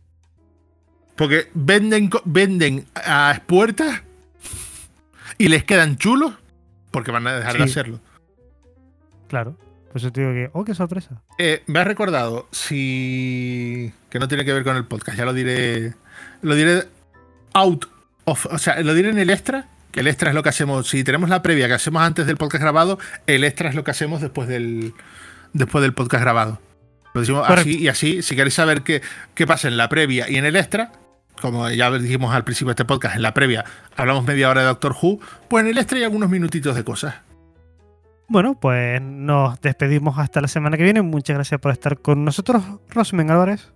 Porque 1.16 1.48
venden, 1.54 2.10
venden 2.24 2.86
a 2.94 3.40
puertas 3.46 4.02
y 5.38 5.48
les 5.48 5.64
quedan 5.64 5.96
chulos 5.96 6.34
porque 6.90 7.10
van 7.10 7.26
a 7.26 7.34
dejar 7.34 7.58
de 7.58 7.64
hacerlo. 7.64 8.00
Claro. 9.28 9.56
Por 9.88 10.00
eso 10.00 10.12
te 10.12 10.20
digo 10.20 10.32
que, 10.32 10.50
¡oh, 10.52 10.64
qué 10.64 10.74
sorpresa! 10.74 11.22
Eh, 11.38 11.62
me 11.66 11.80
has 11.80 11.86
recordado, 11.86 12.48
si. 12.52 13.92
que 14.08 14.18
no 14.18 14.28
tiene 14.28 14.44
que 14.44 14.52
ver 14.52 14.62
con 14.62 14.76
el 14.76 14.86
podcast, 14.86 15.18
ya 15.18 15.24
lo 15.24 15.34
diré. 15.34 15.94
Lo 16.40 16.54
diré 16.54 16.84
out 17.52 17.86
of. 18.24 18.46
O 18.46 18.58
sea, 18.58 18.80
lo 18.80 18.94
diré 18.94 19.10
en 19.10 19.18
el 19.18 19.30
extra, 19.30 19.68
que 19.92 20.00
el 20.00 20.08
extra 20.08 20.30
es 20.30 20.34
lo 20.34 20.42
que 20.42 20.48
hacemos. 20.48 20.88
Si 20.88 21.04
tenemos 21.04 21.28
la 21.30 21.42
previa 21.42 21.68
que 21.68 21.74
hacemos 21.74 22.02
antes 22.02 22.26
del 22.26 22.36
podcast 22.36 22.62
grabado, 22.62 22.98
el 23.26 23.44
extra 23.44 23.68
es 23.68 23.74
lo 23.76 23.84
que 23.84 23.92
hacemos 23.92 24.20
después 24.20 24.48
del. 24.48 24.94
después 25.52 25.82
del 25.82 25.92
podcast 25.94 26.22
grabado. 26.22 26.60
Lo 27.14 27.20
decimos 27.20 27.46
Correcto. 27.46 27.68
así 27.70 27.78
y 27.78 27.88
así. 27.88 28.22
Si 28.22 28.34
queréis 28.34 28.54
saber 28.54 28.82
qué, 28.82 29.02
qué 29.34 29.46
pasa 29.46 29.68
en 29.68 29.76
la 29.76 29.88
previa 29.88 30.28
y 30.30 30.36
en 30.36 30.46
el 30.46 30.56
extra, 30.56 30.92
como 31.40 31.68
ya 31.70 31.90
dijimos 31.90 32.34
al 32.34 32.42
principio 32.42 32.68
de 32.68 32.72
este 32.72 32.84
podcast, 32.86 33.16
en 33.16 33.22
la 33.22 33.34
previa 33.34 33.64
hablamos 33.96 34.24
media 34.24 34.48
hora 34.48 34.62
de 34.62 34.66
Doctor 34.68 34.96
Who, 35.00 35.20
pues 35.48 35.62
en 35.64 35.70
el 35.70 35.78
extra 35.78 35.98
hay 35.98 36.04
algunos 36.04 36.30
minutitos 36.30 36.74
de 36.74 36.84
cosas. 36.84 37.14
Bueno, 38.28 38.58
pues 38.58 39.02
nos 39.02 39.60
despedimos 39.60 40.18
hasta 40.18 40.40
la 40.40 40.48
semana 40.48 40.78
que 40.78 40.84
viene. 40.84 41.02
Muchas 41.02 41.34
gracias 41.36 41.60
por 41.60 41.70
estar 41.72 41.98
con 41.98 42.24
nosotros, 42.24 42.64
Rosmen 42.88 43.30
Álvarez. 43.30 43.70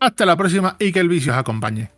Hasta 0.00 0.26
la 0.26 0.36
próxima 0.36 0.74
y 0.80 0.90
que 0.90 0.98
el 0.98 1.08
vicio 1.08 1.32
os 1.32 1.38
acompañe. 1.38 1.90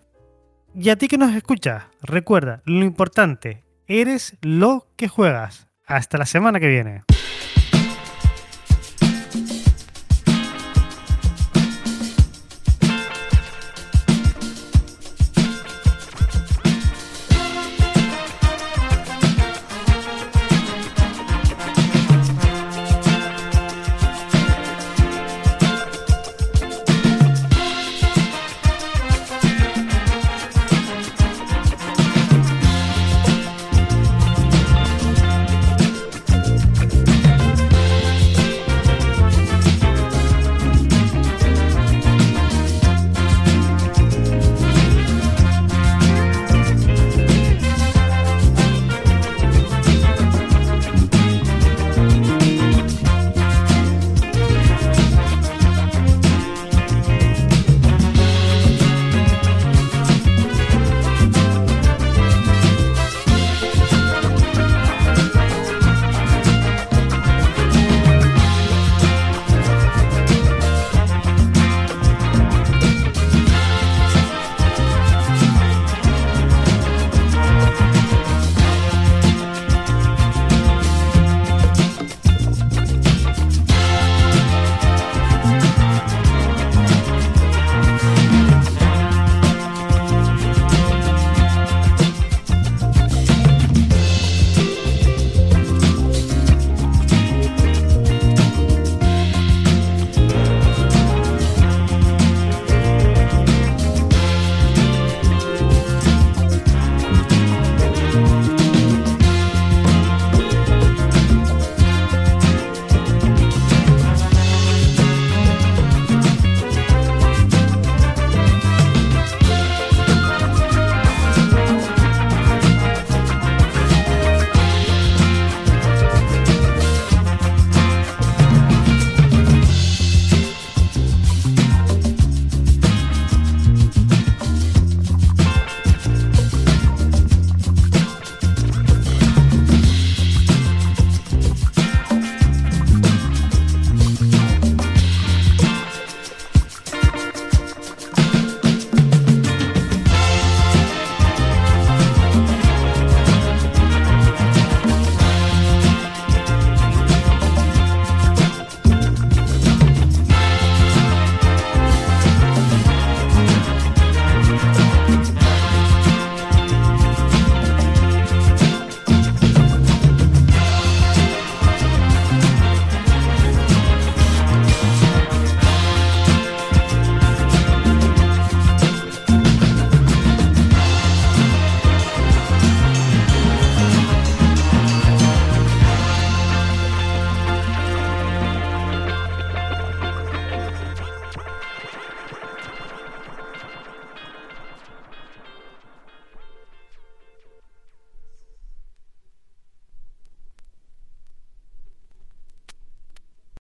Y 0.80 0.90
a 0.90 0.96
ti 0.96 1.08
que 1.08 1.18
nos 1.18 1.34
escuchas, 1.34 1.86
recuerda, 2.02 2.62
lo 2.64 2.84
importante, 2.84 3.64
eres 3.88 4.36
lo 4.42 4.86
que 4.94 5.08
juegas. 5.08 5.66
Hasta 5.84 6.18
la 6.18 6.24
semana 6.24 6.60
que 6.60 6.68
viene. 6.68 7.02